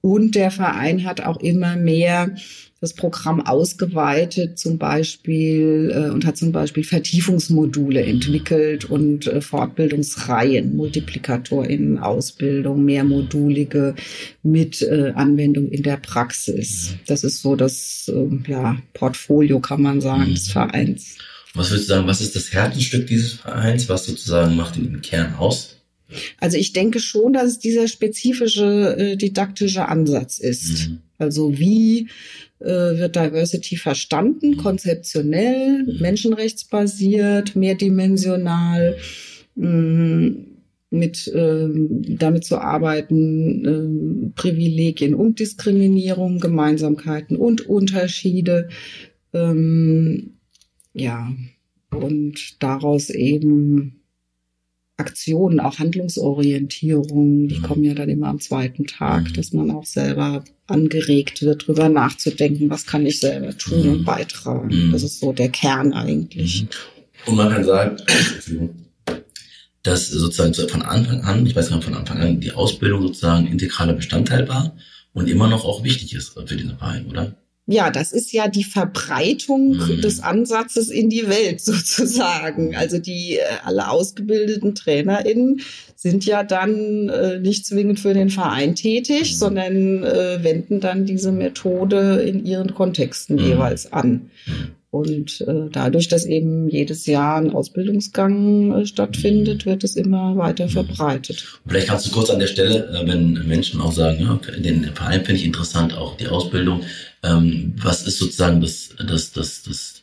Und 0.00 0.34
der 0.34 0.50
Verein 0.50 1.04
hat 1.04 1.20
auch 1.22 1.40
immer 1.40 1.76
mehr 1.76 2.34
das 2.80 2.94
Programm 2.94 3.40
ausgeweitet 3.40 4.58
zum 4.58 4.78
Beispiel 4.78 5.92
äh, 5.92 6.10
und 6.10 6.24
hat 6.24 6.36
zum 6.36 6.52
Beispiel 6.52 6.84
Vertiefungsmodule 6.84 8.02
entwickelt 8.02 8.84
und 8.84 9.26
äh, 9.26 9.40
Fortbildungsreihen, 9.40 10.76
MultiplikatorInnen, 10.76 11.98
Ausbildung, 11.98 12.84
mehrmodulige 12.84 13.96
mit 14.44 14.80
äh, 14.82 15.12
Anwendung 15.16 15.68
in 15.70 15.82
der 15.82 15.96
Praxis. 15.96 16.94
Das 17.06 17.24
ist 17.24 17.42
so 17.42 17.56
das 17.56 18.10
äh, 18.14 18.50
ja, 18.50 18.78
Portfolio, 18.94 19.58
kann 19.58 19.82
man 19.82 20.00
sagen, 20.00 20.34
des 20.34 20.48
Vereins. 20.48 21.16
Was 21.54 21.70
würdest 21.70 21.88
du 21.88 21.94
sagen, 21.94 22.06
was 22.06 22.20
ist 22.20 22.36
das 22.36 22.52
Herzensstück 22.52 23.08
dieses 23.08 23.32
Vereins? 23.32 23.88
Was 23.88 24.04
sozusagen 24.04 24.54
macht 24.54 24.76
ihn 24.76 24.86
im 24.86 25.02
Kern 25.02 25.34
aus? 25.34 25.74
Also 26.38 26.56
ich 26.56 26.72
denke 26.72 27.00
schon, 27.00 27.32
dass 27.32 27.46
es 27.46 27.58
dieser 27.58 27.88
spezifische 27.88 28.96
äh, 28.96 29.16
didaktische 29.16 29.88
Ansatz 29.88 30.38
ist. 30.38 30.88
Mhm. 30.88 30.98
Also 31.18 31.58
wie 31.58 32.08
wird 32.66 33.16
Diversity 33.16 33.76
verstanden, 33.76 34.56
konzeptionell, 34.56 35.84
menschenrechtsbasiert, 36.00 37.54
mehrdimensional, 37.56 38.96
mh, 39.54 40.34
mit 40.90 41.28
äh, 41.28 41.68
damit 42.16 42.44
zu 42.44 42.58
arbeiten, 42.58 43.64
äh, 43.64 44.30
Privilegien 44.34 45.14
und 45.14 45.38
Diskriminierung, 45.38 46.40
Gemeinsamkeiten 46.40 47.36
und 47.36 47.66
Unterschiede, 47.68 48.68
ähm, 49.34 50.38
ja, 50.94 51.30
und 51.90 52.62
daraus 52.62 53.10
eben 53.10 53.97
Aktionen, 54.98 55.60
auch 55.60 55.78
Handlungsorientierung, 55.78 57.46
die 57.48 57.58
mhm. 57.58 57.62
kommen 57.62 57.84
ja 57.84 57.94
dann 57.94 58.08
immer 58.08 58.26
am 58.26 58.40
zweiten 58.40 58.86
Tag, 58.86 59.28
mhm. 59.28 59.32
dass 59.34 59.52
man 59.52 59.70
auch 59.70 59.86
selber 59.86 60.44
angeregt 60.66 61.40
wird, 61.42 61.66
drüber 61.66 61.88
nachzudenken, 61.88 62.68
was 62.68 62.84
kann 62.84 63.06
ich 63.06 63.20
selber 63.20 63.56
tun 63.56 63.84
mhm. 63.84 63.92
und 63.92 64.04
beitragen. 64.04 64.88
Mhm. 64.88 64.92
Das 64.92 65.04
ist 65.04 65.20
so 65.20 65.32
der 65.32 65.50
Kern 65.50 65.92
eigentlich. 65.92 66.62
Mhm. 66.62 66.68
Und 67.26 67.36
man 67.36 67.52
kann 67.52 67.64
sagen, 67.64 67.96
dass 69.84 70.10
sozusagen 70.10 70.54
von 70.68 70.82
Anfang 70.82 71.20
an, 71.22 71.46
ich 71.46 71.54
weiß 71.54 71.70
gar 71.70 71.76
nicht, 71.76 71.84
von 71.84 71.94
Anfang 71.94 72.18
an 72.18 72.40
die 72.40 72.52
Ausbildung 72.52 73.02
sozusagen 73.02 73.46
integraler 73.46 73.94
Bestandteil 73.94 74.48
war 74.48 74.76
und 75.12 75.28
immer 75.28 75.48
noch 75.48 75.64
auch 75.64 75.84
wichtig 75.84 76.14
ist 76.14 76.30
für 76.30 76.42
diesen 76.44 76.76
Verein, 76.76 77.06
oder? 77.06 77.36
Ja, 77.70 77.90
das 77.90 78.12
ist 78.12 78.32
ja 78.32 78.48
die 78.48 78.64
Verbreitung 78.64 79.76
mhm. 79.76 80.00
des 80.00 80.20
Ansatzes 80.20 80.88
in 80.88 81.10
die 81.10 81.28
Welt 81.28 81.60
sozusagen. 81.64 82.74
Also 82.74 82.98
die 82.98 83.36
äh, 83.36 83.42
alle 83.62 83.90
ausgebildeten 83.90 84.74
TrainerInnen 84.74 85.60
sind 85.94 86.24
ja 86.24 86.44
dann 86.44 87.10
äh, 87.10 87.38
nicht 87.40 87.66
zwingend 87.66 88.00
für 88.00 88.14
den 88.14 88.30
Verein 88.30 88.74
tätig, 88.74 89.32
mhm. 89.32 89.36
sondern 89.36 90.02
äh, 90.02 90.42
wenden 90.42 90.80
dann 90.80 91.04
diese 91.04 91.30
Methode 91.30 92.22
in 92.22 92.46
ihren 92.46 92.74
Kontexten 92.74 93.36
mhm. 93.36 93.46
jeweils 93.46 93.92
an. 93.92 94.30
Und 94.90 95.42
äh, 95.42 95.68
dadurch, 95.70 96.08
dass 96.08 96.24
eben 96.24 96.68
jedes 96.68 97.04
Jahr 97.04 97.36
ein 97.36 97.52
Ausbildungsgang 97.52 98.72
äh, 98.72 98.86
stattfindet, 98.86 99.66
wird 99.66 99.84
es 99.84 99.96
immer 99.96 100.36
weiter 100.38 100.68
verbreitet. 100.68 101.60
Vielleicht 101.66 101.88
kannst 101.88 102.06
du 102.06 102.10
kurz 102.10 102.30
an 102.30 102.38
der 102.38 102.46
Stelle, 102.46 102.88
äh, 102.88 103.06
wenn 103.06 103.46
Menschen 103.46 103.82
auch 103.82 103.92
sagen, 103.92 104.20
ja, 104.20 104.40
den 104.58 104.84
Verein 104.94 105.26
finde 105.26 105.40
ich 105.40 105.44
interessant, 105.44 105.92
auch 105.92 106.16
die 106.16 106.28
Ausbildung. 106.28 106.84
Ähm, 107.22 107.74
was 107.76 108.06
ist 108.06 108.18
sozusagen 108.18 108.62
das, 108.62 108.90
das, 108.96 109.32
das, 109.32 109.62
das, 109.62 110.02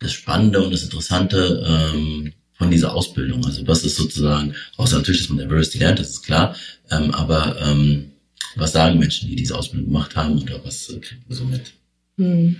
das 0.00 0.12
Spannende 0.12 0.64
und 0.64 0.72
das 0.72 0.82
Interessante 0.82 1.64
ähm, 1.64 2.32
von 2.54 2.72
dieser 2.72 2.92
Ausbildung? 2.92 3.44
Also 3.44 3.64
was 3.68 3.84
ist 3.84 3.94
sozusagen, 3.94 4.54
außer 4.76 4.96
natürlich, 4.96 5.20
dass 5.20 5.30
man 5.30 5.38
Diversity 5.38 5.78
lernt, 5.78 6.00
das 6.00 6.10
ist 6.10 6.24
klar, 6.24 6.56
ähm, 6.90 7.12
aber 7.12 7.56
ähm, 7.60 8.10
was 8.56 8.72
sagen 8.72 8.98
Menschen, 8.98 9.28
die 9.28 9.36
diese 9.36 9.56
Ausbildung 9.56 9.92
gemacht 9.92 10.16
haben 10.16 10.42
oder 10.42 10.64
was 10.64 10.88
äh, 10.88 10.98
kriegt 10.98 11.28
man 11.28 11.38
so 11.38 11.44
mit? 11.44 11.72
Hm. 12.16 12.56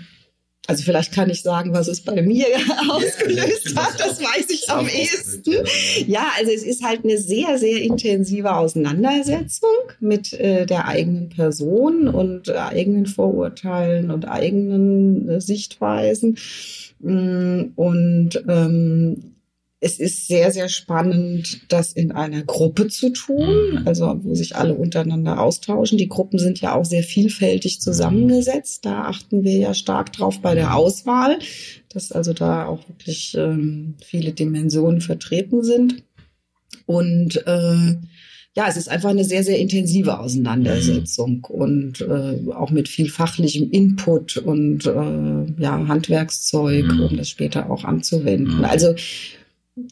Also 0.67 0.83
vielleicht 0.83 1.12
kann 1.12 1.29
ich 1.29 1.43
sagen, 1.43 1.75
was 1.75 1.89
es 1.89 2.01
bei 2.01 2.23
mir 2.23 2.47
ausgelöst 2.91 3.73
ja, 3.75 3.85
hat. 3.85 4.01
Das 4.01 4.21
weiß 4.21 4.49
ich 4.49 4.71
am 4.71 4.89
ehesten. 4.89 5.53
Ja, 6.07 6.29
also 6.39 6.51
es 6.53 6.62
ist 6.62 6.83
halt 6.83 7.05
eine 7.05 7.19
sehr, 7.19 7.59
sehr 7.59 7.83
intensive 7.83 8.55
Auseinandersetzung 8.55 9.69
mit 10.01 10.33
äh, 10.33 10.65
der 10.65 10.89
eigenen 10.89 11.29
Person 11.29 12.09
und 12.09 12.49
äh, 12.49 12.55
eigenen 12.55 13.07
Vorurteilen 13.07 14.11
und 14.11 14.27
eigenen 14.27 15.29
äh, 15.29 15.41
Sichtweisen. 15.41 16.39
Mm, 17.01 17.73
und 17.77 18.43
ähm, 18.49 19.34
es 19.85 19.99
ist 19.99 20.28
sehr, 20.28 20.51
sehr 20.51 20.70
spannend, 20.70 21.61
das 21.68 21.93
in 21.93 22.11
einer 22.11 22.43
Gruppe 22.43 22.89
zu 22.89 23.11
tun, 23.11 23.72
mhm. 23.72 23.82
also 23.87 24.18
wo 24.22 24.35
sich 24.35 24.57
alle 24.57 24.72
untereinander 24.72 25.39
austauschen. 25.39 25.99
Die 25.99 26.09
Gruppen 26.09 26.39
sind 26.39 26.59
ja 26.62 26.74
auch 26.74 26.87
sehr 26.87 27.03
vielfältig 27.03 27.82
zusammengesetzt. 27.82 28.87
Da 28.87 29.03
achten 29.03 29.45
wir 29.45 29.59
ja 29.59 29.74
stark 29.74 30.14
drauf 30.14 30.41
bei 30.41 30.55
der 30.55 30.74
Auswahl, 30.74 31.39
dass 31.91 32.12
also 32.12 32.32
da 32.32 32.64
auch 32.64 32.89
wirklich 32.89 33.35
ähm, 33.37 33.97
viele 34.03 34.32
Dimensionen 34.32 35.03
vertreten 35.03 35.62
sind. 35.62 36.03
Und 36.87 37.47
äh, 37.47 37.97
ja, 38.57 38.66
es 38.66 38.78
ist 38.78 38.89
einfach 38.89 39.11
eine 39.11 39.24
sehr, 39.24 39.45
sehr 39.45 39.59
intensive 39.59 40.18
Auseinandersetzung 40.18 41.45
mhm. 41.47 41.55
und 41.55 42.01
äh, 42.01 42.53
auch 42.55 42.70
mit 42.70 42.89
viel 42.89 43.11
fachlichem 43.11 43.70
Input 43.70 44.39
und 44.39 44.87
äh, 44.87 45.62
ja, 45.62 45.87
Handwerkszeug, 45.89 46.87
mhm. 46.87 47.01
um 47.01 47.16
das 47.18 47.28
später 47.28 47.70
auch 47.70 47.85
anzuwenden. 47.85 48.59
Mhm. 48.59 48.64
Also 48.64 48.95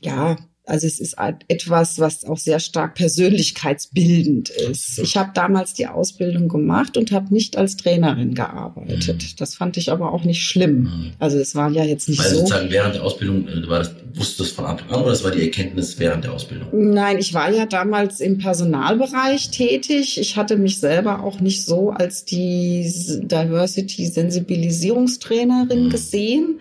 ja, 0.01 0.37
also 0.65 0.87
es 0.87 1.01
ist 1.01 1.17
etwas, 1.49 1.99
was 1.99 2.25
auch 2.25 2.39
sehr 2.39 2.61
stark 2.61 2.95
persönlichkeitsbildend 2.95 4.49
ist. 4.49 5.01
Ich 5.01 5.17
habe 5.17 5.33
damals 5.35 5.75
die 5.75 5.89
Ausbildung 5.89 6.47
gemacht 6.49 6.97
und 6.97 7.11
habe 7.11 7.35
nicht 7.35 7.57
als 7.57 7.77
Trainerin 7.77 8.35
gearbeitet. 8.35 9.23
Mhm. 9.23 9.37
Das 9.39 9.57
fand 9.57 9.77
ich 9.77 9.91
aber 9.91 10.13
auch 10.13 10.23
nicht 10.23 10.45
schlimm. 10.45 10.83
Mhm. 10.83 11.15
Also 11.19 11.39
es 11.39 11.57
war 11.57 11.69
ja 11.73 11.83
jetzt 11.83 12.09
nicht 12.09 12.21
also 12.21 12.37
so. 12.37 12.43
sozusagen 12.43 12.71
während 12.71 12.95
der 12.95 13.03
Ausbildung, 13.03 13.49
äh, 13.49 13.69
war 13.69 13.81
das, 13.81 13.93
wusstest 14.15 14.39
du 14.39 14.45
das 14.45 14.53
von 14.53 14.67
Anfang 14.67 14.89
an 14.91 15.01
oder 15.01 15.11
das 15.11 15.25
war 15.25 15.33
die 15.33 15.43
Erkenntnis 15.43 15.99
während 15.99 16.23
der 16.23 16.33
Ausbildung? 16.33 16.69
Nein, 16.73 17.19
ich 17.19 17.35
war 17.35 17.53
ja 17.53 17.67
damals 17.67 18.21
im 18.21 18.39
Personalbereich 18.39 19.51
tätig. 19.51 20.21
Ich 20.21 20.37
hatte 20.37 20.57
mich 20.57 20.79
selber 20.79 21.25
auch 21.25 21.41
nicht 21.41 21.67
so 21.67 21.91
als 21.91 22.25
die 22.25 22.89
Diversity-Sensibilisierungstrainerin 23.25 25.87
mhm. 25.87 25.91
gesehen. 25.91 26.61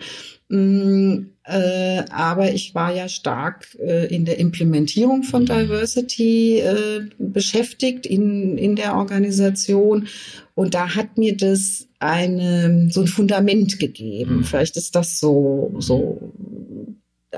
Mm, 0.52 1.30
äh, 1.44 2.02
aber 2.10 2.52
ich 2.52 2.74
war 2.74 2.94
ja 2.94 3.08
stark 3.08 3.66
äh, 3.80 4.14
in 4.14 4.26
der 4.26 4.38
Implementierung 4.38 5.22
von 5.22 5.46
Diversity 5.46 6.58
äh, 6.58 7.06
beschäftigt 7.18 8.04
in, 8.04 8.58
in 8.58 8.76
der 8.76 8.96
Organisation. 8.96 10.08
Und 10.54 10.74
da 10.74 10.94
hat 10.94 11.16
mir 11.16 11.34
das 11.34 11.88
eine, 12.00 12.88
so 12.90 13.00
ein 13.00 13.06
Fundament 13.06 13.78
gegeben. 13.78 14.36
Mhm. 14.36 14.44
Vielleicht 14.44 14.76
ist 14.76 14.94
das 14.94 15.18
so, 15.18 15.74
so 15.78 16.32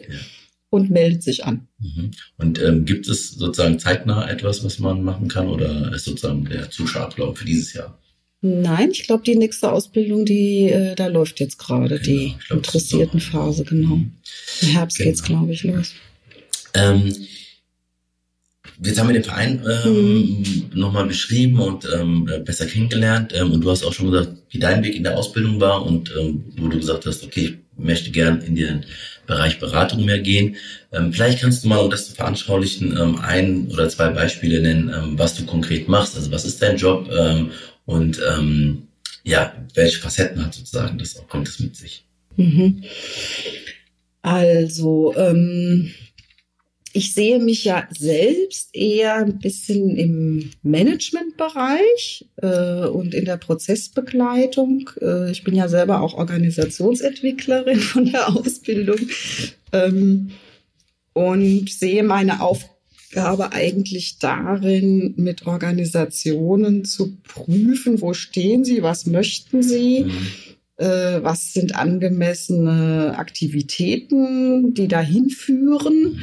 und 0.69 0.91
meldet 0.91 1.23
sich 1.23 1.45
an. 1.45 1.67
Mhm. 1.79 2.11
Und 2.37 2.61
ähm, 2.61 2.85
gibt 2.85 3.07
es 3.07 3.31
sozusagen 3.31 3.79
zeitnah 3.79 4.29
etwas, 4.29 4.63
was 4.63 4.77
man 4.77 5.01
machen 5.01 5.29
kann 5.29 5.47
oder 5.47 5.91
ist 5.95 6.05
sozusagen 6.05 6.45
der 6.45 6.69
Zuschauerablauf 6.69 7.39
für 7.39 7.45
dieses 7.45 7.73
Jahr? 7.73 7.98
Nein, 8.41 8.91
ich 8.91 9.03
glaube, 9.03 9.23
die 9.23 9.35
nächste 9.35 9.71
Ausbildung, 9.71 10.25
die 10.25 10.69
äh, 10.69 10.95
da 10.95 11.07
läuft 11.07 11.39
jetzt 11.41 11.59
gerade, 11.59 11.99
genau, 11.99 12.03
die 12.03 12.35
glaub, 12.47 12.57
interessierten 12.59 13.19
Phase, 13.19 13.65
genau. 13.65 13.99
Im 14.61 14.67
Herbst 14.69 14.97
genau. 14.97 15.09
geht's, 15.09 15.23
glaube 15.23 15.51
ich, 15.51 15.63
los. 15.63 15.93
Ähm, 16.73 17.13
jetzt 18.81 18.97
haben 18.97 19.09
wir 19.09 19.13
den 19.13 19.25
Verein 19.25 19.61
ähm, 19.85 20.39
mhm. 20.39 20.69
nochmal 20.73 21.05
beschrieben 21.05 21.59
und 21.59 21.85
ähm, 21.93 22.29
besser 22.45 22.65
kennengelernt. 22.65 23.33
Ähm, 23.35 23.51
und 23.51 23.61
du 23.61 23.71
hast 23.71 23.83
auch 23.83 23.93
schon 23.93 24.09
gesagt, 24.09 24.37
wie 24.51 24.59
dein 24.59 24.83
Weg 24.83 24.95
in 24.95 25.03
der 25.03 25.17
Ausbildung 25.17 25.59
war 25.59 25.85
und 25.85 26.13
ähm, 26.17 26.45
wo 26.57 26.69
du 26.69 26.77
gesagt 26.77 27.05
hast, 27.05 27.25
okay, 27.25 27.57
ich 27.77 27.83
möchte 27.83 28.11
gern 28.11 28.41
in 28.41 28.55
den 28.55 28.85
Bereich 29.25 29.59
Beratung 29.59 30.05
mehr 30.05 30.19
gehen. 30.19 30.55
Ähm, 30.91 31.13
vielleicht 31.13 31.41
kannst 31.41 31.63
du 31.63 31.67
mal, 31.67 31.77
um 31.77 31.91
das 31.91 32.07
zu 32.07 32.15
veranschaulichen, 32.15 32.97
ähm, 32.97 33.19
ein 33.19 33.67
oder 33.67 33.89
zwei 33.89 34.09
Beispiele 34.09 34.61
nennen, 34.61 34.91
ähm, 34.95 35.19
was 35.19 35.35
du 35.35 35.45
konkret 35.45 35.87
machst. 35.87 36.15
Also 36.15 36.31
was 36.31 36.45
ist 36.45 36.61
dein 36.61 36.77
Job 36.77 37.09
ähm, 37.11 37.51
und 37.89 38.21
ähm, 38.37 38.83
ja, 39.23 39.51
welche 39.73 39.99
Facetten 39.99 40.45
hat 40.45 40.53
sozusagen 40.53 40.99
das 40.99 41.17
auch, 41.17 41.27
kommt 41.27 41.47
es 41.47 41.59
mit 41.59 41.75
sich? 41.75 42.05
Mhm. 42.35 42.83
Also, 44.21 45.15
ähm, 45.17 45.89
ich 46.93 47.15
sehe 47.15 47.39
mich 47.39 47.63
ja 47.63 47.87
selbst 47.89 48.75
eher 48.75 49.15
ein 49.15 49.39
bisschen 49.39 49.97
im 49.97 50.51
Managementbereich 50.61 52.27
äh, 52.35 52.85
und 52.85 53.15
in 53.15 53.25
der 53.25 53.37
Prozessbegleitung. 53.37 54.91
Äh, 55.01 55.31
ich 55.31 55.43
bin 55.43 55.55
ja 55.55 55.67
selber 55.67 56.01
auch 56.01 56.13
Organisationsentwicklerin 56.13 57.79
von 57.79 58.05
der 58.05 58.29
Ausbildung 58.29 58.99
ähm, 59.73 60.29
und 61.13 61.71
sehe 61.71 62.03
meine 62.03 62.41
Aufgabe 62.41 62.78
Aufgabe 63.09 63.53
eigentlich 63.53 64.19
darin, 64.19 65.15
mit 65.17 65.47
Organisationen 65.47 66.85
zu 66.85 67.17
prüfen, 67.23 68.01
wo 68.01 68.13
stehen 68.13 68.63
sie, 68.63 68.83
was 68.83 69.07
möchten 69.07 69.63
sie, 69.63 70.05
mhm. 70.05 70.27
äh, 70.77 71.23
was 71.23 71.53
sind 71.53 71.75
angemessene 71.75 73.15
Aktivitäten, 73.17 74.75
die 74.75 74.87
dahin 74.87 75.31
führen. 75.31 76.21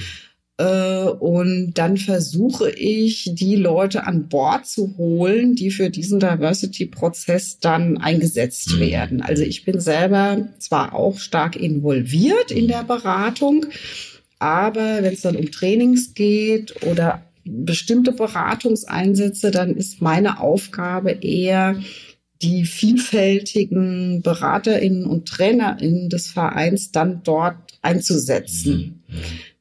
Äh, 0.58 1.08
und 1.08 1.74
dann 1.74 1.96
versuche 1.96 2.70
ich, 2.70 3.32
die 3.34 3.56
Leute 3.56 4.06
an 4.06 4.28
Bord 4.28 4.66
zu 4.66 4.96
holen, 4.96 5.56
die 5.56 5.72
für 5.72 5.90
diesen 5.90 6.20
Diversity-Prozess 6.20 7.58
dann 7.58 7.98
eingesetzt 7.98 8.76
mhm. 8.76 8.80
werden. 8.80 9.22
Also 9.22 9.42
ich 9.42 9.64
bin 9.64 9.80
selber 9.80 10.48
zwar 10.60 10.94
auch 10.94 11.18
stark 11.18 11.56
involviert 11.56 12.52
in 12.52 12.68
der 12.68 12.84
Beratung, 12.84 13.66
aber 14.38 15.02
wenn 15.02 15.14
es 15.14 15.22
dann 15.22 15.36
um 15.36 15.50
Trainings 15.50 16.14
geht 16.14 16.82
oder 16.82 17.22
bestimmte 17.44 18.12
Beratungseinsätze, 18.12 19.50
dann 19.50 19.76
ist 19.76 20.02
meine 20.02 20.40
Aufgabe 20.40 21.10
eher, 21.10 21.80
die 22.42 22.64
vielfältigen 22.64 24.20
Beraterinnen 24.22 25.06
und 25.06 25.28
Trainerinnen 25.28 26.10
des 26.10 26.28
Vereins 26.28 26.92
dann 26.92 27.22
dort 27.22 27.78
einzusetzen. 27.82 29.02
Mhm. 29.08 29.18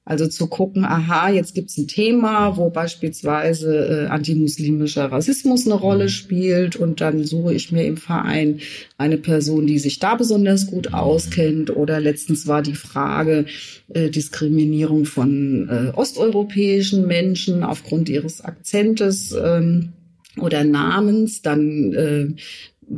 Also 0.07 0.27
zu 0.27 0.45
gucken, 0.45 0.85
aha, 0.85 1.31
jetzt 1.31 1.55
gibt's 1.55 1.77
ein 1.79 1.87
Thema, 1.87 2.57
wo 2.57 2.69
beispielsweise 2.69 4.05
äh, 4.05 4.07
antimuslimischer 4.07 5.05
Rassismus 5.11 5.65
eine 5.65 5.73
Rolle 5.73 6.03
mhm. 6.03 6.09
spielt 6.09 6.75
und 6.75 7.01
dann 7.01 7.23
suche 7.23 7.55
ich 7.55 7.71
mir 7.71 7.85
im 7.85 7.97
Verein 7.97 8.59
eine 8.99 9.17
Person, 9.17 9.65
die 9.65 9.79
sich 9.79 9.97
da 9.97 10.13
besonders 10.13 10.67
gut 10.67 10.89
mhm. 10.89 10.95
auskennt. 10.95 11.75
Oder 11.75 11.99
letztens 11.99 12.45
war 12.45 12.61
die 12.61 12.75
Frage 12.75 13.45
äh, 13.89 14.11
Diskriminierung 14.11 15.05
von 15.05 15.69
äh, 15.69 15.97
osteuropäischen 15.97 17.07
Menschen 17.07 17.63
aufgrund 17.63 18.07
ihres 18.07 18.41
Akzentes. 18.41 19.35
Ähm, 19.35 19.93
oder 20.37 20.63
Namens, 20.63 21.41
dann 21.41 21.93
äh, 21.93 22.27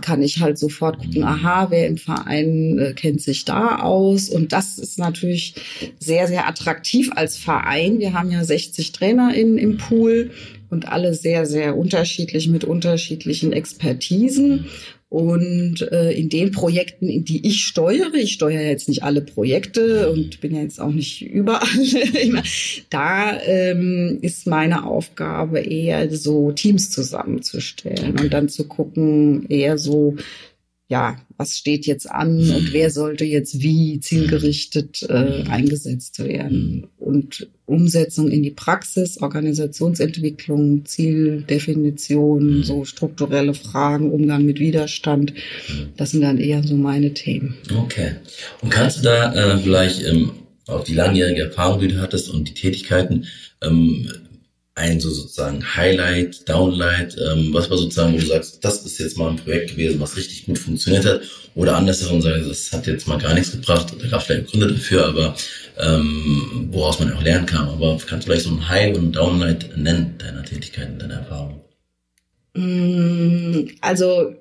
kann 0.02 0.22
ich 0.22 0.40
halt 0.40 0.58
sofort 0.58 1.00
gucken, 1.00 1.24
aha, 1.24 1.68
wer 1.70 1.88
im 1.88 1.98
Verein 1.98 2.78
äh, 2.80 2.94
kennt 2.94 3.22
sich 3.22 3.46
da 3.46 3.78
aus. 3.78 4.30
Und 4.30 4.52
das 4.54 4.78
ist 4.80 5.00
natürlich 5.00 5.56
sehr, 6.00 6.28
sehr 6.28 6.48
attraktiv 6.48 7.12
als 7.16 7.38
Verein. 7.38 8.00
Wir 8.00 8.14
haben 8.14 8.32
ja 8.32 8.44
60 8.44 8.92
TrainerInnen 8.92 9.58
im 9.58 9.78
Pool. 9.78 10.32
und 10.70 10.90
alle 10.90 11.14
sehr, 11.14 11.46
sehr 11.46 11.78
unterschiedlich 11.78 12.50
mit 12.50 12.66
unterschiedlichen 12.66 13.54
Expertisen. 13.54 14.66
Und 15.10 15.90
äh, 15.90 16.12
in 16.12 16.28
den 16.28 16.52
Projekten, 16.52 17.08
in 17.08 17.24
die 17.24 17.48
ich 17.48 17.64
steuere, 17.64 18.14
ich 18.16 18.34
steuere 18.34 18.64
jetzt 18.64 18.90
nicht 18.90 19.04
alle 19.04 19.22
Projekte 19.22 20.12
und 20.12 20.42
bin 20.42 20.54
ja 20.54 20.62
jetzt 20.62 20.82
auch 20.82 20.92
nicht 20.92 21.22
überall. 21.22 21.62
Immer, 22.22 22.44
da 22.90 23.40
ähm, 23.42 24.20
ist 24.22 24.48
meine 24.48 24.86
Aufgabe 24.86 25.60
eher 25.60 26.14
so 26.14 26.52
Teams 26.52 26.90
zusammenzustellen 26.90 28.20
und 28.20 28.34
dann 28.34 28.50
zu 28.50 28.68
gucken, 28.68 29.46
eher 29.48 29.78
so, 29.78 30.18
ja, 30.90 31.18
was 31.36 31.58
steht 31.58 31.86
jetzt 31.86 32.10
an 32.10 32.38
und 32.40 32.72
wer 32.72 32.90
sollte 32.92 33.26
jetzt 33.26 33.62
wie 33.62 34.00
zielgerichtet 34.00 35.04
äh, 35.04 35.44
eingesetzt 35.50 36.20
werden. 36.20 36.88
Und 36.98 37.50
Umsetzung 37.66 38.30
in 38.30 38.42
die 38.42 38.52
Praxis, 38.52 39.22
Organisationsentwicklung, 39.22 40.86
Zieldefinition, 40.86 42.64
so 42.64 42.86
strukturelle 42.86 43.54
Fragen, 43.54 44.12
Umgang 44.12 44.46
mit 44.46 44.60
Widerstand, 44.60 45.34
das 45.98 46.12
sind 46.12 46.22
dann 46.22 46.38
eher 46.38 46.64
so 46.64 46.76
meine 46.76 47.14
Themen. 47.14 47.58
Okay. 47.78 48.16
Und 48.62 48.70
kannst 48.70 49.00
du 49.00 49.04
da 49.04 49.34
äh, 49.34 49.58
vielleicht 49.60 50.04
ähm, 50.06 50.32
auf 50.68 50.86
die 50.86 50.94
langjährige 50.94 51.44
Erfahrung, 51.44 51.82
die 51.82 51.90
du 51.90 52.02
hattest 52.02 52.30
und 52.30 52.48
die 52.48 52.54
Tätigkeiten 52.54 53.26
ähm, 53.62 54.10
ein 54.78 55.00
so 55.00 55.10
sozusagen 55.10 55.76
Highlight, 55.76 56.48
Downlight, 56.48 57.18
ähm, 57.18 57.54
was 57.54 57.70
war 57.70 57.78
sozusagen, 57.78 58.14
wo 58.14 58.18
du 58.20 58.26
sagst, 58.28 58.64
das 58.64 58.86
ist 58.86 59.00
jetzt 59.00 59.18
mal 59.18 59.32
ein 59.32 59.38
Projekt 59.38 59.72
gewesen, 59.72 60.00
was 60.00 60.16
richtig 60.16 60.46
gut 60.46 60.60
funktioniert 60.60 61.06
hat, 61.06 61.22
oder 61.56 61.76
andersherum 61.76 62.22
sagen, 62.22 62.48
das 62.48 62.72
hat 62.72 62.86
jetzt 62.86 63.08
mal 63.08 63.18
gar 63.18 63.34
nichts 63.34 63.52
gebracht, 63.52 63.92
da 64.00 64.08
gab 64.08 64.22
es 64.22 64.28
vielleicht 64.28 64.52
Gründe 64.52 64.68
dafür, 64.68 65.08
aber 65.08 65.36
ähm, 65.80 66.70
woraus 66.72 67.00
man 67.00 67.12
auch 67.14 67.24
lernen 67.24 67.48
kann. 67.48 67.68
Aber 67.68 67.98
kannst 68.06 68.28
du 68.28 68.32
vielleicht 68.32 68.46
so 68.46 68.52
ein 68.52 68.70
High 68.70 68.96
und 68.96 69.06
ein 69.06 69.12
Downlight 69.12 69.76
nennen 69.76 70.16
deiner 70.20 70.44
Tätigkeiten, 70.44 71.00
deiner 71.00 71.16
Erfahrung? 71.16 71.62
Mm, 72.54 73.70
also 73.82 74.36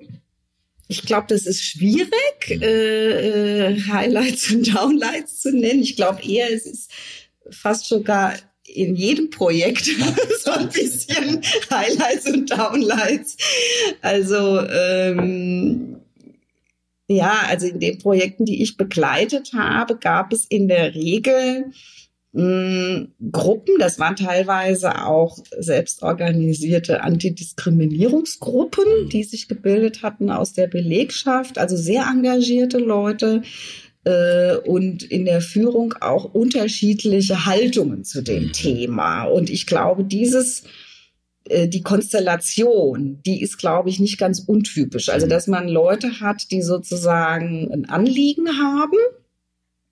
ich 0.87 1.01
glaube, 1.01 1.25
das 1.29 1.47
ist 1.47 1.63
schwierig, 1.63 2.11
äh, 2.49 3.71
äh, 3.71 3.81
Highlights 3.89 4.51
und 4.51 4.75
Downlights 4.75 5.41
zu 5.41 5.51
nennen. 5.51 5.81
Ich 5.81 5.95
glaube 5.95 6.21
eher, 6.23 6.53
es 6.53 6.65
ist 6.67 6.91
fast 7.49 7.85
sogar 7.85 8.35
in 8.67 8.95
jedem 8.95 9.29
Projekt 9.29 9.85
so 10.43 10.51
ein 10.51 10.69
bisschen 10.69 11.41
Highlights 11.71 12.27
und 12.27 12.51
Downlights. 12.51 13.37
Also 14.01 14.61
ähm, 14.67 15.97
ja, 17.07 17.43
also 17.47 17.67
in 17.67 17.79
den 17.79 17.99
Projekten, 17.99 18.45
die 18.45 18.61
ich 18.61 18.77
begleitet 18.77 19.53
habe, 19.53 19.97
gab 19.97 20.33
es 20.33 20.45
in 20.45 20.67
der 20.67 20.93
Regel 20.93 21.71
hm, 22.33 23.13
Gruppen, 23.31 23.75
das 23.79 23.99
waren 23.99 24.17
teilweise 24.17 25.05
auch 25.05 25.37
selbstorganisierte 25.57 27.01
Antidiskriminierungsgruppen, 27.01 29.07
die 29.09 29.23
sich 29.23 29.47
gebildet 29.47 30.03
hatten 30.03 30.29
aus 30.29 30.51
der 30.53 30.67
Belegschaft, 30.67 31.57
also 31.57 31.77
sehr 31.77 32.03
engagierte 32.03 32.79
Leute, 32.79 33.43
und 34.65 35.03
in 35.03 35.25
der 35.25 35.41
Führung 35.41 35.93
auch 35.99 36.25
unterschiedliche 36.25 37.45
Haltungen 37.45 38.03
zu 38.03 38.21
dem 38.21 38.47
mhm. 38.47 38.51
Thema. 38.53 39.23
Und 39.23 39.49
ich 39.49 39.65
glaube, 39.65 40.03
dieses 40.03 40.63
äh, 41.49 41.67
die 41.67 41.81
Konstellation, 41.81 43.19
die 43.25 43.41
ist, 43.41 43.57
glaube 43.57 43.89
ich, 43.89 43.99
nicht 43.99 44.17
ganz 44.17 44.39
untypisch. 44.39 45.09
Also, 45.09 45.25
mhm. 45.25 45.29
dass 45.29 45.47
man 45.47 45.67
Leute 45.67 46.19
hat, 46.19 46.51
die 46.51 46.61
sozusagen 46.61 47.71
ein 47.71 47.89
Anliegen 47.89 48.47
haben, 48.59 48.97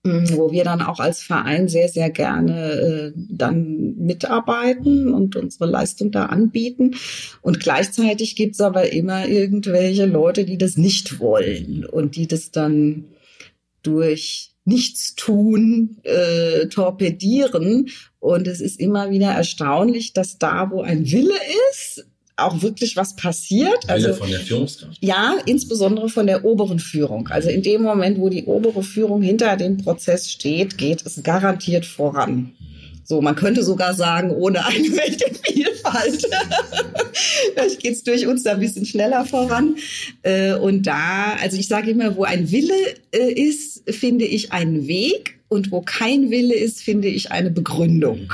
mm, 0.04 0.36
wo 0.36 0.52
wir 0.52 0.64
dann 0.64 0.82
auch 0.82 1.00
als 1.00 1.22
Verein 1.22 1.68
sehr, 1.68 1.88
sehr 1.88 2.10
gerne 2.10 2.70
äh, 2.72 3.12
dann 3.14 3.96
mitarbeiten 3.96 5.12
und 5.12 5.36
unsere 5.36 5.66
Leistung 5.66 6.10
da 6.10 6.26
anbieten. 6.26 6.94
Und 7.42 7.60
gleichzeitig 7.60 8.36
gibt's 8.36 8.60
aber 8.60 8.92
immer 8.92 9.26
irgendwelche 9.26 10.06
Leute, 10.06 10.44
die 10.44 10.58
das 10.58 10.76
nicht 10.76 11.20
wollen 11.20 11.84
und 11.84 12.16
die 12.16 12.26
das 12.26 12.50
dann 12.50 13.04
durch 13.86 14.50
Nichtstun 14.64 15.98
äh, 16.02 16.66
torpedieren. 16.66 17.88
Und 18.18 18.48
es 18.48 18.60
ist 18.60 18.80
immer 18.80 19.10
wieder 19.10 19.28
erstaunlich, 19.28 20.12
dass 20.12 20.38
da, 20.38 20.70
wo 20.70 20.82
ein 20.82 21.10
Wille 21.10 21.34
ist, 21.70 22.04
auch 22.36 22.60
wirklich 22.62 22.96
was 22.96 23.16
passiert. 23.16 23.88
Also 23.88 24.12
von 24.12 24.28
der 24.28 24.40
Führungskraft? 24.40 24.98
Ja, 25.00 25.36
insbesondere 25.46 26.08
von 26.08 26.26
der 26.26 26.44
oberen 26.44 26.78
Führung. 26.78 27.28
Also 27.28 27.48
in 27.48 27.62
dem 27.62 27.82
Moment, 27.82 28.18
wo 28.18 28.28
die 28.28 28.44
obere 28.44 28.82
Führung 28.82 29.22
hinter 29.22 29.56
dem 29.56 29.78
Prozess 29.78 30.30
steht, 30.30 30.76
geht 30.76 31.06
es 31.06 31.22
garantiert 31.22 31.86
voran. 31.86 32.52
So, 33.08 33.20
man 33.20 33.36
könnte 33.36 33.62
sogar 33.62 33.94
sagen, 33.94 34.32
ohne 34.32 34.66
eine 34.66 34.90
Welt 34.96 35.20
der 35.20 35.32
Vielfalt. 35.32 36.26
Vielleicht 37.54 37.80
geht's 37.80 38.02
durch 38.02 38.26
uns 38.26 38.42
da 38.42 38.52
ein 38.52 38.60
bisschen 38.60 38.84
schneller 38.84 39.24
voran. 39.24 39.76
Äh, 40.22 40.54
und 40.54 40.88
da, 40.88 41.36
also 41.40 41.56
ich 41.56 41.68
sage 41.68 41.92
immer, 41.92 42.16
wo 42.16 42.24
ein 42.24 42.50
Wille 42.50 42.74
äh, 43.12 43.32
ist, 43.32 43.84
finde 43.88 44.24
ich 44.24 44.50
einen 44.50 44.88
Weg. 44.88 45.38
Und 45.48 45.70
wo 45.70 45.80
kein 45.80 46.30
Wille 46.30 46.56
ist, 46.56 46.82
finde 46.82 47.06
ich 47.06 47.30
eine 47.30 47.52
Begründung. 47.52 48.32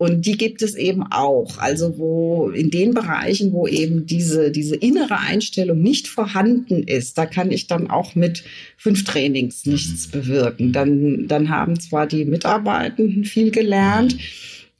Und 0.00 0.24
die 0.24 0.38
gibt 0.38 0.62
es 0.62 0.76
eben 0.76 1.02
auch. 1.10 1.58
Also 1.58 1.98
wo 1.98 2.48
in 2.48 2.70
den 2.70 2.94
Bereichen, 2.94 3.52
wo 3.52 3.66
eben 3.66 4.06
diese, 4.06 4.50
diese 4.50 4.74
innere 4.74 5.18
Einstellung 5.18 5.82
nicht 5.82 6.08
vorhanden 6.08 6.84
ist, 6.84 7.18
da 7.18 7.26
kann 7.26 7.50
ich 7.50 7.66
dann 7.66 7.90
auch 7.90 8.14
mit 8.14 8.42
fünf 8.78 9.04
Trainings 9.04 9.66
nichts 9.66 10.06
mhm. 10.06 10.12
bewirken. 10.12 10.72
Dann, 10.72 11.28
dann 11.28 11.50
haben 11.50 11.78
zwar 11.78 12.06
die 12.06 12.24
Mitarbeitenden 12.24 13.26
viel 13.26 13.50
gelernt, 13.50 14.16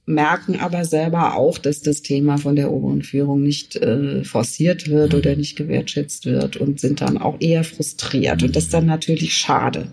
merken 0.07 0.59
aber 0.59 0.87
selber 0.87 1.37
auch, 1.37 1.59
dass 1.59 1.83
das 1.83 2.01
Thema 2.01 2.39
von 2.39 2.57
der 2.57 2.73
oberen 2.73 3.03
Führung 3.03 3.43
nicht 3.43 3.77
äh, 3.77 4.25
forciert 4.25 4.89
wird 4.89 5.13
oder 5.13 5.37
nicht 5.37 5.55
gewertschätzt 5.55 6.25
wird 6.25 6.57
und 6.57 6.81
sind 6.81 7.03
dann 7.03 7.19
auch 7.19 7.37
eher 7.41 7.65
frustriert. 7.65 8.43
Und 8.43 8.57
das 8.57 8.65
ist 8.65 8.73
dann 8.73 8.87
natürlich 8.87 9.35
schade. 9.37 9.89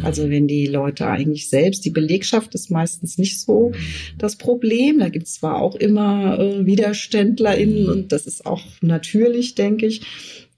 Also 0.00 0.30
wenn 0.30 0.48
die 0.48 0.66
Leute 0.66 1.06
eigentlich 1.06 1.50
selbst, 1.50 1.84
die 1.84 1.90
Belegschaft 1.90 2.54
ist 2.54 2.70
meistens 2.70 3.18
nicht 3.18 3.40
so 3.40 3.70
mhm. 3.70 3.74
das 4.16 4.36
Problem. 4.36 5.00
Da 5.00 5.10
gibt 5.10 5.26
es 5.26 5.34
zwar 5.34 5.60
auch 5.60 5.74
immer 5.74 6.38
äh, 6.38 6.64
WiderständlerInnen 6.64 7.88
und 7.88 8.12
das 8.12 8.26
ist 8.26 8.46
auch 8.46 8.62
natürlich, 8.80 9.54
denke 9.54 9.86
ich. 9.86 10.02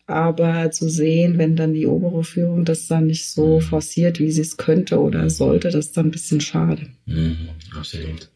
Aber 0.07 0.71
zu 0.71 0.89
sehen, 0.91 1.39
wenn 1.39 1.57
dann 1.57 1.73
die 1.73 1.87
obere 1.87 2.25
Führung 2.25 2.67
das 2.67 2.87
dann 2.87 3.07
nicht 3.07 3.29
so 3.29 3.57
mhm. 3.57 3.61
forciert, 3.63 4.21
wie 4.21 4.31
sie 4.31 4.43
es 4.43 4.57
könnte 4.57 5.01
oder 5.01 5.29
sollte, 5.31 5.71
das 5.71 5.87
ist 5.87 5.97
dann 5.97 6.09
ein 6.09 6.13
bisschen 6.13 6.41
schade. 6.41 6.89
Mhm, 7.07 7.49
absolut. 7.77 8.31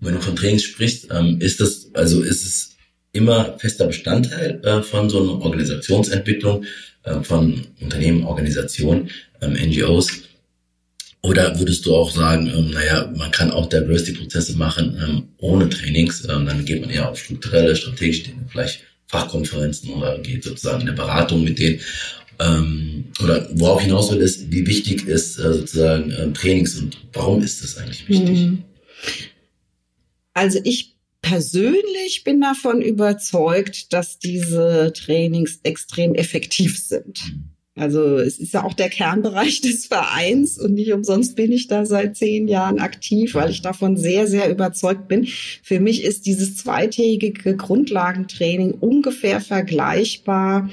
Und 0.00 0.06
wenn 0.06 0.14
du 0.14 0.20
von 0.20 0.36
Trainings 0.36 0.64
sprichst, 0.64 1.08
ähm, 1.12 1.38
ist 1.40 1.60
das, 1.60 1.90
also 1.94 2.22
ist 2.22 2.44
es 2.44 2.76
immer 3.12 3.56
fester 3.58 3.86
Bestandteil 3.86 4.60
äh, 4.64 4.82
von 4.82 5.08
so 5.08 5.22
einer 5.22 5.44
Organisationsentwicklung, 5.44 6.64
äh, 7.04 7.22
von 7.22 7.66
Unternehmen, 7.80 8.24
Organisationen, 8.24 9.10
ähm, 9.40 9.52
NGOs, 9.52 10.22
oder 11.22 11.58
würdest 11.58 11.86
du 11.86 11.94
auch 11.94 12.10
sagen, 12.10 12.48
ähm, 12.48 12.70
naja, 12.70 13.12
man 13.16 13.30
kann 13.30 13.52
auch 13.52 13.68
Diversity-Prozesse 13.68 14.56
machen 14.56 14.98
ähm, 15.02 15.28
ohne 15.38 15.68
Trainings, 15.68 16.26
ähm, 16.28 16.46
dann 16.46 16.64
geht 16.64 16.80
man 16.80 16.90
eher 16.90 17.08
auf 17.08 17.18
strukturelle, 17.18 17.76
strategische 17.76 18.24
Dinge, 18.24 18.46
vielleicht 18.50 18.80
Fachkonferenzen 19.06 19.90
oder 19.90 20.18
geht 20.18 20.42
sozusagen 20.42 20.82
in 20.82 20.88
eine 20.88 20.96
Beratung 20.96 21.44
mit 21.44 21.58
denen. 21.58 21.80
Ähm, 22.40 23.04
oder 23.22 23.48
worauf 23.52 23.82
hinaus 23.82 24.10
will, 24.10 24.20
ist, 24.20 24.50
wie 24.50 24.66
wichtig 24.66 25.06
ist 25.06 25.38
äh, 25.38 25.52
sozusagen 25.52 26.10
äh, 26.10 26.32
Trainings 26.32 26.76
und 26.78 26.98
warum 27.12 27.42
ist 27.42 27.62
das 27.62 27.76
eigentlich 27.76 28.08
wichtig? 28.08 28.38
Mhm. 28.38 28.64
Also 30.34 30.58
ich 30.64 30.96
persönlich 31.20 32.24
bin 32.24 32.40
davon 32.40 32.82
überzeugt, 32.82 33.92
dass 33.92 34.18
diese 34.18 34.92
Trainings 34.92 35.60
extrem 35.62 36.14
effektiv 36.14 36.78
sind. 36.78 37.20
Mhm. 37.26 37.51
Also 37.74 38.18
es 38.18 38.38
ist 38.38 38.52
ja 38.52 38.64
auch 38.64 38.74
der 38.74 38.90
Kernbereich 38.90 39.60
des 39.62 39.86
Vereins 39.86 40.58
und 40.58 40.74
nicht 40.74 40.92
umsonst 40.92 41.36
bin 41.36 41.52
ich 41.52 41.68
da 41.68 41.86
seit 41.86 42.16
zehn 42.16 42.48
Jahren 42.48 42.78
aktiv, 42.78 43.34
weil 43.34 43.50
ich 43.50 43.62
davon 43.62 43.96
sehr, 43.96 44.26
sehr 44.26 44.50
überzeugt 44.50 45.08
bin. 45.08 45.26
Für 45.62 45.80
mich 45.80 46.04
ist 46.04 46.26
dieses 46.26 46.56
zweitägige 46.56 47.56
Grundlagentraining 47.56 48.72
ungefähr 48.72 49.40
vergleichbar 49.40 50.68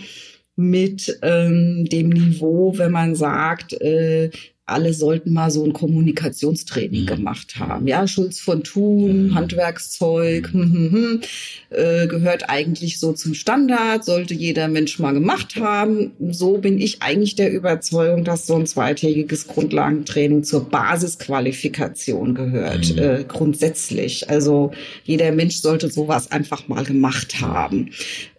mit 0.56 1.18
ähm, 1.22 1.88
dem 1.90 2.10
Niveau, 2.10 2.78
wenn 2.78 2.92
man 2.92 3.16
sagt, 3.16 3.74
äh, 3.74 4.30
alle 4.70 4.94
sollten 4.94 5.34
mal 5.34 5.52
so 5.52 5.64
ein 5.64 5.74
Kommunikationstraining 5.74 7.04
mhm. 7.04 7.08
gemacht 7.08 7.56
haben. 7.58 7.88
Ja, 7.88 8.08
Schulz 8.08 8.40
von 8.40 8.64
Thun, 8.64 9.28
mhm. 9.28 9.36
Handwerkszeug, 9.36 10.52
hm, 10.52 10.74
hm, 10.74 10.92
hm, 10.92 11.22
äh, 11.70 12.08
gehört 12.08 12.50
eigentlich 12.50 13.00
so 13.00 13.14
zum 13.14 13.34
Standard, 13.34 14.06
sollte 14.06 14.34
jeder 14.34 14.68
Mensch 14.68 15.00
mal 15.00 15.14
gemacht 15.14 15.56
haben. 15.56 16.12
So 16.30 16.58
bin 16.58 16.80
ich 16.80 17.02
eigentlich 17.02 17.36
der 17.36 17.52
Überzeugung, 17.52 18.24
dass 18.24 18.48
so 18.48 18.56
ein 18.56 18.66
zweitägiges 18.66 19.48
Grundlagentraining 19.48 20.44
zur 20.44 20.70
Basisqualifikation 20.70 22.36
gehört, 22.36 22.94
mhm. 22.94 23.00
äh, 23.00 23.24
grundsätzlich. 23.28 24.30
Also 24.30 24.72
jeder 25.04 25.32
Mensch 25.32 25.58
sollte 25.58 25.90
sowas 25.90 26.32
einfach 26.32 26.68
mal 26.68 26.84
gemacht 26.84 27.42
haben. 27.42 27.92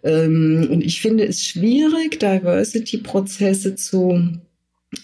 Ähm, 0.03 0.67
und 0.71 0.81
ich 0.83 1.01
finde 1.01 1.25
es 1.25 1.45
schwierig, 1.45 2.19
Diversity-Prozesse 2.19 3.75
zu 3.75 4.39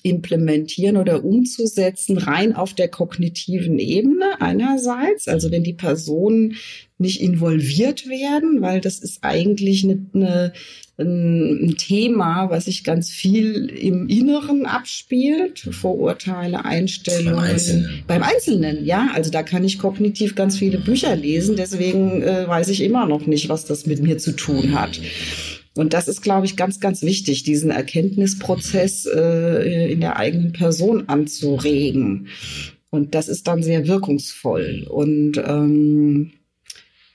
implementieren 0.04 0.98
oder 0.98 1.24
umzusetzen, 1.24 2.18
rein 2.18 2.54
auf 2.54 2.74
der 2.74 2.90
kognitiven 2.90 3.80
Ebene 3.80 4.40
einerseits, 4.42 5.28
also 5.28 5.50
wenn 5.52 5.64
die 5.64 5.74
Personen 5.74 6.56
nicht 6.98 7.22
involviert 7.22 8.10
werden, 8.10 8.62
weil 8.62 8.82
das 8.82 9.00
ist 9.00 9.20
eigentlich 9.24 9.84
eine, 9.84 10.06
eine, 10.14 10.54
ein 11.00 11.76
Thema, 11.78 12.50
was 12.50 12.66
sich 12.66 12.84
ganz 12.84 13.12
viel 13.12 13.68
im 13.70 14.10
Inneren 14.10 14.66
abspielt, 14.66 15.60
Vorurteile, 15.60 16.66
Einstellungen. 16.66 17.36
Beim 17.36 17.44
Einzelnen. 17.44 18.04
Beim 18.08 18.24
Einzelnen, 18.24 18.86
ja. 18.86 19.10
Also 19.14 19.30
da 19.30 19.44
kann 19.44 19.64
ich 19.64 19.78
kognitiv 19.78 20.36
ganz 20.36 20.58
viele 20.58 20.80
Bücher 20.80 21.16
lesen, 21.16 21.56
deswegen 21.56 22.24
äh, 22.24 22.48
weiß 22.48 22.70
ich 22.70 22.82
immer 22.82 23.06
noch 23.06 23.28
nicht, 23.28 23.48
was 23.48 23.66
das 23.66 23.86
mit 23.86 24.02
mir 24.02 24.18
zu 24.18 24.32
tun 24.32 24.74
hat. 24.74 25.00
Und 25.78 25.94
das 25.94 26.08
ist, 26.08 26.22
glaube 26.22 26.46
ich, 26.46 26.58
ganz, 26.58 26.80
ganz 26.80 27.02
wichtig, 27.04 27.44
diesen 27.44 27.72
Erkenntnisprozess 27.72 29.06
äh, 29.06 29.92
in 29.92 30.02
der 30.02 30.18
eigenen 30.18 30.52
Person 30.52 31.08
anzuregen. 31.08 32.28
Und 32.90 33.16
das 33.16 33.28
ist 33.28 33.48
dann 33.48 33.62
sehr 33.62 33.88
wirkungsvoll. 33.88 34.88
Und 34.90 35.38
ähm, 35.38 36.32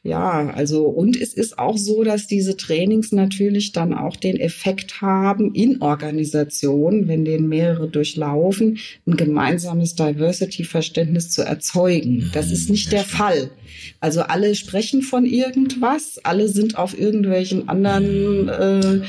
ja, 0.04 0.50
also 0.50 0.86
und 0.86 1.16
es 1.16 1.32
ist 1.32 1.60
auch 1.60 1.78
so, 1.78 2.02
dass 2.02 2.26
diese 2.26 2.56
Trainings 2.56 3.12
natürlich 3.12 3.70
dann 3.70 3.94
auch 3.94 4.16
den 4.16 4.36
Effekt 4.36 5.00
haben 5.00 5.54
in 5.54 5.80
Organisationen, 5.80 7.06
wenn 7.06 7.24
den 7.24 7.48
mehrere 7.48 7.88
durchlaufen, 7.88 8.78
ein 9.06 9.16
gemeinsames 9.16 9.94
Diversity-Verständnis 9.94 11.30
zu 11.30 11.42
erzeugen. 11.42 12.30
Das 12.32 12.50
ist 12.50 12.68
nicht 12.68 12.90
der 12.90 13.04
Fall. 13.04 13.52
Also 14.00 14.22
alle 14.22 14.56
sprechen 14.56 15.02
von 15.02 15.24
irgendwas, 15.24 16.18
alle 16.24 16.48
sind 16.48 16.76
auf 16.76 16.98
irgendwelchen 16.98 17.68
anderen 17.68 18.48
äh, 18.48 19.00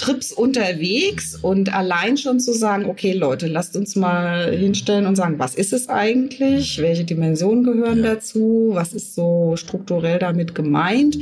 Trips 0.00 0.32
unterwegs 0.32 1.36
und 1.36 1.74
allein 1.74 2.16
schon 2.16 2.40
zu 2.40 2.54
sagen, 2.54 2.86
okay 2.86 3.12
Leute, 3.12 3.48
lasst 3.48 3.76
uns 3.76 3.96
mal 3.96 4.50
hinstellen 4.50 5.04
und 5.04 5.14
sagen, 5.14 5.38
was 5.38 5.54
ist 5.54 5.74
es 5.74 5.90
eigentlich? 5.90 6.80
Welche 6.80 7.04
Dimensionen 7.04 7.64
gehören 7.64 8.02
dazu? 8.02 8.70
Was 8.72 8.94
ist 8.94 9.14
so 9.14 9.56
strukturell 9.56 10.18
damit 10.18 10.54
gemeint? 10.54 11.18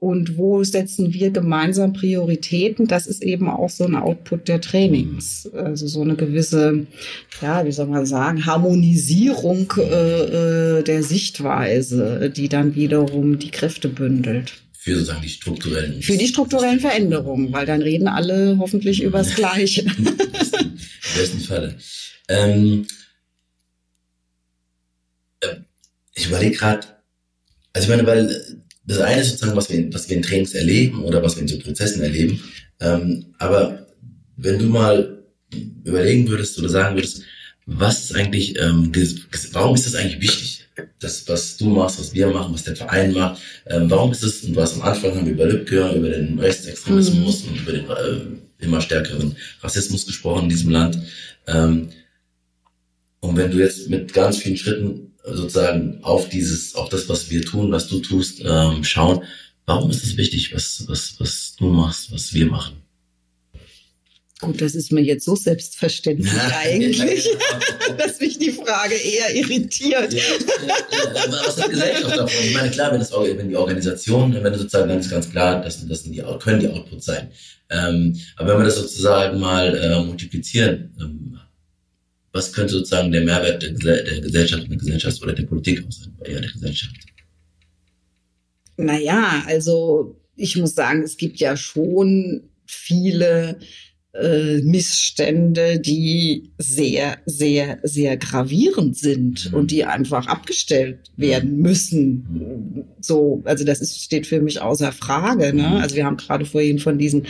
Und 0.00 0.36
wo 0.36 0.62
setzen 0.64 1.14
wir 1.14 1.30
gemeinsam 1.30 1.92
Prioritäten? 1.92 2.88
Das 2.88 3.06
ist 3.06 3.22
eben 3.22 3.48
auch 3.48 3.70
so 3.70 3.84
ein 3.84 3.94
Output 3.94 4.48
der 4.48 4.60
Trainings. 4.60 5.48
Also 5.54 5.86
so 5.86 6.02
eine 6.02 6.16
gewisse, 6.16 6.86
ja, 7.40 7.64
wie 7.64 7.72
soll 7.72 7.86
man 7.86 8.06
sagen, 8.06 8.44
Harmonisierung 8.44 9.72
äh, 9.78 10.80
äh 10.80 10.82
der 10.82 11.02
Sichtweise, 11.04 12.28
die 12.28 12.48
dann 12.48 12.74
wiederum 12.74 13.38
die 13.38 13.50
Kräfte 13.50 13.88
bündelt. 13.88 14.65
Für 14.86 14.94
sozusagen 14.94 15.22
die 15.22 15.28
strukturellen. 15.28 16.00
Für 16.00 16.16
die 16.16 16.28
strukturellen 16.28 16.78
Veränderungen, 16.78 17.52
weil 17.52 17.66
dann 17.66 17.82
reden 17.82 18.06
alle 18.06 18.56
hoffentlich 18.60 19.02
über 19.02 19.18
das 19.18 19.34
Gleiche. 19.34 19.80
Im 19.98 20.16
besten 21.16 21.40
Falle. 21.40 21.76
Ähm, 22.28 22.86
äh, 25.40 25.56
ich 26.14 26.28
überlege 26.28 26.56
gerade, 26.56 26.86
also 27.72 27.84
ich 27.84 27.88
meine, 27.88 28.06
weil 28.06 28.60
das 28.84 28.98
eine 29.00 29.22
ist 29.22 29.30
sozusagen, 29.30 29.56
was 29.56 29.68
wir, 29.68 29.92
was 29.92 30.08
wir 30.08 30.18
in 30.18 30.22
Trainings 30.22 30.54
erleben 30.54 31.02
oder 31.02 31.20
was 31.20 31.34
wir 31.34 31.42
in 31.42 31.48
so 31.48 31.58
Prozessen 31.58 32.04
erleben. 32.04 32.40
Ähm, 32.78 33.34
aber 33.38 33.88
wenn 34.36 34.60
du 34.60 34.66
mal 34.66 35.24
überlegen 35.82 36.28
würdest 36.28 36.60
oder 36.60 36.68
sagen 36.68 36.94
würdest, 36.94 37.22
was 37.64 38.04
ist 38.04 38.14
eigentlich, 38.14 38.56
ähm, 38.60 38.92
warum 39.50 39.74
ist 39.74 39.86
das 39.86 39.96
eigentlich 39.96 40.20
wichtig? 40.20 40.65
Das, 40.98 41.28
was 41.28 41.56
du 41.56 41.68
machst, 41.68 41.98
was 41.98 42.14
wir 42.14 42.28
machen, 42.28 42.52
was 42.52 42.64
der 42.64 42.76
Verein 42.76 43.12
macht. 43.12 43.40
Ähm, 43.66 43.90
warum 43.90 44.12
ist 44.12 44.22
es, 44.22 44.44
und 44.44 44.54
du 44.54 44.60
hast 44.60 44.74
am 44.74 44.82
Anfang 44.82 45.14
haben 45.14 45.26
wir 45.26 45.32
über 45.32 45.46
Lübcke, 45.46 45.92
über 45.94 46.08
den 46.08 46.38
Rechtsextremismus 46.38 47.44
mhm. 47.44 47.50
und 47.50 47.60
über 47.60 47.72
den 47.72 47.90
äh, 47.90 48.64
immer 48.64 48.80
stärkeren 48.80 49.36
Rassismus 49.60 50.06
gesprochen 50.06 50.44
in 50.44 50.48
diesem 50.50 50.70
Land. 50.70 50.98
Ähm, 51.46 51.90
und 53.20 53.36
wenn 53.36 53.50
du 53.50 53.58
jetzt 53.58 53.88
mit 53.88 54.12
ganz 54.12 54.38
vielen 54.38 54.56
Schritten 54.56 55.12
sozusagen 55.24 55.98
auf 56.02 56.28
dieses, 56.28 56.74
auf 56.74 56.88
das, 56.88 57.08
was 57.08 57.30
wir 57.30 57.42
tun, 57.42 57.72
was 57.72 57.88
du 57.88 58.00
tust, 58.00 58.42
ähm, 58.44 58.84
schauen, 58.84 59.24
warum 59.64 59.90
ist 59.90 60.04
es 60.04 60.16
wichtig, 60.16 60.54
was, 60.54 60.84
was, 60.86 61.16
was 61.18 61.56
du 61.56 61.66
machst, 61.66 62.12
was 62.12 62.32
wir 62.32 62.46
machen? 62.46 62.76
Gut, 64.40 64.60
das 64.60 64.74
ist 64.74 64.92
mir 64.92 65.00
jetzt 65.00 65.24
so 65.24 65.34
selbstverständlich 65.34 66.30
eigentlich, 66.62 67.26
dass 67.98 68.20
mich 68.20 68.38
die 68.38 68.50
Frage 68.50 68.94
eher 68.94 69.34
irritiert. 69.34 70.12
Ja, 70.12 70.20
ja, 70.66 70.74
was 71.30 71.56
hat 71.56 71.70
Gesellschaft 71.70 72.18
davon? 72.18 72.44
Ich 72.44 72.54
meine, 72.54 72.70
klar, 72.70 72.92
wenn, 72.92 72.98
das, 72.98 73.12
wenn 73.12 73.48
die 73.48 73.56
Organisation, 73.56 74.34
wenn 74.34 74.44
das 74.44 74.58
sozusagen 74.58 74.88
ganz, 74.88 75.08
ganz 75.08 75.30
klar, 75.30 75.62
das, 75.62 75.86
das 75.88 76.02
sind 76.02 76.12
die, 76.12 76.22
können 76.38 76.60
die 76.60 76.68
Outputs 76.68 77.06
sein. 77.06 77.30
Ähm, 77.70 78.14
aber 78.36 78.52
wenn 78.52 78.58
wir 78.58 78.64
das 78.66 78.76
sozusagen 78.76 79.40
mal 79.40 79.74
äh, 79.74 80.04
multiplizieren, 80.04 80.94
ähm, 81.00 81.38
was 82.32 82.52
könnte 82.52 82.74
sozusagen 82.74 83.10
der 83.10 83.22
Mehrwert 83.22 83.62
der, 83.62 83.72
der 83.72 84.20
Gesellschaft, 84.20 84.68
der 84.68 84.76
Gesellschaft 84.76 85.22
oder 85.22 85.32
der 85.32 85.44
Politik 85.44 85.82
auch 85.86 85.90
sein, 85.90 86.12
eher 86.22 86.42
der 86.42 86.52
Gesellschaft? 86.52 86.94
Naja, 88.76 89.42
also 89.46 90.20
ich 90.36 90.56
muss 90.56 90.74
sagen, 90.74 91.02
es 91.02 91.16
gibt 91.16 91.38
ja 91.38 91.56
schon 91.56 92.50
viele 92.66 93.58
äh, 94.20 94.62
Missstände, 94.62 95.78
die 95.78 96.50
sehr, 96.58 97.18
sehr, 97.26 97.78
sehr 97.82 98.16
gravierend 98.16 98.96
sind 98.96 99.50
mhm. 99.50 99.58
und 99.58 99.70
die 99.70 99.84
einfach 99.84 100.26
abgestellt 100.26 100.98
werden 101.16 101.58
müssen. 101.58 102.84
So, 103.00 103.42
also 103.44 103.64
das 103.64 103.80
ist, 103.80 104.02
steht 104.02 104.26
für 104.26 104.40
mich 104.40 104.60
außer 104.60 104.92
Frage. 104.92 105.52
Ne? 105.54 105.68
Mhm. 105.68 105.76
Also 105.76 105.96
wir 105.96 106.04
haben 106.04 106.16
gerade 106.16 106.44
vorhin 106.44 106.78
von 106.78 106.98
diesen 106.98 107.26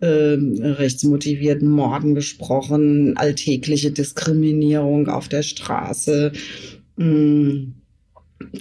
äh, 0.00 0.06
rechtsmotivierten 0.06 1.68
Morden 1.68 2.14
gesprochen, 2.14 3.16
alltägliche 3.16 3.90
Diskriminierung 3.90 5.08
auf 5.08 5.28
der 5.28 5.42
Straße. 5.42 6.32
Mh, 6.96 7.06
mm, 7.06 7.74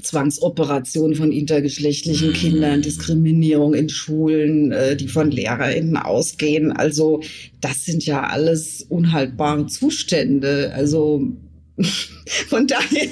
Zwangsoperation 0.01 1.15
von 1.15 1.31
intergeschlechtlichen. 1.31 2.33
Kindern, 2.33 2.81
Diskriminierung 2.81 3.73
in 3.73 3.89
Schulen, 3.89 4.71
äh, 4.71 4.95
die 4.95 5.07
von 5.07 5.31
LehrerInnen 5.31 5.97
ausgehen. 5.97 6.71
Also 6.71 7.21
das 7.59 7.85
sind 7.85 8.05
ja 8.05 8.23
alles 8.23 8.85
unhaltbare 8.87 9.67
Zustände. 9.67 10.71
Also 10.73 11.27
von 12.47 12.67
daher. 12.67 13.09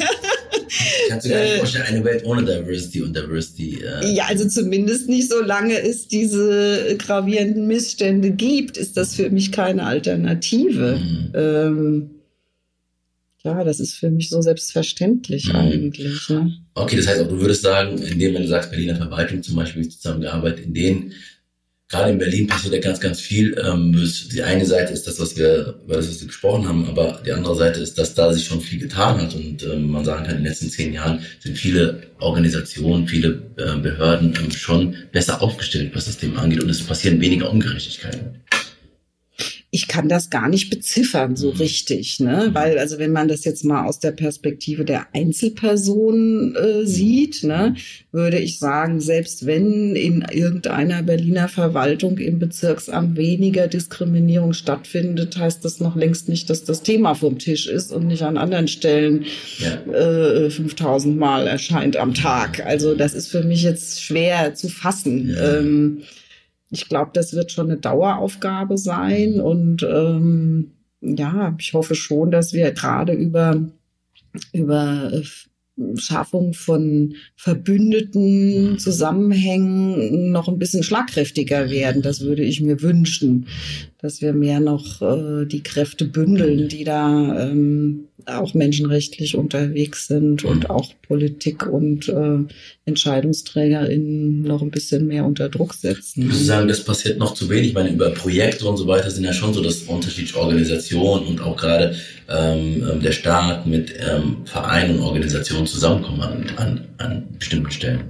Kannst 1.09 1.25
du 1.25 1.29
dir 1.29 1.39
nicht 1.39 1.53
äh, 1.53 1.57
vorstellen, 1.57 1.85
eine 1.87 2.03
Welt 2.03 2.25
ohne 2.25 2.43
Diversity 2.43 3.01
und 3.01 3.15
Diversity? 3.15 3.79
Äh 3.83 4.13
ja, 4.13 4.25
also 4.27 4.47
zumindest 4.47 5.09
nicht 5.09 5.29
solange 5.29 5.79
es 5.81 6.07
diese 6.07 6.95
gravierenden 6.97 7.67
Missstände 7.67 8.31
gibt, 8.31 8.77
ist 8.77 8.97
das 8.97 9.15
für 9.15 9.29
mich 9.29 9.51
keine 9.51 9.85
Alternative. 9.85 10.99
Mhm. 10.99 11.31
Ähm, 11.33 12.09
ja, 13.43 13.63
das 13.63 13.79
ist 13.79 13.95
für 13.95 14.09
mich 14.09 14.29
so 14.29 14.41
selbstverständlich 14.41 15.49
mhm. 15.49 15.55
eigentlich. 15.55 16.29
Ne? 16.29 16.53
Okay, 16.73 16.97
das 16.97 17.07
heißt 17.07 17.21
auch, 17.21 17.27
du 17.27 17.39
würdest 17.39 17.61
sagen, 17.61 17.97
indem, 17.97 18.33
wenn 18.33 18.41
du 18.41 18.47
sagst, 18.47 18.69
Berliner 18.69 18.95
Verwaltung 18.95 19.41
zum 19.41 19.55
Beispiel 19.55 19.87
zusammengearbeitet, 19.87 20.65
in 20.65 20.73
denen 20.73 21.13
gerade 21.89 22.11
in 22.11 22.19
Berlin 22.19 22.47
passiert 22.47 22.73
ja 22.73 22.79
ganz, 22.79 22.99
ganz 22.99 23.19
viel. 23.19 23.57
Ähm, 23.65 23.95
die 24.31 24.43
eine 24.43 24.65
Seite 24.65 24.93
ist 24.93 25.07
das, 25.07 25.19
was 25.19 25.35
wir, 25.35 25.79
über 25.85 25.95
das, 25.95 26.07
was 26.07 26.21
wir 26.21 26.27
gesprochen 26.27 26.67
haben, 26.67 26.87
aber 26.87 27.21
die 27.25 27.31
andere 27.31 27.55
Seite 27.55 27.79
ist, 27.79 27.97
dass 27.97 28.13
da 28.13 28.31
sich 28.31 28.45
schon 28.45 28.61
viel 28.61 28.79
getan 28.79 29.19
hat 29.19 29.33
und 29.33 29.63
ähm, 29.63 29.89
man 29.89 30.05
sagen 30.05 30.25
kann, 30.25 30.35
in 30.35 30.43
den 30.43 30.47
letzten 30.47 30.69
zehn 30.69 30.93
Jahren 30.93 31.19
sind 31.39 31.57
viele 31.57 32.03
Organisationen, 32.19 33.07
viele 33.07 33.41
äh, 33.57 33.75
Behörden 33.77 34.35
ähm, 34.39 34.51
schon 34.51 34.95
besser 35.11 35.41
aufgestellt, 35.41 35.91
was 35.95 36.05
das 36.05 36.17
Thema 36.17 36.43
angeht 36.43 36.61
und 36.61 36.69
es 36.69 36.83
passieren 36.83 37.19
weniger 37.19 37.49
Ungerechtigkeiten 37.49 38.41
ich 39.71 39.87
kann 39.87 40.09
das 40.09 40.31
gar 40.31 40.49
nicht 40.49 40.71
beziffern 40.71 41.35
so 41.35 41.51
mhm. 41.51 41.57
richtig, 41.57 42.19
ne? 42.19 42.49
Weil 42.53 42.79
also 42.79 42.97
wenn 42.97 43.11
man 43.11 43.27
das 43.27 43.45
jetzt 43.45 43.63
mal 43.63 43.85
aus 43.85 43.99
der 43.99 44.11
Perspektive 44.11 44.83
der 44.83 45.07
Einzelperson 45.13 46.55
äh, 46.55 46.85
sieht, 46.87 47.43
ne, 47.43 47.75
würde 48.11 48.39
ich 48.39 48.57
sagen, 48.57 48.99
selbst 48.99 49.45
wenn 49.45 49.95
in 49.95 50.25
irgendeiner 50.31 51.03
Berliner 51.03 51.47
Verwaltung 51.49 52.17
im 52.17 52.39
Bezirksamt 52.39 53.15
weniger 53.15 53.67
Diskriminierung 53.67 54.53
stattfindet, 54.53 55.37
heißt 55.37 55.63
das 55.63 55.79
noch 55.79 55.95
längst 55.95 56.29
nicht, 56.29 56.49
dass 56.49 56.63
das 56.63 56.81
Thema 56.81 57.13
vom 57.13 57.37
Tisch 57.37 57.67
ist 57.67 57.91
und 57.91 58.07
nicht 58.07 58.23
an 58.23 58.37
anderen 58.37 58.67
Stellen 58.67 59.25
ja. 59.59 59.93
äh, 59.93 60.49
5000 60.49 61.15
Mal 61.15 61.45
erscheint 61.45 61.95
am 61.95 62.15
Tag. 62.15 62.65
Also 62.65 62.95
das 62.95 63.13
ist 63.13 63.27
für 63.27 63.43
mich 63.43 63.61
jetzt 63.61 64.01
schwer 64.01 64.55
zu 64.55 64.67
fassen. 64.67 65.29
Ja. 65.29 65.59
Ähm, 65.59 66.01
ich 66.71 66.87
glaube, 66.87 67.11
das 67.13 67.33
wird 67.33 67.51
schon 67.51 67.69
eine 67.69 67.79
Daueraufgabe 67.79 68.77
sein. 68.77 69.39
Und 69.39 69.83
ähm, 69.83 70.71
ja, 71.01 71.55
ich 71.59 71.73
hoffe 71.73 71.95
schon, 71.95 72.31
dass 72.31 72.53
wir 72.53 72.71
gerade 72.71 73.13
über, 73.13 73.61
über 74.53 75.11
äh, 75.13 75.23
Schaffung 75.95 76.53
von 76.53 77.15
verbündeten 77.35 78.77
Zusammenhängen 78.79 80.31
noch 80.31 80.47
ein 80.47 80.59
bisschen 80.59 80.83
schlagkräftiger 80.83 81.69
werden. 81.69 82.01
Das 82.01 82.21
würde 82.21 82.43
ich 82.43 82.61
mir 82.61 82.81
wünschen. 82.81 83.47
Dass 84.01 84.21
wir 84.21 84.31
mehr 84.31 84.61
noch 84.61 85.01
äh, 85.01 85.45
die 85.45 85.61
Kräfte 85.61 86.05
bündeln, 86.05 86.69
die 86.69 86.85
da 86.85 87.49
ähm, 87.49 88.05
auch 88.25 88.53
menschenrechtlich 88.53 89.35
unterwegs 89.35 90.07
sind 90.07 90.45
und 90.45 90.69
auch 90.69 90.93
Politik 91.05 91.67
und 91.67 92.07
äh, 92.07 92.37
EntscheidungsträgerInnen 92.85 94.41
noch 94.41 94.61
ein 94.61 94.71
bisschen 94.71 95.05
mehr 95.05 95.25
unter 95.25 95.49
Druck 95.49 95.73
setzen. 95.73 96.21
Ich 96.21 96.27
würde 96.27 96.37
sagen, 96.37 96.67
das 96.69 96.83
passiert 96.83 97.19
noch 97.19 97.33
zu 97.33 97.49
wenig. 97.49 97.69
Ich 97.69 97.73
meine, 97.73 97.89
über 97.89 98.09
Projekte 98.11 98.65
und 98.67 98.77
so 98.77 98.87
weiter 98.87 99.11
sind 99.11 99.25
ja 99.25 99.33
schon 99.33 99.53
so, 99.53 99.61
dass 99.61 99.83
unterschiedliche 99.83 100.37
Organisationen 100.37 101.27
und 101.27 101.41
auch 101.41 101.57
gerade 101.57 101.95
ähm, 102.29 102.87
ähm 102.89 103.01
der 103.01 103.11
Staat 103.11 103.67
mit 103.67 103.93
ähm, 103.99 104.37
Vereinen 104.45 104.97
und 104.97 105.03
Organisationen 105.03 105.67
zusammenkommen 105.67 106.21
an, 106.21 106.45
an, 106.55 106.87
an 106.97 107.27
bestimmten 107.37 107.71
Stellen. 107.71 108.01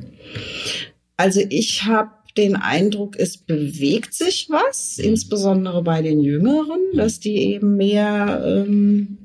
Also 1.18 1.42
ich 1.50 1.84
habe 1.84 2.12
den 2.40 2.56
Eindruck, 2.56 3.18
es 3.18 3.38
bewegt 3.38 4.14
sich 4.14 4.48
was, 4.50 4.98
mhm. 4.98 5.06
insbesondere 5.06 5.84
bei 5.84 6.02
den 6.02 6.22
Jüngeren, 6.22 6.80
dass 6.96 7.20
die 7.20 7.38
eben 7.54 7.76
mehr, 7.76 8.44
ähm, 8.46 9.18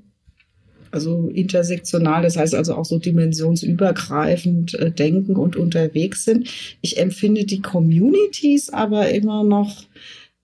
also 0.90 1.28
intersektional, 1.28 2.22
das 2.22 2.36
heißt 2.36 2.54
also 2.54 2.74
auch 2.74 2.84
so 2.84 2.98
dimensionsübergreifend 2.98 4.74
äh, 4.74 4.90
denken 4.90 5.36
und 5.36 5.56
unterwegs 5.56 6.24
sind. 6.24 6.48
Ich 6.82 6.98
empfinde 6.98 7.44
die 7.44 7.62
Communities 7.62 8.70
aber 8.70 9.10
immer 9.10 9.44
noch 9.44 9.84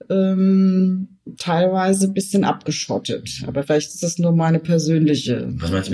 ähm, 0.09 1.19
teilweise 1.37 2.07
ein 2.07 2.13
bisschen 2.13 2.43
abgeschottet. 2.43 3.43
Aber 3.47 3.63
vielleicht 3.63 3.89
ist 3.89 4.03
das 4.03 4.17
nur 4.17 4.31
meine 4.31 4.59
persönliche 4.59 5.47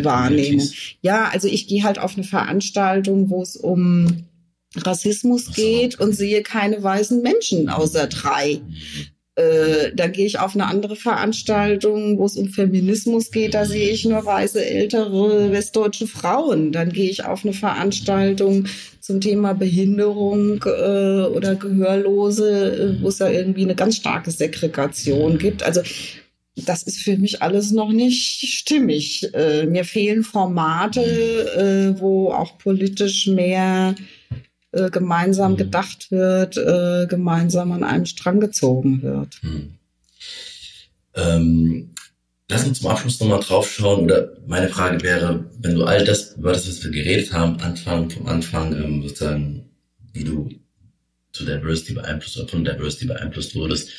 Wahrnehmung. 0.03 0.67
Ja, 1.01 1.30
also 1.32 1.47
ich 1.47 1.67
gehe 1.67 1.84
halt 1.84 1.99
auf 1.99 2.15
eine 2.15 2.23
Veranstaltung, 2.23 3.30
wo 3.30 3.41
es 3.41 3.55
um 3.55 4.25
Rassismus 4.86 5.53
geht 5.53 5.99
und 5.99 6.13
sehe 6.13 6.43
keine 6.43 6.82
weißen 6.82 7.21
Menschen 7.21 7.69
außer 7.69 8.07
drei. 8.07 8.61
Äh, 9.38 9.91
da 9.93 10.07
gehe 10.07 10.25
ich 10.25 10.39
auf 10.39 10.55
eine 10.55 10.65
andere 10.65 10.95
Veranstaltung, 10.95 12.17
wo 12.17 12.25
es 12.25 12.38
um 12.38 12.49
Feminismus 12.49 13.30
geht, 13.30 13.53
da 13.53 13.65
sehe 13.65 13.91
ich 13.91 14.03
nur 14.03 14.25
weiße 14.25 14.65
ältere 14.65 15.51
westdeutsche 15.51 16.07
Frauen. 16.07 16.71
Dann 16.71 16.91
gehe 16.91 17.09
ich 17.09 17.23
auf 17.23 17.45
eine 17.45 17.53
Veranstaltung 17.53 18.65
zum 18.99 19.21
Thema 19.21 19.53
Behinderung 19.53 20.63
äh, 20.65 21.28
oder 21.28 21.53
Gehörlose, 21.53 22.97
äh, 22.97 23.03
wo 23.03 23.09
es 23.09 23.17
da 23.17 23.30
irgendwie 23.30 23.61
eine 23.61 23.75
ganz 23.75 23.97
starke 23.97 24.32
Segregation 24.32 25.38
gibt. 25.38 25.61
Also 25.61 25.82
das 26.55 26.82
ist 26.82 27.01
für 27.01 27.17
mich 27.17 27.43
alles 27.43 27.71
noch 27.71 27.91
nicht 27.91 28.41
stimmig. 28.51 29.30
Äh, 29.36 29.67
mir 29.67 29.86
fehlen 29.86 30.23
Formate, 30.23 31.01
äh, 31.95 32.01
wo 32.01 32.32
auch 32.32 32.57
politisch 32.57 33.28
mehr 33.28 33.93
äh, 34.72 34.89
gemeinsam 34.89 35.53
mhm. 35.53 35.57
gedacht 35.57 36.11
wird, 36.11 36.57
äh, 36.57 37.07
gemeinsam 37.07 37.72
an 37.72 37.84
einem 37.84 38.05
Strang 38.05 38.39
gezogen 38.39 39.01
wird. 39.01 39.39
Mhm. 39.41 39.74
Ähm, 41.15 41.89
lass 42.49 42.65
uns 42.65 42.80
zum 42.80 42.89
Abschluss 42.89 43.20
nochmal 43.20 43.39
drauf 43.39 43.72
schauen. 43.72 44.05
Oder 44.05 44.34
meine 44.45 44.70
Frage 44.70 45.01
wäre, 45.03 45.45
wenn 45.59 45.76
du 45.76 45.84
all 45.84 46.03
das, 46.03 46.34
über 46.34 46.53
das, 46.53 46.68
was 46.68 46.84
wir 46.84 46.91
geredet 46.91 47.34
haben, 47.34 47.59
Anfang, 47.61 48.09
vom 48.09 48.28
Anfang, 48.28 48.74
ähm, 48.74 49.01
sozusagen, 49.03 49.70
wie 50.13 50.24
du 50.24 50.49
zu 51.32 51.45
Diversity 51.45 51.93
beeinflusst 51.93 52.38
oder 52.38 52.47
von 52.47 52.63
Diversity 52.63 53.05
beeinflusst 53.05 53.55
wurdest, 53.55 53.89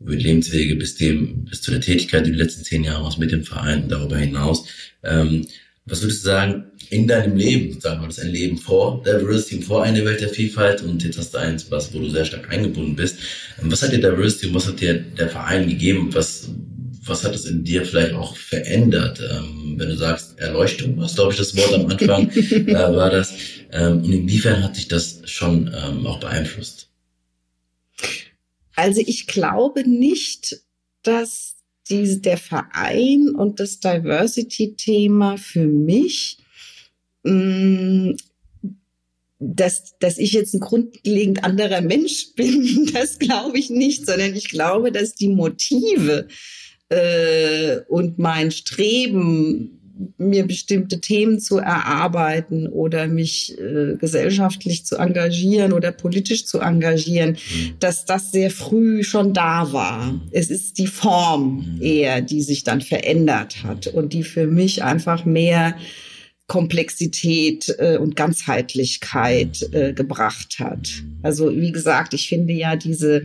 über 0.00 0.16
die 0.16 0.24
Lebenswege 0.24 0.76
bis 0.76 0.96
dem, 0.96 1.44
bis 1.44 1.62
zu 1.62 1.70
der 1.70 1.80
Tätigkeit, 1.80 2.26
die 2.26 2.30
du 2.30 2.36
die 2.36 2.42
letzten 2.42 2.64
zehn 2.64 2.84
Jahre 2.84 3.02
machst 3.02 3.18
mit 3.18 3.32
dem 3.32 3.44
Verein 3.44 3.84
und 3.84 3.88
darüber 3.90 4.16
hinaus. 4.16 4.66
Ähm, 5.02 5.46
was 5.86 6.02
würdest 6.02 6.24
du 6.24 6.28
sagen, 6.28 6.64
in 6.90 7.06
deinem 7.06 7.36
Leben, 7.36 7.72
sozusagen, 7.72 8.00
war 8.00 8.08
das 8.08 8.18
ein 8.18 8.30
Leben 8.30 8.58
vor 8.58 9.02
Diversity, 9.02 9.62
vor 9.62 9.82
eine 9.82 10.04
Welt 10.04 10.20
der 10.20 10.28
Vielfalt 10.28 10.82
und 10.82 11.02
jetzt 11.02 11.18
hast 11.18 11.34
du 11.34 11.38
eins, 11.38 11.70
was, 11.70 11.92
wo 11.94 11.98
du 11.98 12.08
sehr 12.10 12.24
stark 12.24 12.50
eingebunden 12.50 12.96
bist. 12.96 13.18
Was 13.62 13.82
hat 13.82 13.92
dir 13.92 14.00
Diversity 14.00 14.48
und 14.48 14.54
was 14.54 14.66
hat 14.66 14.80
dir 14.80 14.94
der 14.94 15.28
Verein 15.28 15.68
gegeben? 15.68 16.12
Was, 16.12 16.48
was 17.04 17.24
hat 17.24 17.34
es 17.34 17.46
in 17.46 17.64
dir 17.64 17.84
vielleicht 17.84 18.14
auch 18.14 18.36
verändert? 18.36 19.20
Ähm, 19.20 19.74
wenn 19.78 19.88
du 19.88 19.96
sagst, 19.96 20.38
Erleuchtung, 20.38 20.96
was 20.98 21.14
glaube 21.14 21.32
ich 21.32 21.38
das 21.38 21.56
Wort 21.56 21.74
am 21.74 21.86
Anfang 21.86 22.30
äh, 22.50 22.74
war 22.74 23.10
das. 23.10 23.32
Ähm, 23.72 24.02
und 24.02 24.12
inwiefern 24.12 24.62
hat 24.62 24.76
sich 24.76 24.88
das 24.88 25.22
schon 25.24 25.74
ähm, 25.74 26.06
auch 26.06 26.20
beeinflusst? 26.20 26.88
Also 28.76 29.02
ich 29.04 29.26
glaube 29.26 29.88
nicht, 29.88 30.60
dass 31.02 31.56
die, 31.90 32.20
der 32.20 32.38
Verein 32.38 33.30
und 33.30 33.60
das 33.60 33.80
Diversity-Thema 33.80 35.36
für 35.36 35.66
mich, 35.66 36.38
mm, 37.24 38.12
dass, 39.38 39.98
dass 39.98 40.18
ich 40.18 40.32
jetzt 40.32 40.54
ein 40.54 40.60
grundlegend 40.60 41.44
anderer 41.44 41.80
Mensch 41.80 42.32
bin, 42.36 42.90
das 42.92 43.18
glaube 43.18 43.58
ich 43.58 43.70
nicht, 43.70 44.06
sondern 44.06 44.34
ich 44.34 44.48
glaube, 44.48 44.92
dass 44.92 45.14
die 45.14 45.28
Motive 45.28 46.28
äh, 46.90 47.80
und 47.88 48.18
mein 48.18 48.50
Streben 48.50 49.79
mir 50.18 50.46
bestimmte 50.46 51.00
Themen 51.00 51.40
zu 51.40 51.58
erarbeiten 51.58 52.66
oder 52.66 53.06
mich 53.06 53.58
äh, 53.58 53.96
gesellschaftlich 53.96 54.84
zu 54.84 54.96
engagieren 54.96 55.72
oder 55.72 55.92
politisch 55.92 56.46
zu 56.46 56.60
engagieren, 56.60 57.32
mhm. 57.32 57.74
dass 57.80 58.04
das 58.04 58.32
sehr 58.32 58.50
früh 58.50 59.04
schon 59.04 59.32
da 59.32 59.72
war. 59.72 60.20
Es 60.30 60.50
ist 60.50 60.78
die 60.78 60.86
Form 60.86 61.76
mhm. 61.76 61.82
eher, 61.82 62.20
die 62.20 62.42
sich 62.42 62.64
dann 62.64 62.80
verändert 62.80 63.62
hat 63.64 63.86
und 63.88 64.12
die 64.12 64.22
für 64.22 64.46
mich 64.46 64.82
einfach 64.82 65.24
mehr 65.24 65.74
Komplexität 66.50 67.72
äh, 67.78 67.96
und 67.96 68.16
Ganzheitlichkeit 68.16 69.72
äh, 69.72 69.92
gebracht 69.92 70.56
hat. 70.58 70.90
Also 71.22 71.54
wie 71.54 71.70
gesagt, 71.70 72.12
ich 72.12 72.28
finde 72.28 72.52
ja 72.52 72.74
diese 72.74 73.24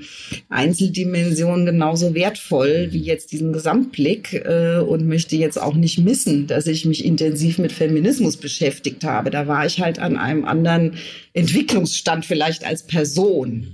Einzeldimension 0.49 1.65
genauso 1.65 2.13
wertvoll 2.13 2.89
wie 2.91 3.01
jetzt 3.01 3.31
diesen 3.31 3.51
Gesamtblick 3.51 4.33
äh, 4.45 4.77
und 4.77 5.07
möchte 5.07 5.35
jetzt 5.37 5.59
auch 5.59 5.73
nicht 5.73 5.97
missen, 5.97 6.45
dass 6.45 6.67
ich 6.67 6.85
mich 6.85 7.03
intensiv 7.03 7.57
mit 7.57 7.71
Feminismus 7.71 8.37
beschäftigt 8.37 9.03
habe. 9.03 9.31
Da 9.31 9.47
war 9.47 9.65
ich 9.65 9.81
halt 9.81 9.97
an 9.97 10.17
einem 10.17 10.45
anderen 10.45 10.93
Entwicklungsstand 11.33 12.25
vielleicht 12.25 12.63
als 12.63 12.85
Person. 12.85 13.65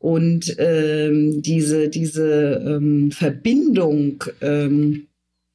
Und 0.00 0.54
ähm, 0.58 1.40
diese, 1.40 1.88
diese 1.88 2.62
ähm, 2.62 3.10
Verbindung 3.10 4.22
ähm, 4.42 5.06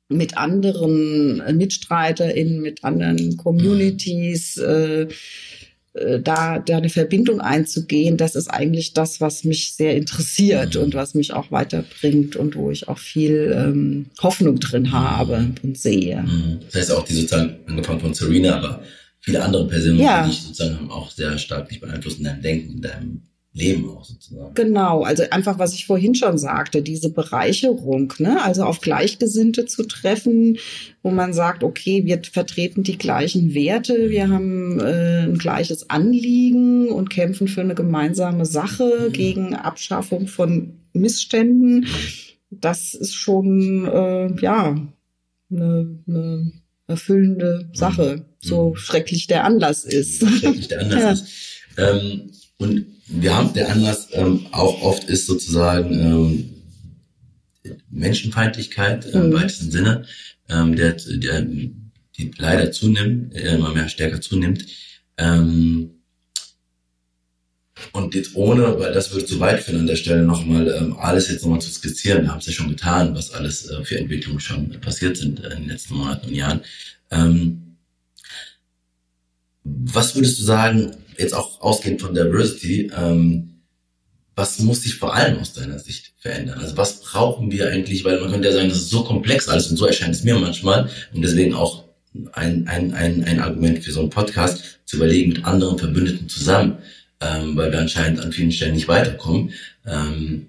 mit 0.09 0.37
anderen 0.37 1.41
MitstreiterInnen, 1.57 2.61
mit 2.61 2.83
anderen 2.83 3.37
Communities, 3.37 4.57
äh, 4.57 5.07
äh, 5.97 6.21
da, 6.21 6.59
da 6.59 6.77
eine 6.77 6.89
Verbindung 6.89 7.41
einzugehen, 7.41 8.17
das 8.17 8.35
ist 8.35 8.47
eigentlich 8.47 8.93
das, 8.93 9.19
was 9.19 9.43
mich 9.43 9.73
sehr 9.73 9.95
interessiert 9.95 10.75
mhm. 10.75 10.81
und 10.81 10.93
was 10.95 11.13
mich 11.13 11.33
auch 11.33 11.51
weiterbringt 11.51 12.35
und 12.35 12.55
wo 12.55 12.71
ich 12.71 12.87
auch 12.87 12.97
viel 12.97 13.53
ähm, 13.55 14.05
Hoffnung 14.21 14.59
drin 14.59 14.91
habe 14.91 15.53
und 15.63 15.77
sehe. 15.77 16.21
Mhm. 16.21 16.59
Das 16.65 16.75
heißt 16.75 16.91
auch 16.91 17.05
die 17.05 17.13
sozusagen, 17.13 17.57
angefangen 17.65 17.99
von 17.99 18.13
Serena, 18.13 18.57
aber 18.57 18.83
viele 19.19 19.43
andere 19.43 19.67
Personen, 19.67 19.99
ja. 19.99 20.23
die 20.23 20.29
dich 20.29 20.41
sozusagen 20.41 20.77
haben 20.77 20.91
auch 20.91 21.11
sehr 21.11 21.37
stark 21.37 21.69
dich 21.69 21.79
beeinflusst 21.79 22.19
in 22.19 22.25
deinem 22.25 22.41
Denken, 22.41 22.73
in 22.73 22.81
deinem 22.81 23.21
Leben 23.57 23.89
auch 23.89 24.05
sozusagen. 24.05 24.53
Genau, 24.53 25.01
also 25.01 25.23
einfach, 25.31 25.57
was 25.59 25.73
ich 25.73 25.85
vorhin 25.85 26.15
schon 26.15 26.37
sagte, 26.37 26.81
diese 26.81 27.09
Bereicherung, 27.09 28.13
ne? 28.19 28.41
also 28.43 28.63
auf 28.63 28.81
Gleichgesinnte 28.81 29.65
zu 29.65 29.83
treffen, 29.83 30.57
wo 31.01 31.09
man 31.09 31.33
sagt, 31.33 31.63
okay, 31.63 32.05
wir 32.05 32.21
vertreten 32.31 32.83
die 32.83 32.97
gleichen 32.97 33.53
Werte, 33.53 34.09
wir 34.09 34.29
haben 34.29 34.79
äh, 34.79 35.23
ein 35.23 35.37
gleiches 35.37 35.89
Anliegen 35.89 36.89
und 36.89 37.09
kämpfen 37.09 37.47
für 37.47 37.61
eine 37.61 37.75
gemeinsame 37.75 38.45
Sache 38.45 39.07
mhm. 39.07 39.13
gegen 39.13 39.55
Abschaffung 39.55 40.27
von 40.27 40.73
Missständen. 40.93 41.87
Das 42.51 42.93
ist 42.93 43.15
schon, 43.15 43.85
äh, 43.85 44.41
ja, 44.41 44.75
eine, 45.49 45.99
eine 46.07 46.51
erfüllende 46.87 47.69
Sache, 47.73 48.17
mhm. 48.17 48.25
so 48.39 48.75
schrecklich 48.75 49.27
der 49.27 49.43
Anlass 49.45 49.83
ist. 49.83 50.27
Schrecklich 50.27 50.67
der 50.67 50.81
Anlass 50.81 51.01
ja. 51.01 51.11
ist. 51.11 51.27
Ähm, 51.77 52.31
und 52.57 52.96
wir 53.07 53.35
haben 53.35 53.53
der 53.53 53.71
Anlass 53.71 54.09
ähm, 54.11 54.47
auch 54.51 54.81
oft 54.81 55.05
ist 55.05 55.27
sozusagen 55.27 55.93
ähm, 55.93 56.53
Menschenfeindlichkeit 57.89 59.05
äh, 59.05 59.11
im 59.11 59.29
mhm. 59.29 59.33
weitesten 59.33 59.71
Sinne, 59.71 60.05
ähm, 60.49 60.75
der, 60.75 60.93
der 60.93 61.41
die 62.17 62.31
leider 62.37 62.71
zunimmt, 62.71 63.35
äh, 63.35 63.55
immer 63.55 63.73
mehr 63.73 63.89
stärker 63.89 64.21
zunimmt. 64.21 64.65
Ähm, 65.17 65.91
und 67.93 68.15
jetzt 68.15 68.35
ohne, 68.35 68.79
weil 68.79 68.91
das 68.91 69.11
würde 69.11 69.25
zu 69.25 69.39
weit 69.39 69.61
führen 69.61 69.81
an 69.81 69.87
der 69.87 69.95
Stelle 69.95 70.23
nochmal 70.23 70.67
ähm, 70.69 70.97
alles 70.97 71.29
jetzt 71.29 71.43
nochmal 71.43 71.61
zu 71.61 71.71
skizzieren. 71.71 72.23
Wir 72.23 72.31
haben 72.31 72.39
es 72.39 72.47
ja 72.47 72.53
schon 72.53 72.69
getan, 72.69 73.13
was 73.13 73.31
alles 73.31 73.69
äh, 73.69 73.83
für 73.83 73.99
Entwicklungen 73.99 74.39
schon 74.39 74.69
passiert 74.81 75.17
sind 75.17 75.39
in 75.39 75.49
den 75.49 75.67
letzten 75.67 75.95
Monaten 75.95 76.27
und 76.27 76.33
Jahren. 76.33 76.61
Ähm, 77.11 77.77
was 79.63 80.15
würdest 80.15 80.39
du 80.39 80.43
sagen, 80.43 80.95
jetzt 81.17 81.33
auch 81.33 81.61
ausgehend 81.61 82.01
von 82.01 82.13
Diversity, 82.13 82.91
ähm, 82.95 83.61
was 84.35 84.59
muss 84.59 84.83
sich 84.83 84.95
vor 84.95 85.15
allem 85.15 85.39
aus 85.39 85.53
deiner 85.53 85.79
Sicht 85.79 86.13
verändern? 86.19 86.59
Also 86.59 86.77
was 86.77 87.01
brauchen 87.01 87.51
wir 87.51 87.69
eigentlich, 87.69 88.05
weil 88.05 88.19
man 88.19 88.31
könnte 88.31 88.47
ja 88.47 88.53
sagen, 88.53 88.69
das 88.69 88.77
ist 88.77 88.91
so 88.91 89.03
komplex 89.03 89.49
alles 89.49 89.67
und 89.69 89.77
so 89.77 89.85
erscheint 89.85 90.13
es 90.13 90.23
mir 90.23 90.37
manchmal 90.37 90.89
und 91.13 91.21
deswegen 91.23 91.55
auch 91.55 91.85
ein, 92.33 92.67
ein, 92.67 92.93
ein, 92.93 93.23
ein 93.23 93.39
Argument 93.39 93.83
für 93.83 93.91
so 93.91 93.99
einen 93.99 94.09
Podcast 94.09 94.79
zu 94.85 94.97
überlegen 94.97 95.33
mit 95.33 95.45
anderen 95.45 95.77
Verbündeten 95.77 96.29
zusammen, 96.29 96.77
ähm, 97.19 97.55
weil 97.55 97.71
wir 97.71 97.79
anscheinend 97.79 98.19
an 98.19 98.31
vielen 98.31 98.51
Stellen 98.51 98.75
nicht 98.75 98.87
weiterkommen. 98.87 99.51
Ähm, 99.85 100.47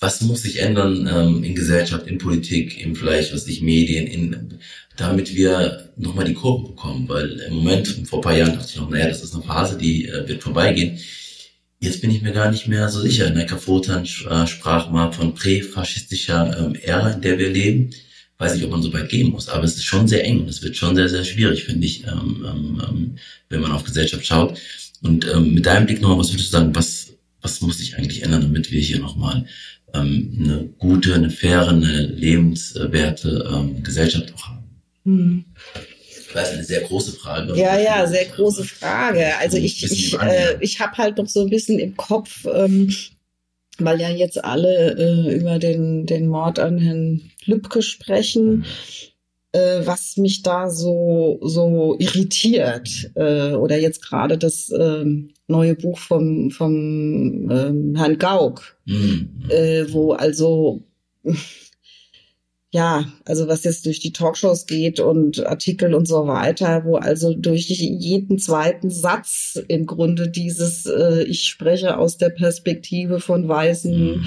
was 0.00 0.20
muss 0.20 0.42
sich 0.42 0.60
ändern 0.60 1.08
ähm, 1.12 1.42
in 1.42 1.54
Gesellschaft, 1.54 2.06
in 2.06 2.18
Politik, 2.18 2.80
in 2.80 2.94
vielleicht, 2.94 3.34
was 3.34 3.46
ich, 3.48 3.62
Medien, 3.62 4.06
in, 4.06 4.58
damit 4.96 5.34
wir 5.34 5.90
nochmal 5.96 6.24
die 6.24 6.34
Kurve 6.34 6.68
bekommen, 6.68 7.08
weil 7.08 7.30
im 7.48 7.54
Moment, 7.56 7.88
vor 8.04 8.20
ein 8.20 8.22
paar 8.22 8.36
Jahren 8.36 8.54
dachte 8.54 8.68
ich 8.70 8.76
noch, 8.76 8.90
naja, 8.90 9.08
das 9.08 9.22
ist 9.22 9.34
eine 9.34 9.42
Phase, 9.42 9.76
die 9.76 10.06
äh, 10.06 10.28
wird 10.28 10.42
vorbeigehen. 10.42 10.98
Jetzt 11.80 12.00
bin 12.00 12.10
ich 12.10 12.22
mir 12.22 12.32
gar 12.32 12.50
nicht 12.50 12.66
mehr 12.66 12.88
so 12.88 13.00
sicher. 13.00 13.30
Necker 13.30 13.58
Fotan 13.58 14.04
äh, 14.04 14.46
sprach 14.46 14.90
mal 14.90 15.12
von 15.12 15.34
präfaschistischer 15.34 16.56
ähm, 16.58 16.74
Ära, 16.74 17.10
in 17.10 17.20
der 17.20 17.38
wir 17.38 17.50
leben. 17.50 17.90
Weiß 18.38 18.54
nicht, 18.54 18.64
ob 18.64 18.70
man 18.70 18.82
so 18.82 18.92
weit 18.92 19.08
gehen 19.08 19.30
muss, 19.30 19.48
aber 19.48 19.64
es 19.64 19.76
ist 19.76 19.84
schon 19.84 20.06
sehr 20.06 20.24
eng 20.24 20.40
und 20.40 20.48
es 20.48 20.62
wird 20.62 20.76
schon 20.76 20.94
sehr, 20.94 21.08
sehr 21.08 21.24
schwierig, 21.24 21.64
finde 21.64 21.86
ich, 21.86 22.04
ähm, 22.06 22.46
ähm, 22.48 22.82
ähm, 22.88 23.16
wenn 23.48 23.60
man 23.60 23.72
auf 23.72 23.82
Gesellschaft 23.82 24.24
schaut. 24.24 24.58
Und 25.02 25.26
ähm, 25.26 25.54
mit 25.54 25.66
deinem 25.66 25.86
Blick 25.86 26.00
nochmal, 26.00 26.18
was 26.18 26.32
würdest 26.32 26.52
du 26.52 26.58
sagen, 26.58 26.74
was, 26.74 27.14
was 27.40 27.60
muss 27.60 27.78
sich 27.78 27.96
eigentlich 27.96 28.22
ändern, 28.22 28.42
damit 28.42 28.70
wir 28.70 28.80
hier 28.80 29.00
nochmal 29.00 29.44
ähm, 29.94 30.36
eine 30.38 30.68
gute, 30.78 31.14
eine 31.14 31.30
faire, 31.30 31.68
eine 31.68 32.06
lebenswerte 32.06 33.48
ähm, 33.52 33.82
Gesellschaft 33.82 34.32
auch 34.34 34.48
haben? 34.48 34.82
Hm. 35.04 35.44
Das 36.34 36.50
ist 36.50 36.54
eine 36.54 36.64
sehr 36.64 36.80
große 36.82 37.12
Frage. 37.12 37.56
Ja, 37.56 37.78
ja, 37.78 38.06
sehr 38.06 38.26
große 38.26 38.64
Frage. 38.64 39.36
Also 39.38 39.56
ich, 39.56 39.82
ich, 39.82 40.18
äh, 40.20 40.58
ich 40.60 40.78
habe 40.78 40.96
halt 40.98 41.16
noch 41.16 41.28
so 41.28 41.40
ein 41.40 41.50
bisschen 41.50 41.78
im 41.78 41.96
Kopf, 41.96 42.46
ähm, 42.52 42.94
weil 43.78 44.00
ja 44.00 44.10
jetzt 44.10 44.44
alle 44.44 44.96
äh, 44.98 45.34
über 45.34 45.58
den, 45.58 46.04
den 46.04 46.26
Mord 46.28 46.58
an 46.58 46.78
Herrn 46.78 47.30
Lübcke 47.46 47.82
sprechen. 47.82 48.58
Mhm 48.58 48.64
äh, 49.58 49.86
was 49.86 50.16
mich 50.16 50.42
da 50.42 50.70
so, 50.70 51.38
so 51.42 51.96
irritiert. 51.98 53.10
Äh, 53.14 53.52
oder 53.52 53.78
jetzt 53.78 54.02
gerade 54.02 54.38
das 54.38 54.70
äh, 54.70 55.04
neue 55.46 55.74
Buch 55.74 55.98
vom, 55.98 56.50
vom 56.50 57.50
ähm, 57.50 57.94
Herrn 57.96 58.18
Gauck, 58.18 58.76
mhm. 58.84 59.28
äh, 59.48 59.84
wo 59.92 60.12
also 60.12 60.82
ja, 62.70 63.06
also 63.24 63.48
was 63.48 63.64
jetzt 63.64 63.86
durch 63.86 64.00
die 64.00 64.12
Talkshows 64.12 64.66
geht 64.66 65.00
und 65.00 65.44
Artikel 65.46 65.94
und 65.94 66.06
so 66.06 66.26
weiter, 66.26 66.84
wo 66.84 66.96
also 66.96 67.34
durch 67.34 67.68
jeden 67.68 68.38
zweiten 68.38 68.90
Satz 68.90 69.58
im 69.68 69.86
Grunde 69.86 70.28
dieses 70.28 70.86
äh, 70.86 71.22
ich 71.24 71.44
spreche 71.44 71.96
aus 71.96 72.18
der 72.18 72.30
Perspektive 72.30 73.20
von 73.20 73.48
weißen 73.48 74.16
mhm 74.16 74.24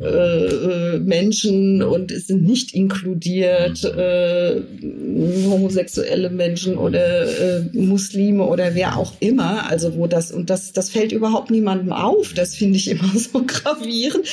äh, 0.00 0.98
Menschen 0.98 1.82
und 1.82 2.12
es 2.12 2.26
sind 2.26 2.44
nicht 2.44 2.74
inkludiert 2.74 3.82
äh, 3.84 4.60
homosexuelle 5.48 6.28
Menschen 6.28 6.76
oder 6.76 7.26
äh, 7.26 7.62
Muslime 7.72 8.44
oder 8.44 8.74
wer 8.74 8.98
auch 8.98 9.14
immer. 9.20 9.70
Also 9.70 9.96
wo 9.96 10.06
das 10.06 10.32
und 10.32 10.50
das 10.50 10.72
das 10.72 10.90
fällt 10.90 11.12
überhaupt 11.12 11.50
niemandem 11.50 11.92
auf. 11.92 12.34
Das 12.34 12.54
finde 12.54 12.76
ich 12.76 12.88
immer 12.88 13.10
so 13.18 13.44
gravierend. 13.46 14.26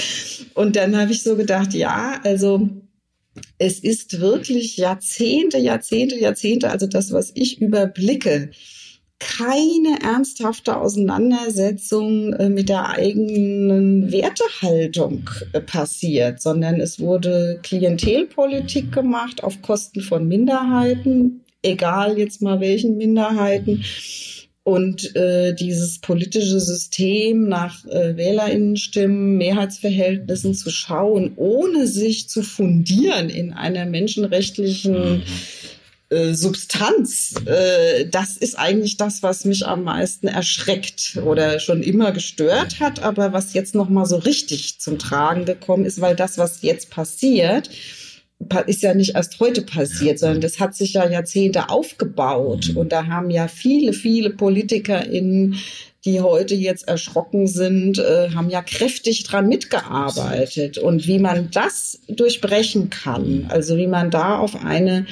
Und 0.53 0.75
dann 0.75 0.97
habe 0.97 1.11
ich 1.11 1.23
so 1.23 1.35
gedacht, 1.37 1.73
ja, 1.73 2.19
also 2.23 2.69
es 3.57 3.79
ist 3.79 4.19
wirklich 4.19 4.77
Jahrzehnte, 4.77 5.57
Jahrzehnte, 5.57 6.19
Jahrzehnte, 6.19 6.69
also 6.69 6.87
das, 6.87 7.11
was 7.11 7.31
ich 7.35 7.61
überblicke, 7.61 8.51
keine 9.23 10.01
ernsthafte 10.01 10.77
Auseinandersetzung 10.77 12.33
äh, 12.33 12.49
mit 12.49 12.69
der 12.69 12.89
eigenen 12.89 14.11
Wertehaltung 14.11 15.29
äh, 15.53 15.61
passiert, 15.61 16.41
sondern 16.41 16.79
es 16.79 16.99
wurde 16.99 17.59
Klientelpolitik 17.63 18.91
gemacht 18.91 19.43
auf 19.43 19.61
Kosten 19.61 20.01
von 20.01 20.27
Minderheiten, 20.27 21.41
egal 21.61 22.17
jetzt 22.17 22.41
mal 22.41 22.59
welchen 22.59 22.97
Minderheiten. 22.97 23.83
Und 24.65 25.13
äh, 25.17 25.53
dieses 25.53 25.99
politische 25.99 26.61
System 26.61 27.49
nach 27.49 27.85
äh, 27.85 28.15
Wählerinnenstimmen, 28.15 29.37
Mehrheitsverhältnissen 29.37 30.53
zu 30.53 30.69
schauen, 30.69 31.33
ohne 31.35 31.85
sich 31.85 32.29
zu 32.29 32.43
fundieren 32.43 33.29
in 33.29 33.51
einer 33.51 33.85
menschenrechtlichen 33.85 35.17
mhm. 35.17 35.23
Äh, 36.13 36.35
Substanz, 36.35 37.33
äh, 37.45 38.05
das 38.05 38.37
ist 38.37 38.57
eigentlich 38.57 38.97
das, 38.97 39.23
was 39.23 39.45
mich 39.45 39.65
am 39.65 39.83
meisten 39.83 40.27
erschreckt 40.27 41.17
oder 41.25 41.59
schon 41.59 41.81
immer 41.81 42.11
gestört 42.11 42.79
hat, 42.79 43.01
aber 43.01 43.33
was 43.33 43.53
jetzt 43.53 43.73
noch 43.73 43.89
mal 43.89 44.05
so 44.05 44.17
richtig 44.17 44.79
zum 44.79 44.99
Tragen 44.99 45.45
gekommen 45.45 45.85
ist, 45.85 46.01
weil 46.01 46.15
das, 46.15 46.37
was 46.37 46.61
jetzt 46.61 46.91
passiert, 46.91 47.69
ist 48.67 48.83
ja 48.83 48.93
nicht 48.93 49.15
erst 49.15 49.39
heute 49.39 49.61
passiert, 49.61 50.19
sondern 50.19 50.41
das 50.41 50.59
hat 50.59 50.75
sich 50.75 50.93
ja 50.93 51.09
Jahrzehnte 51.09 51.69
aufgebaut. 51.69 52.69
Mhm. 52.71 52.77
Und 52.77 52.91
da 52.91 53.07
haben 53.07 53.29
ja 53.29 53.47
viele, 53.47 53.93
viele 53.93 54.29
PolitikerInnen, 54.29 55.55
die 56.05 56.21
heute 56.21 56.53
jetzt 56.53 56.87
erschrocken 56.87 57.47
sind, 57.47 57.97
äh, 57.99 58.31
haben 58.31 58.49
ja 58.49 58.61
kräftig 58.61 59.23
dran 59.23 59.47
mitgearbeitet. 59.47 60.77
Und 60.77 61.07
wie 61.07 61.19
man 61.19 61.49
das 61.51 62.01
durchbrechen 62.07 62.89
kann, 62.89 63.45
also 63.49 63.77
wie 63.77 63.87
man 63.87 64.11
da 64.11 64.37
auf 64.37 64.61
eine 64.63 65.05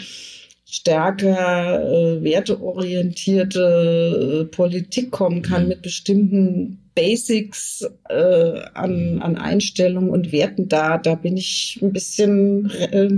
stärker 0.72 1.84
äh, 1.84 2.24
werteorientierte 2.24 4.42
äh, 4.42 4.46
Politik 4.46 5.12
kommen 5.12 5.42
kann 5.42 5.64
mhm. 5.64 5.68
mit 5.68 5.82
bestimmten 5.82 6.80
Basics 6.96 7.86
äh, 8.08 8.62
an, 8.74 9.22
an 9.22 9.38
Einstellungen 9.38 10.10
und 10.10 10.32
Werten 10.32 10.70
da, 10.70 10.98
da 10.98 11.16
bin 11.16 11.36
ich 11.36 11.80
ein 11.82 11.92
bisschen 11.92 12.70
äh, 12.70 13.10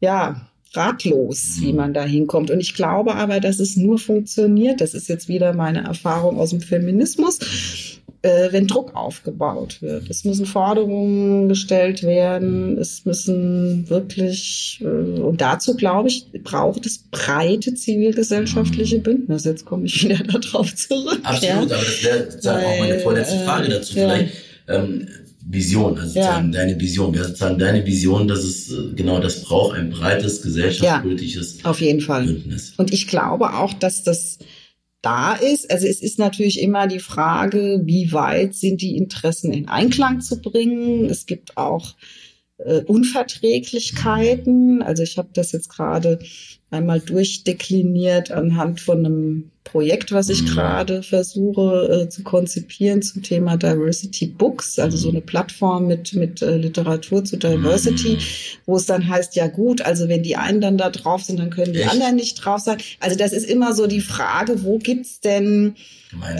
ja 0.00 0.48
ratlos, 0.72 1.58
wie 1.60 1.72
mhm. 1.72 1.76
man 1.76 1.94
da 1.94 2.04
hinkommt. 2.04 2.50
Und 2.50 2.60
ich 2.60 2.74
glaube 2.74 3.14
aber, 3.14 3.38
dass 3.38 3.60
es 3.60 3.76
nur 3.76 3.98
funktioniert. 3.98 4.80
Das 4.80 4.94
ist 4.94 5.08
jetzt 5.08 5.28
wieder 5.28 5.52
meine 5.52 5.84
Erfahrung 5.84 6.38
aus 6.38 6.50
dem 6.50 6.62
Feminismus 6.62 7.93
äh, 8.24 8.52
wenn 8.52 8.66
Druck 8.66 8.96
aufgebaut 8.96 9.82
wird. 9.82 10.08
Es 10.08 10.24
müssen 10.24 10.46
Forderungen 10.46 11.48
gestellt 11.48 12.02
werden, 12.02 12.78
es 12.78 13.04
müssen 13.04 13.88
wirklich, 13.90 14.80
äh, 14.82 14.86
und 14.86 15.40
dazu 15.40 15.76
glaube 15.76 16.08
ich, 16.08 16.26
braucht 16.42 16.86
es 16.86 17.04
breite 17.10 17.74
zivilgesellschaftliche 17.74 18.98
Bündnisse. 18.98 19.50
Jetzt 19.50 19.66
komme 19.66 19.84
ich 19.86 20.02
wieder 20.02 20.24
darauf 20.40 20.74
zurück. 20.74 21.20
Absolut, 21.22 21.70
ja. 21.70 21.76
aber 21.76 21.84
das 21.84 22.44
wäre 22.44 22.66
auch 22.66 22.78
meine 22.78 22.98
vorletzte 23.00 23.36
äh, 23.36 23.44
Frage 23.44 23.68
dazu. 23.68 23.98
Ja. 23.98 24.08
Vielleicht 24.08 24.32
ähm, 24.68 25.08
Vision, 25.46 25.98
also 25.98 26.18
ja. 26.18 26.40
deine 26.40 26.80
Vision. 26.80 27.14
Wäre 27.14 27.24
sozusagen 27.26 27.58
deine 27.58 27.84
Vision, 27.84 28.26
dass 28.26 28.42
es 28.42 28.72
äh, 28.72 28.94
genau 28.94 29.20
das 29.20 29.42
braucht, 29.42 29.76
ein 29.76 29.90
breites 29.90 30.40
gesellschaftspolitisches 30.40 31.58
ja, 31.62 31.70
auf 31.70 31.80
jeden 31.82 32.00
Fall. 32.00 32.24
Bündnis. 32.24 32.72
Und 32.78 32.92
ich 32.92 33.06
glaube 33.06 33.52
auch, 33.52 33.74
dass 33.74 34.02
das 34.02 34.38
da 35.04 35.34
ist. 35.34 35.70
Also 35.70 35.86
es 35.86 36.00
ist 36.00 36.18
natürlich 36.18 36.60
immer 36.60 36.86
die 36.86 37.00
Frage, 37.00 37.82
wie 37.84 38.12
weit 38.12 38.54
sind 38.54 38.80
die 38.80 38.96
Interessen 38.96 39.52
in 39.52 39.68
Einklang 39.68 40.20
zu 40.20 40.40
bringen. 40.40 41.04
Es 41.06 41.26
gibt 41.26 41.56
auch 41.56 41.94
äh, 42.58 42.82
Unverträglichkeiten. 42.84 44.82
Also 44.82 45.02
ich 45.02 45.18
habe 45.18 45.28
das 45.32 45.52
jetzt 45.52 45.68
gerade 45.68 46.18
einmal 46.70 47.00
durchdekliniert 47.00 48.30
anhand 48.30 48.80
von 48.80 48.98
einem 49.04 49.50
Projekt, 49.64 50.12
was 50.12 50.28
ich 50.28 50.42
mhm. 50.42 50.46
gerade 50.46 51.02
versuche 51.02 52.04
äh, 52.04 52.08
zu 52.08 52.22
konzipieren 52.22 53.02
zum 53.02 53.22
Thema 53.22 53.56
Diversity 53.56 54.26
Books, 54.26 54.78
also 54.78 54.96
so 54.96 55.08
eine 55.08 55.22
Plattform 55.22 55.86
mit, 55.86 56.12
mit 56.14 56.42
äh, 56.42 56.56
Literatur 56.56 57.24
zu 57.24 57.38
Diversity, 57.38 58.16
mhm. 58.16 58.18
wo 58.66 58.76
es 58.76 58.86
dann 58.86 59.08
heißt, 59.08 59.34
ja 59.36 59.46
gut, 59.48 59.80
also 59.82 60.08
wenn 60.08 60.22
die 60.22 60.36
einen 60.36 60.60
dann 60.60 60.78
da 60.78 60.90
drauf 60.90 61.22
sind, 61.22 61.40
dann 61.40 61.50
können 61.50 61.72
die 61.72 61.80
Echt? 61.80 61.90
anderen 61.90 62.16
nicht 62.16 62.34
drauf 62.34 62.60
sein. 62.60 62.78
Also 63.00 63.16
das 63.16 63.32
ist 63.32 63.48
immer 63.48 63.74
so 63.74 63.86
die 63.86 64.02
Frage, 64.02 64.62
wo 64.62 64.78
gibt's 64.78 65.20
denn 65.20 65.74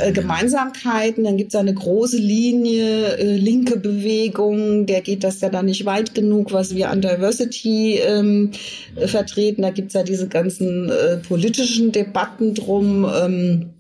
äh, 0.01 0.13
Gemeinsamkeiten? 0.13 1.25
Dann 1.25 1.37
gibt's 1.37 1.55
eine 1.55 1.75
große 1.75 2.17
Linie, 2.17 3.17
äh, 3.17 3.37
linke 3.37 3.79
Bewegung, 3.79 4.87
der 4.87 5.01
geht 5.01 5.25
das 5.25 5.41
ja 5.41 5.49
dann 5.49 5.67
nicht 5.67 5.85
weit 5.85 6.15
genug, 6.15 6.53
was 6.53 6.75
wir 6.75 6.91
an 6.91 7.01
Diversity 7.01 7.99
ähm, 7.99 8.51
äh, 8.97 9.07
vertreten. 9.07 9.63
Da 9.63 9.71
gibt's 9.71 9.95
ja 9.95 10.03
diese 10.03 10.29
ganzen 10.29 10.91
äh, 10.91 11.17
politischen 11.19 11.93
Debatten 11.93 12.55
drum. 12.55 13.07
Ähm, 13.15 13.71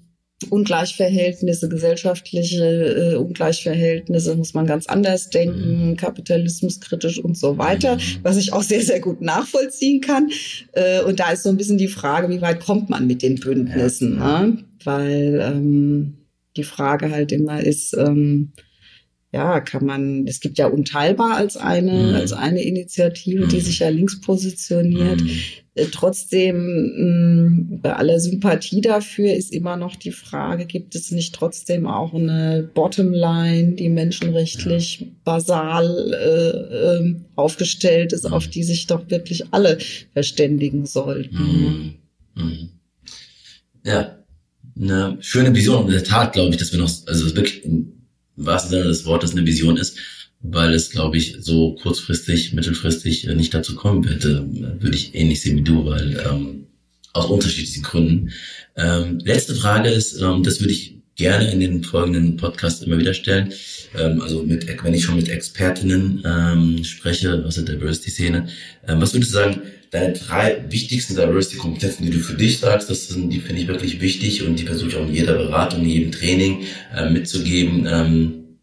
Ungleichverhältnisse, 0.50 1.68
gesellschaftliche 1.68 2.64
äh, 2.64 3.16
Ungleichverhältnisse 3.16 4.34
muss 4.36 4.54
man 4.54 4.66
ganz 4.66 4.86
anders 4.86 5.30
denken, 5.30 5.90
mhm. 5.90 5.96
kapitalismuskritisch 5.96 7.18
und 7.18 7.38
so 7.38 7.58
weiter, 7.58 7.96
mhm. 7.96 8.00
was 8.22 8.36
ich 8.36 8.52
auch 8.52 8.62
sehr, 8.62 8.82
sehr 8.82 9.00
gut 9.00 9.20
nachvollziehen 9.20 10.00
kann. 10.00 10.30
Äh, 10.72 11.02
und 11.02 11.20
da 11.20 11.30
ist 11.30 11.44
so 11.44 11.48
ein 11.48 11.56
bisschen 11.56 11.78
die 11.78 11.88
Frage, 11.88 12.28
wie 12.28 12.40
weit 12.40 12.60
kommt 12.60 12.90
man 12.90 13.06
mit 13.06 13.22
den 13.22 13.36
Bündnissen? 13.36 14.18
Ja. 14.18 14.42
Ne? 14.42 14.64
Weil 14.84 15.40
ähm, 15.42 16.14
die 16.56 16.64
Frage 16.64 17.10
halt 17.10 17.32
immer 17.32 17.62
ist, 17.62 17.94
ähm, 17.96 18.52
ja, 19.34 19.60
kann 19.60 19.84
man, 19.84 20.28
es 20.28 20.38
gibt 20.38 20.58
ja 20.58 20.68
unteilbar 20.68 21.36
als 21.36 21.56
eine, 21.56 21.92
mhm. 21.92 22.14
als 22.14 22.32
eine 22.32 22.62
Initiative, 22.62 23.48
die 23.48 23.56
mhm. 23.56 23.60
sich 23.60 23.80
ja 23.80 23.88
links 23.88 24.20
positioniert. 24.20 25.20
Mhm. 25.20 25.30
Äh, 25.74 25.86
trotzdem, 25.90 27.72
mh, 27.74 27.78
bei 27.82 27.96
aller 27.96 28.20
Sympathie 28.20 28.80
dafür 28.80 29.34
ist 29.34 29.52
immer 29.52 29.76
noch 29.76 29.96
die 29.96 30.12
Frage, 30.12 30.66
gibt 30.66 30.94
es 30.94 31.10
nicht 31.10 31.34
trotzdem 31.34 31.88
auch 31.88 32.14
eine 32.14 32.70
Bottomline, 32.74 33.72
die 33.72 33.88
menschenrechtlich 33.88 35.00
ja. 35.00 35.06
basal 35.24 36.14
äh, 36.14 37.08
äh, 37.08 37.16
aufgestellt 37.34 38.12
ist, 38.12 38.26
auf 38.26 38.46
die 38.46 38.62
sich 38.62 38.86
doch 38.86 39.10
wirklich 39.10 39.46
alle 39.50 39.78
verständigen 40.12 40.86
sollten. 40.86 41.96
Mhm. 42.36 42.68
Ja, 43.84 44.23
eine 44.80 45.18
schöne 45.20 45.54
Vision. 45.54 45.86
In 45.86 45.92
der 45.92 46.04
Tat 46.04 46.32
glaube 46.32 46.50
ich, 46.50 46.56
dass 46.58 46.72
wir 46.72 46.80
noch, 46.80 46.90
also 47.06 47.26
wirklich 47.36 47.64
im 47.64 47.92
wahrsten 48.36 48.70
Sinne 48.70 48.84
des 48.84 49.04
Wortes 49.04 49.32
eine 49.32 49.46
Vision 49.46 49.76
ist. 49.76 49.96
weil 50.46 50.74
es, 50.74 50.90
glaube 50.90 51.16
ich, 51.16 51.36
so 51.40 51.74
kurzfristig, 51.74 52.52
mittelfristig 52.52 53.26
äh, 53.26 53.34
nicht 53.34 53.54
dazu 53.54 53.74
kommen 53.74 54.04
wird, 54.04 54.24
äh, 54.26 54.42
würde 54.80 54.94
ich 54.94 55.14
ähnlich 55.14 55.40
sehen 55.40 55.56
wie 55.56 55.62
du, 55.62 55.86
weil 55.86 56.22
ähm, 56.30 56.66
aus 57.14 57.26
unterschiedlichen 57.26 57.82
Gründen. 57.82 58.30
Ähm, 58.76 59.20
letzte 59.24 59.54
Frage 59.54 59.88
ist, 59.88 60.20
ähm, 60.20 60.42
das 60.42 60.60
würde 60.60 60.72
ich 60.74 60.98
gerne 61.16 61.50
in 61.50 61.60
den 61.60 61.82
folgenden 61.84 62.36
Podcast 62.36 62.82
immer 62.82 62.98
wieder 62.98 63.14
stellen. 63.14 63.52
Ähm, 63.98 64.20
also 64.20 64.42
mit, 64.42 64.66
wenn 64.82 64.94
ich 64.94 65.04
schon 65.04 65.16
mit 65.16 65.30
Expertinnen 65.30 66.22
ähm, 66.26 66.84
spreche 66.84 67.42
aus 67.46 67.54
der 67.54 67.64
Diversity-Szene, 67.64 68.48
ähm, 68.86 69.00
was 69.00 69.14
würdest 69.14 69.32
du 69.32 69.36
sagen, 69.36 69.62
deine 69.94 70.12
drei 70.12 70.64
wichtigsten 70.70 71.14
Diversity-Kompetenzen, 71.14 72.04
die 72.04 72.10
du 72.10 72.18
für 72.18 72.34
dich 72.34 72.58
sagst, 72.58 72.90
das 72.90 73.06
sind, 73.06 73.30
die 73.30 73.38
finde 73.38 73.62
ich 73.62 73.68
wirklich 73.68 74.00
wichtig 74.00 74.42
und 74.42 74.58
die 74.58 74.64
versuche 74.64 74.88
ich 74.88 74.96
auch 74.96 75.06
in 75.06 75.14
jeder 75.14 75.34
Beratung, 75.34 75.82
in 75.82 75.88
jedem 75.88 76.10
Training 76.10 76.64
äh, 76.92 77.08
mitzugeben. 77.08 77.86
Ähm, 77.86 78.58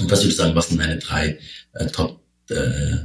und 0.00 0.10
was 0.10 0.24
würdest 0.24 0.40
du 0.40 0.42
sagen, 0.42 0.56
was 0.56 0.70
sind 0.70 0.80
deine 0.80 0.98
drei 0.98 1.38
äh, 1.74 1.86
Top 1.86 2.20
äh, 2.50 2.96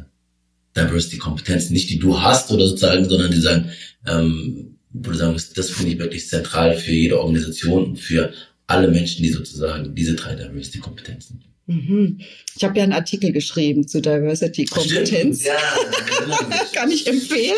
Diversity-Kompetenzen? 0.76 1.74
Nicht 1.74 1.92
die 1.92 2.00
du 2.00 2.20
hast 2.20 2.52
oder 2.52 2.66
sozusagen, 2.66 3.08
sondern 3.08 3.30
die 3.30 3.40
sagen, 3.40 3.70
ähm, 4.08 4.80
du 4.92 5.14
sagen 5.14 5.40
das 5.56 5.70
finde 5.70 5.92
ich 5.92 6.00
wirklich 6.00 6.28
zentral 6.28 6.76
für 6.76 6.92
jede 6.92 7.22
Organisation 7.22 7.86
und 7.86 8.00
für 8.00 8.34
alle 8.70 8.88
Menschen, 8.88 9.24
die 9.24 9.30
sozusagen 9.30 9.96
diese 9.96 10.16
drei 10.16 10.36
Diversity-Kompetenzen. 10.36 11.44
Mhm. 11.66 12.20
Ich 12.56 12.64
habe 12.64 12.78
ja 12.78 12.84
einen 12.84 12.94
Artikel 12.94 13.32
geschrieben 13.32 13.88
zu 13.88 14.02
Diversity-Kompetenz. 14.02 15.44
Ja, 15.44 15.56
Kann 16.74 16.92
ich 16.92 17.08
empfehlen. 17.08 17.58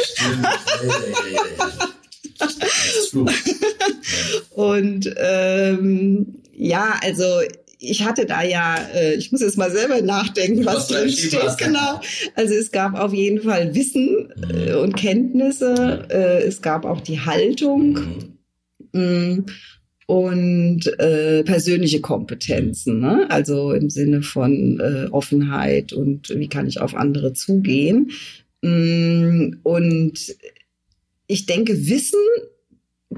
Und 4.51 5.13
ähm, 5.17 6.35
ja, 6.53 6.99
also 7.01 7.25
ich 7.79 8.03
hatte 8.03 8.25
da 8.25 8.43
ja, 8.43 8.77
äh, 8.93 9.15
ich 9.15 9.31
muss 9.31 9.41
jetzt 9.41 9.57
mal 9.57 9.71
selber 9.71 10.01
nachdenken, 10.01 10.65
was 10.65 10.87
drin 10.87 11.09
steht. 11.09 11.57
Genau. 11.57 11.99
Also 12.35 12.53
es 12.53 12.71
gab 12.71 12.97
auf 12.97 13.13
jeden 13.13 13.41
Fall 13.41 13.75
Wissen 13.75 14.31
äh, 14.49 14.73
und 14.73 14.95
Kenntnisse. 14.95 16.05
Äh, 16.09 16.43
es 16.43 16.61
gab 16.61 16.85
auch 16.85 17.01
die 17.01 17.19
Haltung. 17.19 18.33
Mhm. 18.93 19.45
Und 20.07 20.87
äh, 20.99 21.43
persönliche 21.43 22.01
Kompetenzen, 22.01 22.99
ne? 22.99 23.27
also 23.29 23.71
im 23.71 23.89
Sinne 23.89 24.23
von 24.23 24.79
äh, 24.79 25.07
Offenheit 25.11 25.93
und 25.93 26.29
wie 26.35 26.49
kann 26.49 26.67
ich 26.67 26.81
auf 26.81 26.95
andere 26.95 27.33
zugehen. 27.33 28.11
Mm, 28.61 29.57
und 29.63 30.35
ich 31.27 31.45
denke, 31.45 31.87
Wissen 31.87 32.19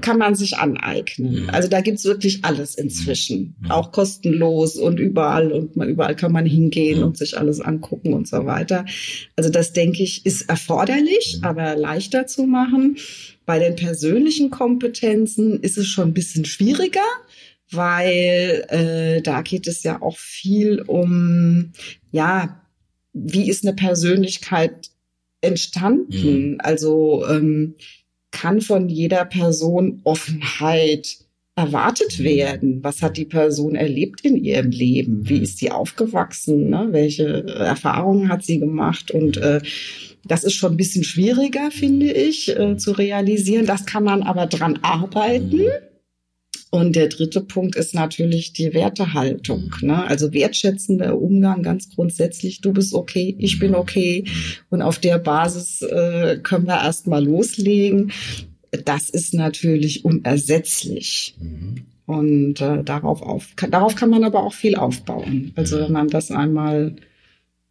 kann 0.00 0.18
man 0.18 0.34
sich 0.34 0.56
aneignen. 0.56 1.44
Mhm. 1.44 1.50
Also 1.50 1.68
da 1.68 1.80
gibt's 1.80 2.04
wirklich 2.04 2.44
alles 2.44 2.74
inzwischen, 2.74 3.56
mhm. 3.60 3.70
auch 3.70 3.92
kostenlos 3.92 4.76
und 4.76 4.98
überall 4.98 5.52
und 5.52 5.76
mal 5.76 5.88
überall 5.88 6.16
kann 6.16 6.32
man 6.32 6.46
hingehen 6.46 6.98
mhm. 6.98 7.04
und 7.04 7.16
sich 7.16 7.38
alles 7.38 7.60
angucken 7.60 8.12
und 8.12 8.26
so 8.26 8.44
weiter. 8.44 8.86
Also 9.36 9.50
das 9.50 9.72
denke 9.72 10.02
ich 10.02 10.26
ist 10.26 10.48
erforderlich, 10.48 11.38
mhm. 11.38 11.44
aber 11.44 11.76
leichter 11.76 12.26
zu 12.26 12.44
machen. 12.44 12.96
Bei 13.46 13.58
den 13.58 13.76
persönlichen 13.76 14.50
Kompetenzen 14.50 15.60
ist 15.60 15.78
es 15.78 15.86
schon 15.86 16.08
ein 16.08 16.14
bisschen 16.14 16.44
schwieriger, 16.44 17.00
weil 17.70 18.64
äh, 18.68 19.22
da 19.22 19.42
geht 19.42 19.66
es 19.66 19.82
ja 19.82 20.00
auch 20.00 20.16
viel 20.18 20.80
um, 20.82 21.72
ja, 22.10 22.60
wie 23.12 23.48
ist 23.48 23.64
eine 23.64 23.74
Persönlichkeit 23.74 24.90
entstanden? 25.40 26.52
Mhm. 26.52 26.58
Also 26.60 27.26
ähm, 27.28 27.74
kann 28.30 28.60
von 28.60 28.88
jeder 28.88 29.24
Person 29.24 30.00
Offenheit 30.04 31.18
erwartet 31.56 32.18
mhm. 32.18 32.24
werden? 32.24 32.84
Was 32.84 33.02
hat 33.02 33.16
die 33.16 33.24
Person 33.24 33.74
erlebt 33.74 34.22
in 34.22 34.36
ihrem 34.36 34.70
Leben? 34.70 35.28
Wie 35.28 35.36
mhm. 35.36 35.42
ist 35.42 35.58
sie 35.58 35.70
aufgewachsen? 35.70 36.70
Ne? 36.70 36.88
Welche 36.90 37.46
Erfahrungen 37.46 38.28
hat 38.28 38.44
sie 38.44 38.58
gemacht? 38.58 39.10
Und 39.10 39.36
äh, 39.36 39.60
das 40.26 40.44
ist 40.44 40.54
schon 40.54 40.74
ein 40.74 40.76
bisschen 40.76 41.04
schwieriger, 41.04 41.70
finde 41.70 42.12
ich, 42.12 42.56
äh, 42.56 42.76
zu 42.76 42.92
realisieren. 42.92 43.66
Das 43.66 43.86
kann 43.86 44.04
man 44.04 44.22
aber 44.22 44.46
dran 44.46 44.78
arbeiten. 44.82 45.56
Mhm. 45.58 45.68
Und 46.70 46.96
der 46.96 47.06
dritte 47.06 47.40
Punkt 47.40 47.76
ist 47.76 47.94
natürlich 47.94 48.52
die 48.52 48.74
Wertehaltung. 48.74 49.72
Ne? 49.80 50.04
Also 50.08 50.32
wertschätzender 50.32 51.16
Umgang 51.16 51.62
ganz 51.62 51.88
grundsätzlich. 51.94 52.62
Du 52.62 52.72
bist 52.72 52.94
okay, 52.94 53.36
ich 53.38 53.60
bin 53.60 53.76
okay. 53.76 54.24
Und 54.70 54.82
auf 54.82 54.98
der 54.98 55.18
Basis 55.18 55.82
äh, 55.82 56.38
können 56.42 56.66
wir 56.66 56.82
erstmal 56.82 57.24
loslegen. 57.24 58.10
Das 58.84 59.08
ist 59.08 59.34
natürlich 59.34 60.04
unersetzlich. 60.04 61.36
Mhm. 61.38 61.84
Und 62.06 62.60
äh, 62.60 62.82
darauf, 62.82 63.22
auf, 63.22 63.54
kann, 63.54 63.70
darauf 63.70 63.94
kann 63.94 64.10
man 64.10 64.24
aber 64.24 64.42
auch 64.42 64.52
viel 64.52 64.74
aufbauen. 64.74 65.52
Also 65.54 65.78
wenn 65.78 65.92
man 65.92 66.08
das 66.08 66.32
einmal 66.32 66.96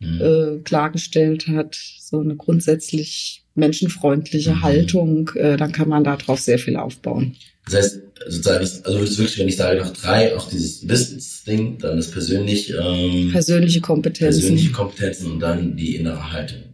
mhm. 0.04 0.22
äh, 0.22 0.60
klargestellt 0.64 1.48
hat, 1.48 1.76
so 2.00 2.20
eine 2.20 2.36
grundsätzlich 2.36 3.44
menschenfreundliche 3.56 4.56
mhm. 4.56 4.62
Haltung, 4.62 5.30
äh, 5.36 5.58
dann 5.58 5.72
kann 5.72 5.90
man 5.90 6.04
darauf 6.04 6.40
sehr 6.40 6.60
viel 6.60 6.76
aufbauen. 6.76 7.36
Das 7.66 7.76
heißt, 7.76 8.02
sozusagen, 8.28 8.62
das, 8.62 8.84
also 8.86 9.00
wirklich, 9.00 9.40
wenn 9.40 9.48
ich 9.48 9.56
sage 9.56 9.80
nach 9.80 9.94
drei, 9.94 10.36
auch 10.36 10.50
dieses 10.50 10.88
Wissensding, 10.88 11.78
dann 11.80 11.98
ist 11.98 12.12
persönlich 12.12 12.74
ähm, 12.74 13.32
persönliche 13.32 13.82
Kompetenzen, 13.82 14.42
persönliche 14.42 14.72
Kompetenzen 14.72 15.32
und 15.32 15.40
dann 15.40 15.76
die 15.76 15.96
innere 15.96 16.32
Haltung. 16.32 16.73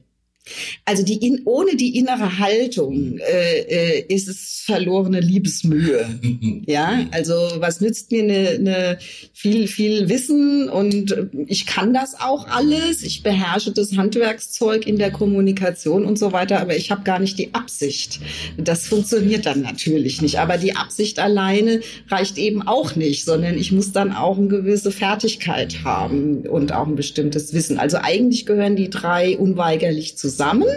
Also 0.86 1.04
die 1.04 1.26
in, 1.26 1.42
ohne 1.46 1.76
die 1.76 1.98
innere 1.98 2.40
Haltung 2.40 3.14
mhm. 3.14 3.20
äh, 3.20 3.60
äh, 3.60 4.06
ist 4.14 4.28
es 4.28 4.64
verlorene 4.66 5.20
Liebesmühe. 5.20 6.06
ja, 6.66 7.08
also 7.12 7.34
was 7.58 7.82
nützt 7.82 8.12
mir 8.12 8.24
eine, 8.24 8.50
eine 8.50 9.00
viel 9.34 9.68
viel 9.68 10.10
Wissen 10.10 10.70
und 10.70 11.16
ich 11.48 11.66
kann 11.66 11.94
das 11.94 12.20
auch 12.20 12.48
alles. 12.48 13.04
Ich 13.04 13.24
beherrsche 13.24 13.72
das 13.72 13.96
Handwerkszeug 13.96 14.88
in 14.88 14.98
der 14.98 15.12
Kommunikation 15.12 16.06
und 16.06 16.18
so 16.18 16.32
weiter, 16.32 16.60
aber 16.60 16.76
ich 16.76 16.92
habe 16.92 17.04
gar 17.04 17.20
nicht 17.20 17.38
die 17.38 17.54
Absicht. 17.54 18.20
Das 18.58 18.88
funktioniert 18.88 19.46
dann 19.46 19.62
natürlich 19.62 20.22
nicht. 20.22 20.40
Aber 20.40 20.58
die 20.58 20.76
Absicht 20.76 21.20
alleine 21.20 21.82
reicht 22.10 22.38
eben 22.38 22.62
auch 22.62 22.96
nicht, 22.96 23.26
sondern 23.26 23.58
ich 23.58 23.72
muss 23.72 23.92
dann 23.92 24.14
auch 24.14 24.38
eine 24.38 24.48
gewisse 24.48 24.92
Fertigkeit 24.92 25.84
haben 25.84 26.48
und 26.48 26.74
auch 26.74 26.88
ein 26.88 26.96
bestimmtes 26.96 27.54
Wissen. 27.54 27.80
Also 27.80 27.98
eigentlich 28.02 28.46
gehören 28.46 28.76
die 28.76 28.90
drei 28.90 29.38
unweigerlich 29.38 30.18
zusammen 30.18 30.39
zusammen, 30.40 30.68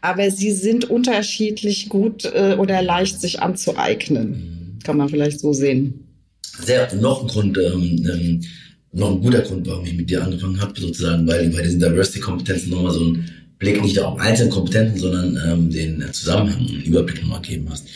aber 0.00 0.30
sie 0.30 0.52
sind 0.52 0.88
unterschiedlich 0.88 1.88
gut 1.88 2.24
äh, 2.24 2.54
oder 2.58 2.82
leicht 2.82 3.20
sich 3.20 3.40
anzueignen. 3.40 4.78
Kann 4.84 4.96
man 4.96 5.08
vielleicht 5.08 5.40
so 5.40 5.52
sehen. 5.52 6.04
Sehr, 6.64 6.92
noch 6.94 7.22
ein 7.22 7.28
Grund, 7.28 7.58
ähm, 7.58 8.06
ähm, 8.08 8.40
noch 8.92 9.10
ein 9.10 9.20
guter 9.20 9.42
Grund, 9.42 9.66
warum 9.66 9.84
ich 9.84 9.94
mit 9.94 10.08
dir 10.08 10.22
angefangen 10.22 10.60
habe, 10.60 10.80
sozusagen, 10.80 11.26
weil 11.26 11.50
du 11.50 11.56
bei 11.56 11.62
diesen 11.62 11.80
Diversity-Kompetenzen 11.80 12.70
nochmal 12.70 12.92
so 12.92 13.00
einen 13.00 13.30
Blick 13.58 13.82
nicht 13.82 13.98
auf 13.98 14.18
einzelne 14.20 14.50
Kompetenzen, 14.50 14.98
sondern 14.98 15.38
ähm, 15.46 15.70
den 15.70 16.04
Zusammenhang, 16.12 16.58
einen 16.58 16.82
Überblick 16.82 17.20
nochmal 17.22 17.42
geben 17.42 17.66
hast. 17.70 17.86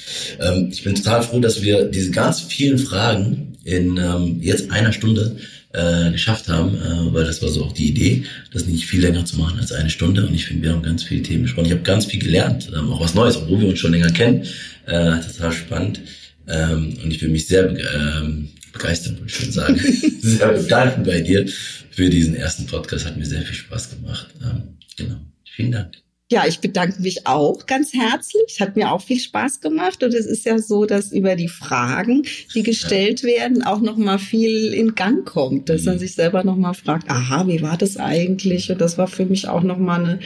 Ähm, 0.41 0.69
ich 0.73 0.83
bin 0.83 0.97
total 0.97 1.23
froh, 1.23 1.39
dass 1.39 1.63
wir 1.63 1.85
diese 1.85 2.11
ganz 2.11 2.41
vielen 2.41 2.79
Fragen 2.79 3.57
in 3.65 3.97
ähm, 3.97 4.39
jetzt 4.41 4.73
einer 4.73 4.93
Stunde 4.93 5.37
äh, 5.73 6.11
geschafft 6.11 6.49
haben, 6.49 6.77
äh, 6.77 7.15
weil 7.15 7.25
das 7.25 7.43
war 7.43 7.49
so 7.49 7.65
auch 7.65 7.73
die 7.73 7.89
Idee, 7.89 8.25
das 8.53 8.67
nicht 8.67 8.87
viel 8.87 9.01
länger 9.01 9.25
zu 9.25 9.39
machen 9.39 9.59
als 9.59 9.73
eine 9.73 9.91
Stunde. 9.91 10.27
Und 10.27 10.35
ich 10.35 10.47
finde, 10.47 10.65
wir 10.65 10.73
haben 10.73 10.83
ganz 10.83 11.03
viele 11.05 11.23
Themen 11.23 11.45
besprochen. 11.45 11.67
Ich 11.67 11.73
habe 11.73 11.83
ganz 11.83 12.07
viel 12.07 12.21
gelernt, 12.21 12.71
ähm, 12.77 12.93
auch 12.93 13.01
was 13.01 13.15
Neues, 13.15 13.37
obwohl 13.37 13.61
wir 13.61 13.69
uns 13.69 13.79
schon 13.79 13.93
länger 13.93 14.11
kennen. 14.11 14.45
Äh, 14.87 15.21
total 15.21 15.53
spannend. 15.53 16.01
Ähm, 16.49 16.97
und 17.03 17.11
ich 17.11 17.23
will 17.23 17.31
mich 17.31 17.47
sehr 17.47 17.71
ähm, 17.71 18.49
begeistern, 18.73 19.17
würde 19.17 19.27
ich 19.27 19.35
schon 19.35 19.53
sagen, 19.53 19.81
sehr 20.21 20.49
bedanken 20.49 21.05
bei 21.05 21.21
dir 21.21 21.47
für 21.91 22.09
diesen 22.09 22.35
ersten 22.35 22.67
Podcast. 22.67 23.07
Hat 23.07 23.17
mir 23.17 23.27
sehr 23.27 23.43
viel 23.43 23.55
Spaß 23.55 23.91
gemacht. 23.91 24.29
Ähm, 24.43 24.77
genau. 24.97 25.17
Vielen 25.45 25.73
Dank. 25.73 26.02
Ja, 26.33 26.47
ich 26.47 26.61
bedanke 26.61 27.03
mich 27.03 27.27
auch 27.27 27.67
ganz 27.67 27.93
herzlich. 27.93 28.59
Hat 28.59 28.75
mir 28.75 28.91
auch 28.91 29.03
viel 29.03 29.21
Spaß 29.21 29.61
gemacht. 29.61 30.03
Und 30.03 30.15
es 30.15 30.25
ist 30.25 30.47
ja 30.47 30.59
so, 30.59 30.87
dass 30.87 31.13
über 31.13 31.37
die 31.37 31.49
Fragen, 31.49 32.23
die 32.55 32.63
gestellt 32.63 33.23
werden, 33.23 33.63
auch 33.63 33.83
noch 33.83 33.99
mal 33.99 34.19
viel 34.19 34.73
in 34.73 34.95
Gang 34.95 35.27
kommt, 35.27 35.69
dass 35.69 35.85
man 35.85 35.97
mhm. 35.97 36.01
sich 36.01 36.15
selber 36.15 36.43
noch 36.43 36.57
mal 36.57 36.73
fragt: 36.73 37.11
Aha, 37.11 37.47
wie 37.49 37.61
war 37.61 37.77
das 37.77 37.99
eigentlich? 37.99 38.71
Und 38.71 38.81
das 38.81 38.97
war 38.97 39.09
für 39.09 39.27
mich 39.27 39.47
auch 39.47 39.63
noch 39.63 39.77
mal 39.77 40.03
eine 40.03 40.21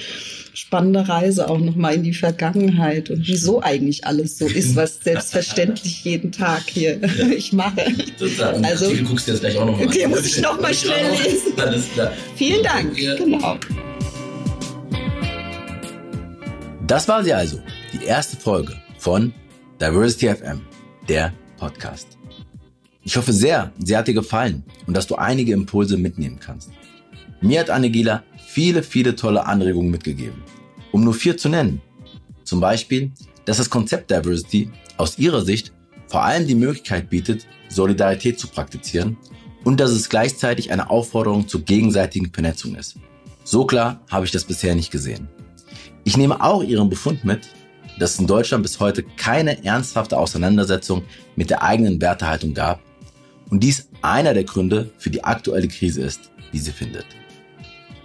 spannende 0.55 1.09
Reise, 1.09 1.51
auch 1.51 1.59
noch 1.59 1.75
mal 1.75 1.95
in 1.95 2.05
die 2.05 2.15
Vergangenheit 2.15 3.11
und 3.11 3.27
wieso 3.27 3.61
eigentlich 3.61 4.07
alles 4.07 4.39
so 4.39 4.47
ist, 4.47 4.77
was 4.77 5.01
selbstverständlich 5.03 6.05
jeden 6.05 6.31
Tag 6.31 6.63
hier 6.69 7.01
ja. 7.01 7.27
ich 7.37 7.53
mache. 7.53 7.85
Total. 8.17 8.65
Also, 8.65 8.95
du 8.95 9.03
guckst 9.03 9.27
dir 9.27 9.33
das 9.33 9.41
gleich 9.41 9.59
auch 9.59 9.67
noch 9.67 9.77
mal 9.77 9.87
an. 9.87 9.93
Den 9.93 10.11
muss 10.11 10.25
ich 10.25 10.41
noch 10.41 10.61
mal 10.61 10.73
schnell 10.73 11.11
lesen. 11.11 11.53
Alles 11.57 11.91
klar. 11.93 12.13
Vielen 12.37 12.63
Dank. 12.63 12.97
Genau. 12.97 13.59
Das 16.87 17.09
war 17.09 17.25
sie 17.25 17.35
also, 17.35 17.59
die 17.93 18.05
erste 18.05 18.37
Folge 18.37 18.81
von 18.99 19.33
Diversity 19.81 20.33
FM, 20.33 20.61
der 21.09 21.33
Podcast. 21.59 22.17
Ich 23.03 23.17
hoffe 23.17 23.33
sehr, 23.33 23.73
sie 23.79 23.97
hat 23.97 24.07
dir 24.07 24.15
gefallen 24.15 24.63
und 24.87 24.97
dass 24.97 25.09
du 25.09 25.17
einige 25.17 25.53
Impulse 25.53 25.97
mitnehmen 25.97 26.39
kannst. 26.39 26.71
Mir 27.41 27.59
hat 27.59 27.71
Annegela 27.71 28.23
viele, 28.47 28.85
viele 28.85 29.17
tolle 29.17 29.47
Anregungen 29.47 29.91
mitgegeben. 29.91 30.45
Um 30.93 31.03
nur 31.03 31.15
vier 31.15 31.37
zu 31.37 31.49
nennen. 31.49 31.83
Zum 32.45 32.61
Beispiel, 32.61 33.11
dass 33.47 33.57
das 33.57 33.69
Konzept 33.69 34.13
Diversity 34.13 34.71
aus 34.97 35.19
ihrer 35.19 35.43
Sicht 35.43 35.73
vor 36.07 36.23
allem 36.23 36.47
die 36.47 36.55
Möglichkeit 36.55 37.11
bietet, 37.11 37.49
Solidarität 37.69 38.39
zu 38.39 38.47
praktizieren 38.47 39.17
und 39.65 39.81
dass 39.81 39.91
es 39.91 40.09
gleichzeitig 40.09 40.71
eine 40.71 40.89
Aufforderung 40.89 41.49
zur 41.49 41.63
gegenseitigen 41.63 42.33
Vernetzung 42.33 42.77
ist. 42.77 42.95
So 43.43 43.67
klar 43.67 44.01
habe 44.09 44.25
ich 44.25 44.31
das 44.31 44.45
bisher 44.45 44.77
nicht 44.77 44.93
gesehen. 44.93 45.29
Ich 46.07 46.17
nehme 46.17 46.41
auch 46.41 46.63
Ihren 46.63 46.89
Befund 46.89 47.25
mit, 47.25 47.49
dass 47.99 48.13
es 48.13 48.21
in 48.21 48.29
Deutschland 48.29 48.63
bis 48.63 48.79
heute 48.79 49.03
keine 49.03 49.65
ernsthafte 49.65 50.17
Auseinandersetzung 50.17 51.03
mit 51.35 51.51
der 51.51 51.65
eigenen 51.65 52.01
Wertehaltung 52.01 52.55
gab 52.55 52.81
und 53.51 53.61
dies 53.65 53.89
einer 54.03 54.33
der 54.33 54.45
Gründe 54.45 54.93
für 54.99 55.11
die 55.11 55.25
aktuelle 55.25 55.67
Krise 55.67 56.03
ist, 56.03 56.31
wie 56.53 56.61
sie 56.61 56.71
findet. 56.71 57.07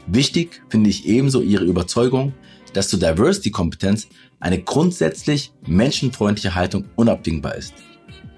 Wichtig 0.07 0.63
finde 0.69 0.89
ich 0.89 1.05
ebenso 1.05 1.41
Ihre 1.43 1.65
Überzeugung, 1.65 2.33
dass 2.73 2.89
zur 2.89 2.97
Diversity-Kompetenz 2.97 4.07
eine 4.39 4.59
grundsätzlich 4.59 5.53
menschenfreundliche 5.67 6.55
Haltung 6.55 6.85
unabdingbar 6.95 7.53
ist. 7.53 7.75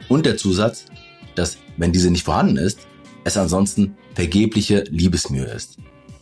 Und 0.09 0.26
der 0.26 0.36
Zusatz, 0.36 0.88
dass, 1.36 1.57
wenn 1.78 1.93
diese 1.93 2.11
nicht 2.11 2.26
vorhanden 2.26 2.57
ist, 2.57 2.80
es 3.24 3.38
ansonsten 3.38 3.95
vergebliche 4.14 4.84
Liebesmühe 4.89 5.45
ist. 5.45 5.78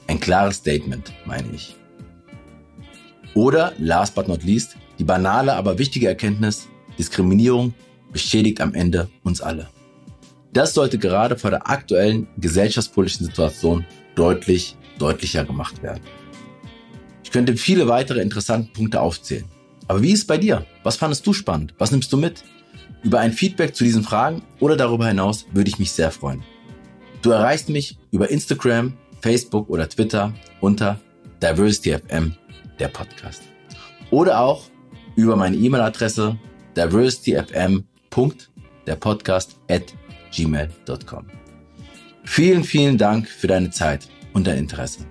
Ein 0.05 0.19
klares 0.19 0.57
Statement, 0.57 1.11
meine 1.25 1.47
ich. 1.55 1.75
Oder, 3.33 3.73
last 3.77 4.15
but 4.15 4.27
not 4.27 4.43
least, 4.43 4.75
die 4.99 5.03
banale, 5.03 5.53
aber 5.55 5.77
wichtige 5.77 6.07
Erkenntnis, 6.07 6.67
Diskriminierung 6.97 7.73
beschädigt 8.11 8.61
am 8.61 8.73
Ende 8.73 9.09
uns 9.23 9.41
alle. 9.41 9.69
Das 10.53 10.73
sollte 10.73 10.97
gerade 10.97 11.37
vor 11.37 11.49
der 11.49 11.69
aktuellen 11.69 12.27
gesellschaftspolitischen 12.37 13.25
Situation 13.25 13.85
deutlich, 14.15 14.75
deutlicher 14.99 15.45
gemacht 15.45 15.81
werden. 15.81 16.03
Ich 17.23 17.31
könnte 17.31 17.55
viele 17.55 17.87
weitere 17.87 18.21
interessante 18.21 18.71
Punkte 18.73 18.99
aufzählen. 18.99 19.45
Aber 19.87 20.01
wie 20.01 20.11
ist 20.11 20.19
es 20.19 20.27
bei 20.27 20.37
dir? 20.37 20.65
Was 20.83 20.97
fandest 20.97 21.25
du 21.25 21.31
spannend? 21.31 21.73
Was 21.77 21.91
nimmst 21.91 22.11
du 22.11 22.17
mit? 22.17 22.43
Über 23.03 23.19
ein 23.19 23.31
Feedback 23.31 23.75
zu 23.75 23.83
diesen 23.83 24.03
Fragen 24.03 24.41
oder 24.59 24.75
darüber 24.75 25.07
hinaus 25.07 25.45
würde 25.53 25.69
ich 25.69 25.79
mich 25.79 25.91
sehr 25.93 26.11
freuen. 26.11 26.43
Du 27.21 27.31
erreichst 27.31 27.69
mich 27.69 27.97
über 28.11 28.29
Instagram, 28.29 28.93
Facebook 29.21 29.69
oder 29.69 29.87
Twitter 29.87 30.33
unter 30.59 30.99
DiversityFM, 31.41 32.35
der 32.81 32.89
Podcast. 32.89 33.43
Oder 34.09 34.41
auch 34.41 34.63
über 35.15 35.35
meine 35.35 35.55
E-Mail-Adresse 35.55 36.37
diversityfm.derpodcast 36.75 39.59
at 39.69 39.93
gmail.com. 40.31 41.27
Vielen, 42.23 42.63
vielen 42.63 42.97
Dank 42.97 43.27
für 43.27 43.47
deine 43.47 43.69
Zeit 43.71 44.07
und 44.33 44.47
dein 44.47 44.57
Interesse. 44.57 45.05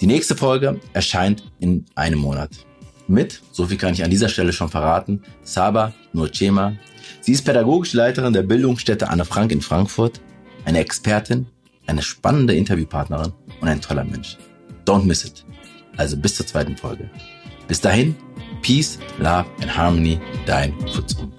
Die 0.00 0.06
nächste 0.06 0.36
Folge 0.36 0.80
erscheint 0.92 1.42
in 1.58 1.86
einem 1.94 2.18
Monat. 2.18 2.50
Mit, 3.06 3.40
so 3.50 3.66
viel 3.66 3.76
kann 3.76 3.92
ich 3.92 4.02
an 4.04 4.10
dieser 4.10 4.28
Stelle 4.28 4.52
schon 4.52 4.68
verraten, 4.68 5.22
Saba 5.42 5.92
Nurchema. 6.12 6.74
Sie 7.20 7.32
ist 7.32 7.44
pädagogische 7.44 7.96
Leiterin 7.96 8.32
der 8.32 8.42
Bildungsstätte 8.42 9.08
Anne 9.08 9.24
Frank 9.24 9.50
in 9.52 9.60
Frankfurt, 9.60 10.20
eine 10.64 10.78
Expertin, 10.78 11.46
eine 11.86 12.02
spannende 12.02 12.54
Interviewpartnerin 12.54 13.32
und 13.60 13.68
ein 13.68 13.80
toller 13.80 14.04
Mensch. 14.04 14.38
Don't 14.86 15.04
miss 15.04 15.24
it. 15.24 15.44
Also 16.00 16.16
bis 16.16 16.34
zur 16.36 16.46
zweiten 16.46 16.78
Folge. 16.78 17.10
Bis 17.68 17.78
dahin, 17.78 18.16
Peace, 18.62 18.98
Love 19.18 19.44
and 19.60 19.76
Harmony, 19.76 20.18
dein 20.46 20.72
Futsum. 20.88 21.30